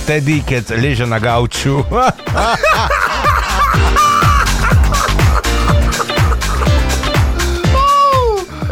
tedy, 0.02 0.42
keď 0.42 0.74
ležia 0.74 1.06
na 1.06 1.22
gauču. 1.22 1.86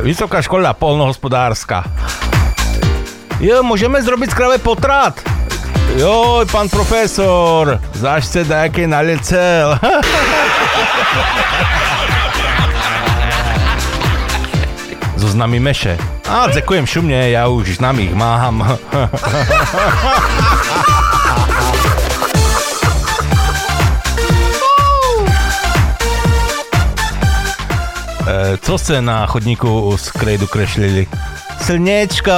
Vysoká 0.08 0.40
škola 0.40 0.72
polnohospodárska. 0.72 1.84
Jo, 3.44 3.60
môžeme 3.60 4.00
zrobiť 4.00 4.32
skrave 4.32 4.56
potrat. 4.56 5.20
Joj, 6.00 6.48
pán 6.48 6.72
profesor, 6.72 7.76
zašte 7.92 8.40
dajaké 8.40 8.88
nalecel. 8.88 9.76
Zo 15.20 15.28
znami 15.28 15.60
meše. 15.60 16.00
A, 16.24 16.48
ďakujem 16.48 16.88
šumne, 16.88 17.28
ja 17.28 17.52
už 17.52 17.76
znami 17.76 18.08
ich 18.08 18.16
mám. 18.16 18.64
co 28.60 28.78
ste 28.78 29.00
na 29.00 29.26
chodníku 29.26 29.68
z 29.96 30.10
krejdu 30.10 30.46
krešlili? 30.46 31.08
Slnečko, 31.58 32.32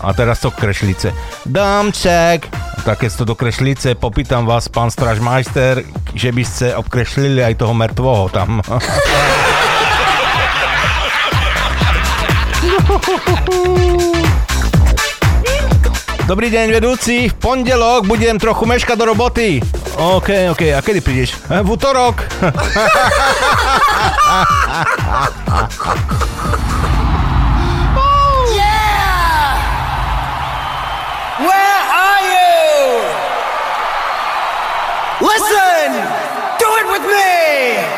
A 0.00 0.08
teraz 0.12 0.40
to 0.40 0.50
krešlice. 0.50 1.12
domček, 1.46 2.46
Tak 2.84 3.04
keď 3.04 3.10
ste 3.12 3.24
do 3.24 3.34
krešlice, 3.36 3.88
popýtam 3.94 4.48
vás, 4.48 4.68
pán 4.68 4.88
stražmajster, 4.88 5.84
že 6.16 6.32
by 6.32 6.44
ste 6.44 6.66
obkrešlili 6.76 7.44
aj 7.44 7.54
toho 7.60 7.72
mŕtvoho 7.76 8.28
tam. 8.32 8.60
Dobrý 16.30 16.46
deň, 16.46 16.70
vedúci. 16.70 17.26
V 17.26 17.34
pondelok 17.34 18.06
budem 18.06 18.38
trochu 18.38 18.62
meškať 18.62 18.94
do 18.94 19.04
roboty. 19.10 19.58
OK, 20.00 20.48
OK. 20.48 20.72
A 20.72 20.80
kedy 20.80 21.04
prídeš? 21.04 21.36
V 21.44 21.76
útorok. 21.76 22.24
Where 31.44 31.80
are 31.84 32.22
you? 32.24 32.48
Listen! 35.20 36.00
Do 36.56 36.68
it 36.80 36.86
with 36.88 37.04
me! 37.04 37.89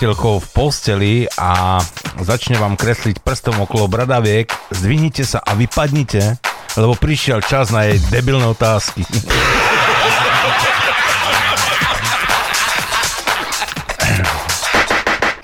Priateľkou 0.00 0.40
v 0.40 0.48
posteli 0.56 1.14
a 1.36 1.76
začne 2.24 2.56
vám 2.56 2.72
kresliť 2.72 3.20
prstom 3.20 3.68
okolo 3.68 3.84
bradaviek, 3.84 4.48
zdvihnite 4.72 5.28
sa 5.28 5.44
a 5.44 5.52
vypadnite, 5.52 6.40
lebo 6.80 6.96
prišiel 6.96 7.44
čas 7.44 7.68
na 7.68 7.84
jej 7.84 8.00
debilné 8.08 8.48
otázky. 8.48 9.04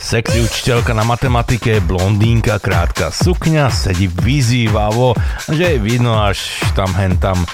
Sexy 0.00 0.40
učiteľka 0.40 0.96
na 0.96 1.04
matematike, 1.04 1.84
blondínka, 1.84 2.56
krátka 2.56 3.12
sukňa, 3.12 3.68
sedí 3.68 4.08
vyzývavo, 4.08 5.12
že 5.52 5.76
je 5.76 5.84
vidno 5.84 6.16
až 6.16 6.64
tam 6.72 6.96
hen 6.96 7.20
tam. 7.20 7.44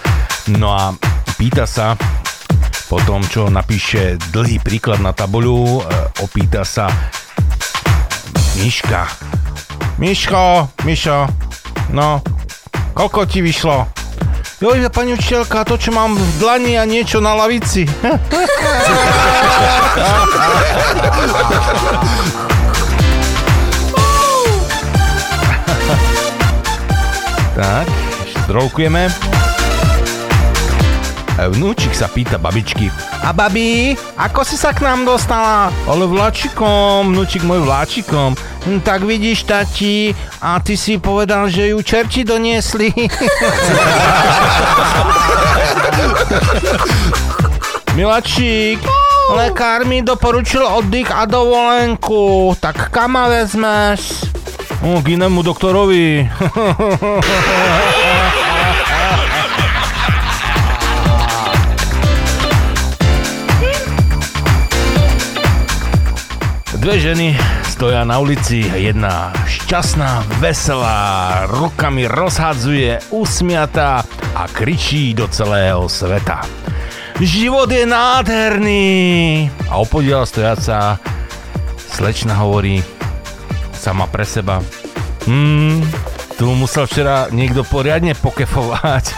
No 0.54 0.70
a 0.70 0.94
pýta 1.34 1.66
sa, 1.66 1.98
po 2.92 3.00
tom, 3.08 3.24
čo 3.24 3.48
napíše 3.48 4.20
dlhý 4.36 4.60
príklad 4.60 5.00
na 5.00 5.16
tabuľu, 5.16 5.80
e, 5.80 6.11
opýta 6.22 6.62
sa 6.62 6.86
Miška. 8.62 9.10
Miško, 9.98 10.70
Mišo, 10.86 11.26
no, 11.90 12.22
koľko 12.94 13.26
ti 13.26 13.42
vyšlo? 13.42 13.90
Joj, 14.62 14.86
pani 14.94 15.18
učiteľka, 15.18 15.66
to, 15.66 15.74
čo 15.74 15.90
mám 15.90 16.14
v 16.14 16.22
dlani 16.38 16.78
a 16.78 16.86
niečo 16.86 17.18
na 17.18 17.34
lavici. 17.34 17.82
tak, 27.58 27.90
ešte. 28.22 29.31
Vnúčik 31.48 31.90
sa 31.90 32.06
pýta 32.06 32.38
babičky. 32.38 32.92
A 33.22 33.32
babi, 33.32 33.96
ako 34.14 34.42
si 34.42 34.54
sa 34.54 34.70
k 34.70 34.84
nám 34.84 35.02
dostala? 35.02 35.74
Ale 35.86 36.06
vláčikom, 36.06 37.10
vnúčik 37.10 37.42
môj 37.42 37.64
vláčikom. 37.64 38.36
Hm, 38.62 38.78
Tak 38.80 39.02
vidíš, 39.02 39.42
tati, 39.42 40.14
a 40.38 40.62
ty 40.62 40.76
si 40.76 40.98
povedal, 40.98 41.50
že 41.50 41.74
ju 41.74 41.82
čerti 41.82 42.22
doniesli. 42.22 42.90
Miláčik, 47.92 48.80
lekár 49.36 49.84
mi 49.84 50.00
doporučil 50.00 50.64
oddych 50.64 51.12
a 51.12 51.28
dovolenku. 51.28 52.56
Tak 52.56 52.88
kam 52.88 53.12
ma 53.12 53.28
vezmeš? 53.28 54.24
O, 54.82 54.98
k 54.98 55.14
inému 55.14 55.44
doktorovi. 55.44 56.26
Dve 66.82 66.98
ženy 66.98 67.38
stoja 67.62 68.02
na 68.02 68.18
ulici, 68.18 68.66
jedna 68.66 69.30
šťastná, 69.46 70.26
veselá, 70.42 71.46
rukami 71.46 72.10
rozhadzuje, 72.10 72.98
usmiatá 73.14 74.02
a 74.34 74.50
kričí 74.50 75.14
do 75.14 75.30
celého 75.30 75.86
sveta. 75.86 76.42
Život 77.22 77.70
je 77.70 77.86
nádherný! 77.86 78.86
A 79.70 79.78
opodiaľ 79.78 80.26
stojaca 80.26 80.98
slečna 81.78 82.34
hovorí 82.42 82.82
sama 83.78 84.10
pre 84.10 84.26
seba. 84.26 84.58
Hmm, 85.30 85.86
tu 86.34 86.50
musel 86.50 86.90
včera 86.90 87.30
niekto 87.30 87.62
poriadne 87.62 88.18
pokefovať. 88.18 89.14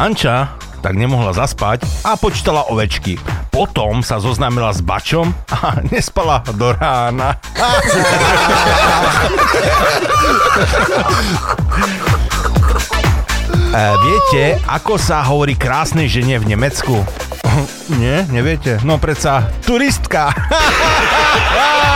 Anča 0.00 0.56
tak 0.80 0.96
nemohla 0.96 1.36
zaspať 1.36 1.84
a 2.08 2.16
počítala 2.16 2.64
ovečky. 2.72 3.20
Potom 3.52 4.00
sa 4.00 4.16
zoznámila 4.16 4.72
s 4.72 4.80
Bačom 4.80 5.28
a 5.52 5.76
nespala 5.92 6.40
do 6.56 6.72
rána. 6.72 7.36
E, 13.76 13.84
viete, 14.00 14.56
ako 14.64 14.96
sa 14.96 15.20
hovorí 15.20 15.52
krásnej 15.52 16.08
žene 16.08 16.40
v 16.40 16.56
Nemecku? 16.56 17.04
Nie, 18.00 18.24
neviete? 18.32 18.80
No 18.80 18.96
predsa 18.96 19.52
turistka. 19.68 20.32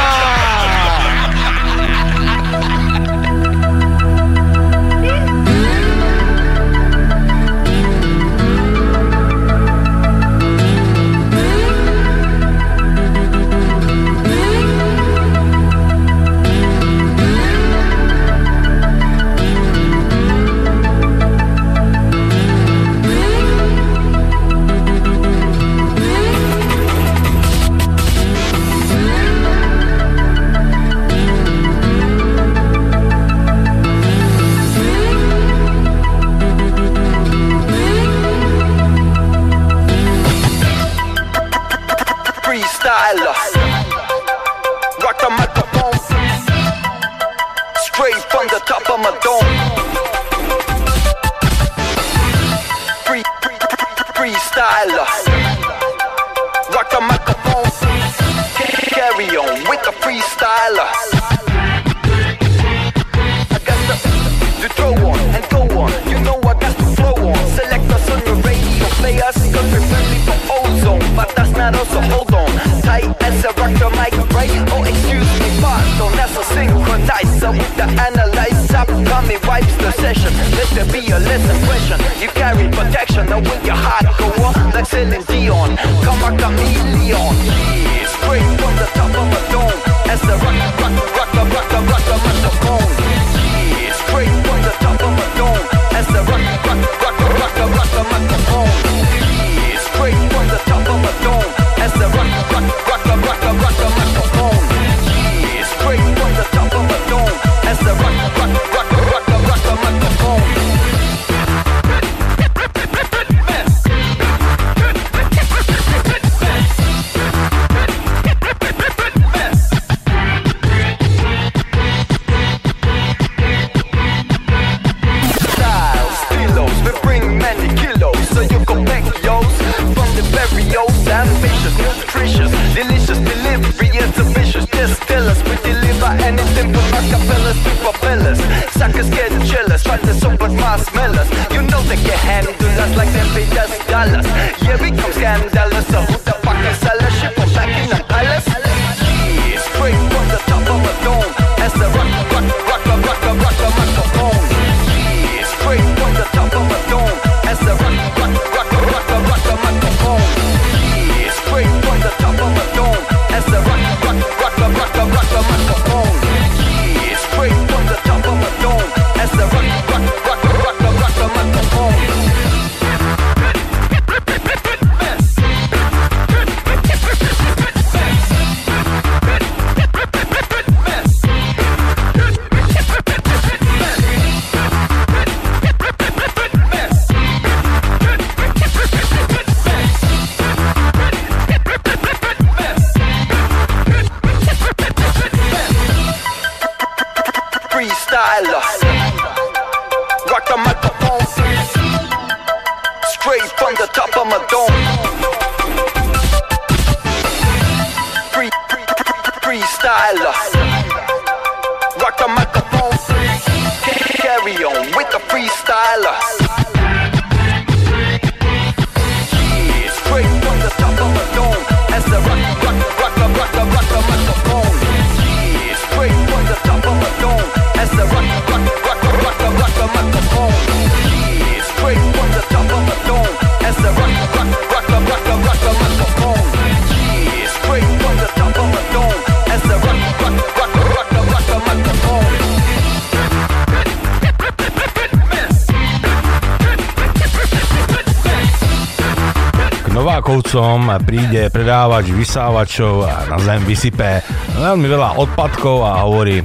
príde 251.15 251.47
predávač 251.47 252.11
vysávačov 252.11 253.07
a 253.07 253.31
na 253.31 253.39
zem 253.39 253.63
vysype 253.71 254.19
veľmi 254.59 254.83
veľa 254.83 255.15
odpadkov 255.23 255.87
a 255.87 256.03
hovorí 256.03 256.43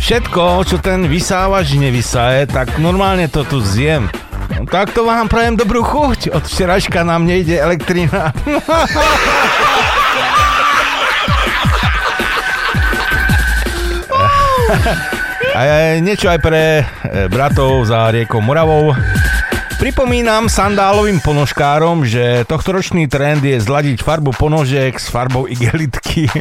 Všetko, 0.00 0.64
čo 0.64 0.80
ten 0.80 1.04
vysávač 1.04 1.76
nevysaje, 1.76 2.48
tak 2.48 2.80
normálne 2.80 3.28
to 3.28 3.44
tu 3.44 3.60
zjem. 3.60 4.08
No, 4.56 4.64
tak 4.64 4.96
to 4.96 5.04
vám 5.04 5.28
prajem 5.28 5.60
dobrú 5.60 5.84
chuť. 5.84 6.32
Od 6.32 6.44
včeraška 6.48 7.04
nám 7.04 7.28
nejde 7.28 7.60
elektrina. 7.60 8.32
A 15.54 15.60
je 15.60 16.00
niečo 16.00 16.32
aj 16.32 16.40
pre 16.40 16.82
e, 16.82 16.84
bratov 17.28 17.84
za 17.84 18.08
riekou 18.08 18.40
Moravou. 18.40 18.96
Pripomínam 19.74 20.46
sandálovým 20.46 21.18
ponožkárom, 21.18 22.06
že 22.06 22.46
tohtoročný 22.46 23.10
trend 23.10 23.42
je 23.42 23.58
zladiť 23.58 24.00
farbu 24.00 24.30
ponožiek 24.38 24.94
s 24.94 25.10
farbou 25.10 25.50
igelitky. 25.50 26.30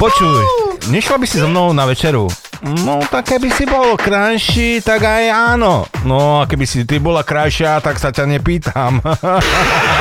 Počuj, 0.00 0.40
nešla 0.88 1.16
by 1.20 1.26
si 1.28 1.38
so 1.38 1.46
mnou 1.46 1.70
na 1.76 1.86
večeru? 1.86 2.26
No, 2.60 3.00
tak 3.08 3.32
keby 3.32 3.48
si 3.52 3.64
bol 3.64 3.96
krajší, 3.96 4.84
tak 4.84 5.04
aj 5.04 5.24
áno. 5.56 5.88
No, 6.04 6.44
a 6.44 6.48
keby 6.48 6.68
si 6.68 6.84
ty 6.84 7.00
bola 7.00 7.24
krajšia, 7.24 7.80
tak 7.80 7.96
sa 7.96 8.12
ťa 8.12 8.28
nepýtam. 8.28 9.00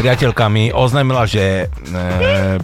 Priateľka 0.00 0.48
mi 0.48 0.72
oznámila, 0.72 1.28
že 1.28 1.68
e, 1.68 2.04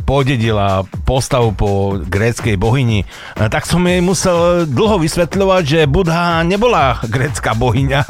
podedila 0.08 0.88
postavu 1.04 1.52
po 1.52 2.00
gréckej 2.00 2.56
bohyni. 2.56 3.04
E, 3.04 3.06
tak 3.52 3.68
som 3.68 3.84
jej 3.84 4.00
musel 4.00 4.64
dlho 4.64 4.96
vysvetľovať, 4.96 5.62
že 5.68 5.80
Budha 5.84 6.40
nebola 6.48 6.96
grécka 7.04 7.52
bohyňa. 7.52 8.00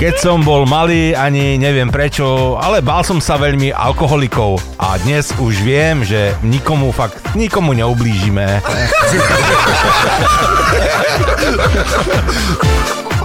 Keď 0.00 0.16
som 0.16 0.40
bol 0.40 0.64
malý, 0.64 1.12
ani 1.12 1.60
neviem 1.60 1.92
prečo, 1.92 2.56
ale 2.56 2.80
bál 2.80 3.04
som 3.04 3.20
sa 3.20 3.36
veľmi 3.36 3.68
alkoholikov. 3.68 4.56
A 4.80 4.96
dnes 4.96 5.28
už 5.36 5.60
viem, 5.60 6.00
že 6.00 6.32
nikomu 6.40 6.88
fakt, 6.88 7.20
nikomu 7.36 7.76
neublížime. 7.76 8.64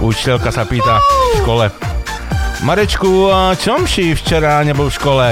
Učiteľka 0.04 0.52
sa 0.52 0.68
pýta 0.68 1.00
v 1.00 1.34
škole. 1.40 1.72
Marečku, 2.60 3.32
a 3.32 3.56
čom 3.56 3.88
si 3.88 4.12
včera 4.12 4.60
nebol 4.60 4.92
v 4.92 4.96
škole? 5.00 5.26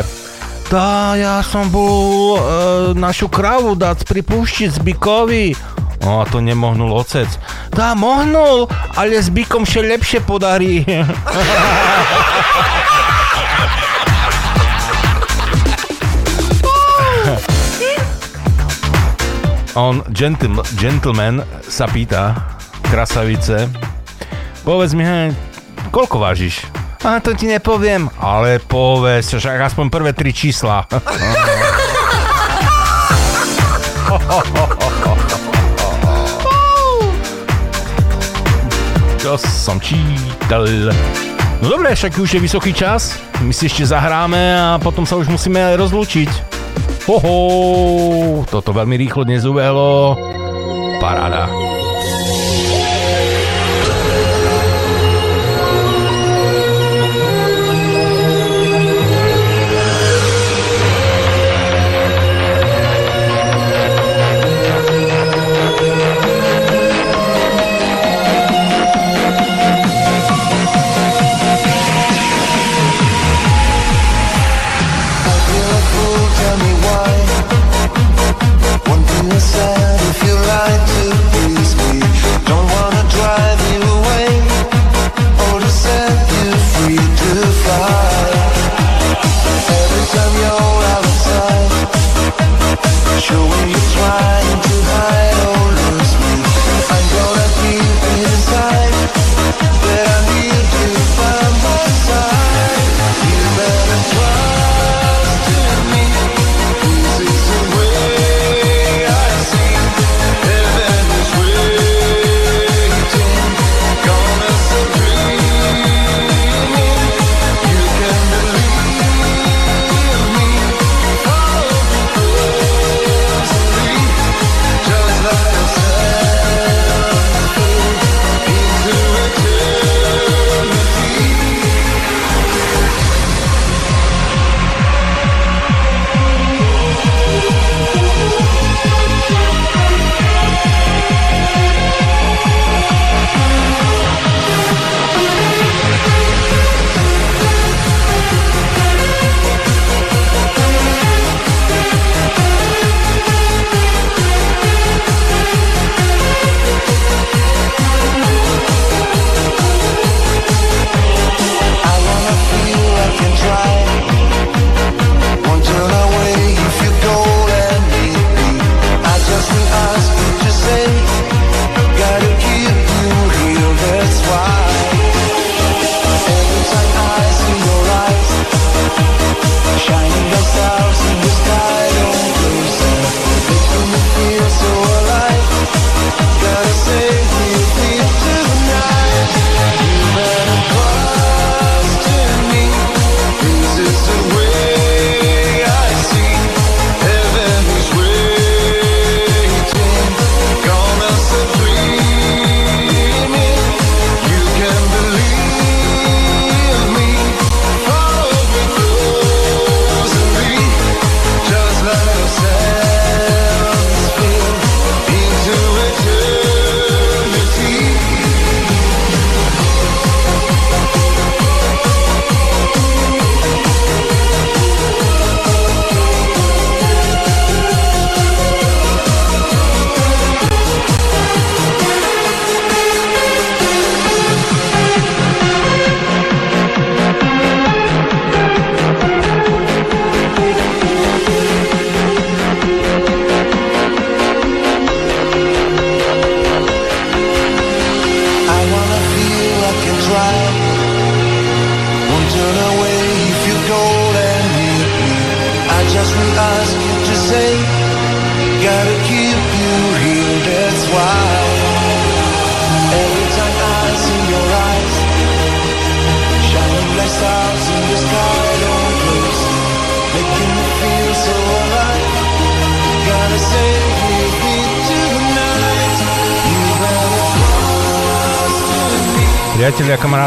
Tá, 0.72 1.12
ja 1.12 1.44
som 1.44 1.68
bol 1.68 2.40
e, 2.40 2.96
našu 2.96 3.28
kravu 3.28 3.76
dať 3.76 4.08
pripúštiť 4.08 4.68
z 4.72 4.78
bykovi. 4.80 5.52
No 6.02 6.20
a 6.20 6.24
to 6.26 6.40
nemohnul 6.42 6.90
ocec. 6.96 7.28
Tá, 7.70 7.94
mohnul, 7.94 8.66
ale 8.98 9.20
s 9.20 9.30
bykom 9.30 9.62
še 9.62 9.86
lepšie 9.86 10.24
podarí. 10.26 10.82
On, 19.74 20.06
gentleman, 20.14 20.62
gentleman 20.78 21.42
sa 21.66 21.90
pýta, 21.90 22.38
krasavice, 22.94 23.66
povedz 24.62 24.94
mi, 24.94 25.02
hej, 25.02 25.34
koľko 25.90 26.22
vážiš? 26.22 26.62
A 27.02 27.18
to 27.18 27.34
ti 27.34 27.50
nepoviem. 27.50 28.06
Ale 28.22 28.62
povedz, 28.62 29.34
však 29.34 29.66
aspoň 29.74 29.90
prvé 29.90 30.14
tri 30.14 30.30
čísla. 30.30 30.86
Som 39.42 39.82
čítal. 39.82 40.68
No 41.62 41.66
dobre, 41.66 41.96
však 41.96 42.18
už 42.20 42.36
je 42.36 42.40
vysoký 42.44 42.76
čas. 42.76 43.18
My 43.40 43.50
si 43.50 43.66
ešte 43.66 43.88
zahráme 43.88 44.38
a 44.54 44.78
potom 44.78 45.08
sa 45.08 45.16
už 45.16 45.32
musíme 45.32 45.58
aj 45.58 45.80
rozlúčiť. 45.80 46.30
Hoho, 47.08 47.34
toto 48.48 48.70
veľmi 48.70 49.00
rýchlo 49.00 49.24
dnes 49.24 49.48
ubehlo. 49.48 50.18
Paráda. 51.00 51.63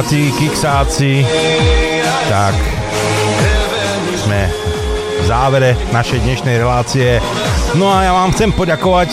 Kamaráci, 0.08 0.40
kiksáci, 0.40 1.14
tak 2.32 2.56
sme 4.24 4.48
v 5.20 5.24
závere 5.28 5.76
našej 5.92 6.24
dnešnej 6.24 6.64
relácie. 6.64 7.20
No 7.76 7.92
a 7.92 8.08
ja 8.08 8.16
vám 8.16 8.32
chcem 8.32 8.56
poďakovať, 8.56 9.12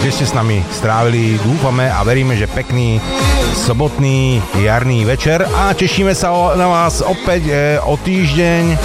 že 0.00 0.08
ste 0.08 0.24
s 0.24 0.32
nami 0.32 0.64
strávili, 0.72 1.36
dúfame 1.44 1.92
a 1.92 2.00
veríme, 2.08 2.40
že 2.40 2.48
pekný 2.48 3.04
sobotný 3.52 4.40
jarný 4.56 5.04
večer 5.04 5.44
a 5.44 5.76
tešíme 5.76 6.16
sa 6.16 6.32
na 6.56 6.72
vás 6.72 7.04
opäť 7.04 7.42
e, 7.44 7.54
o 7.84 8.00
týždeň. 8.00 8.80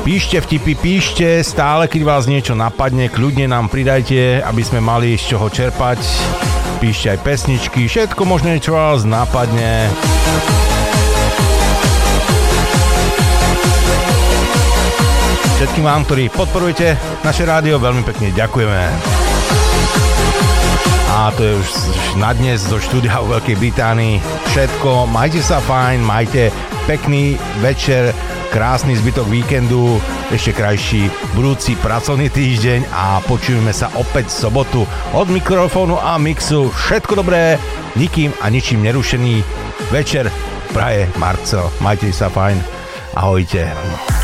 Píšte 0.00 0.40
vtipy, 0.48 0.72
píšte, 0.80 1.28
stále 1.44 1.92
keď 1.92 2.08
vás 2.08 2.24
niečo 2.24 2.56
napadne, 2.56 3.12
kľudne 3.12 3.52
nám 3.52 3.68
pridajte, 3.68 4.40
aby 4.40 4.62
sme 4.64 4.80
mali 4.80 5.20
z 5.20 5.36
čoho 5.36 5.52
čerpať. 5.52 6.00
Píšte 6.80 7.12
aj 7.12 7.20
pesničky, 7.20 7.84
všetko 7.92 8.24
možné, 8.24 8.56
čo 8.56 8.72
vás 8.72 9.04
napadne. 9.04 9.92
Všetkým 15.60 15.84
vám, 15.84 16.08
ktorí 16.08 16.32
podporujete 16.32 16.96
naše 17.20 17.44
rádio, 17.44 17.76
veľmi 17.76 18.00
pekne 18.00 18.32
ďakujeme. 18.32 18.80
A 21.12 21.28
to 21.36 21.44
je 21.44 21.52
už 21.60 21.68
na 22.16 22.32
dnes 22.32 22.64
zo 22.64 22.80
štúdia 22.80 23.20
v 23.20 23.36
Veľkej 23.36 23.56
Británii 23.60 24.16
všetko. 24.48 25.04
Majte 25.04 25.44
sa 25.44 25.60
fajn, 25.60 26.00
majte 26.00 26.48
pekný 26.90 27.38
večer, 27.62 28.10
krásny 28.50 28.98
zbytok 28.98 29.30
víkendu, 29.30 30.02
ešte 30.34 30.50
krajší 30.50 31.06
budúci 31.38 31.78
pracovný 31.78 32.26
týždeň 32.26 32.90
a 32.90 33.22
počujeme 33.30 33.70
sa 33.70 33.94
opäť 33.94 34.26
v 34.26 34.38
sobotu 34.42 34.80
od 35.14 35.30
mikrofónu 35.30 36.02
a 36.02 36.18
mixu. 36.18 36.66
Všetko 36.66 37.22
dobré, 37.22 37.62
nikým 37.94 38.34
a 38.42 38.50
ničím 38.50 38.82
nerušený 38.82 39.46
večer 39.94 40.34
praje 40.74 41.06
Marcel. 41.14 41.70
Majte 41.78 42.10
sa 42.10 42.26
fajn. 42.26 42.58
Ahojte. 43.14 44.19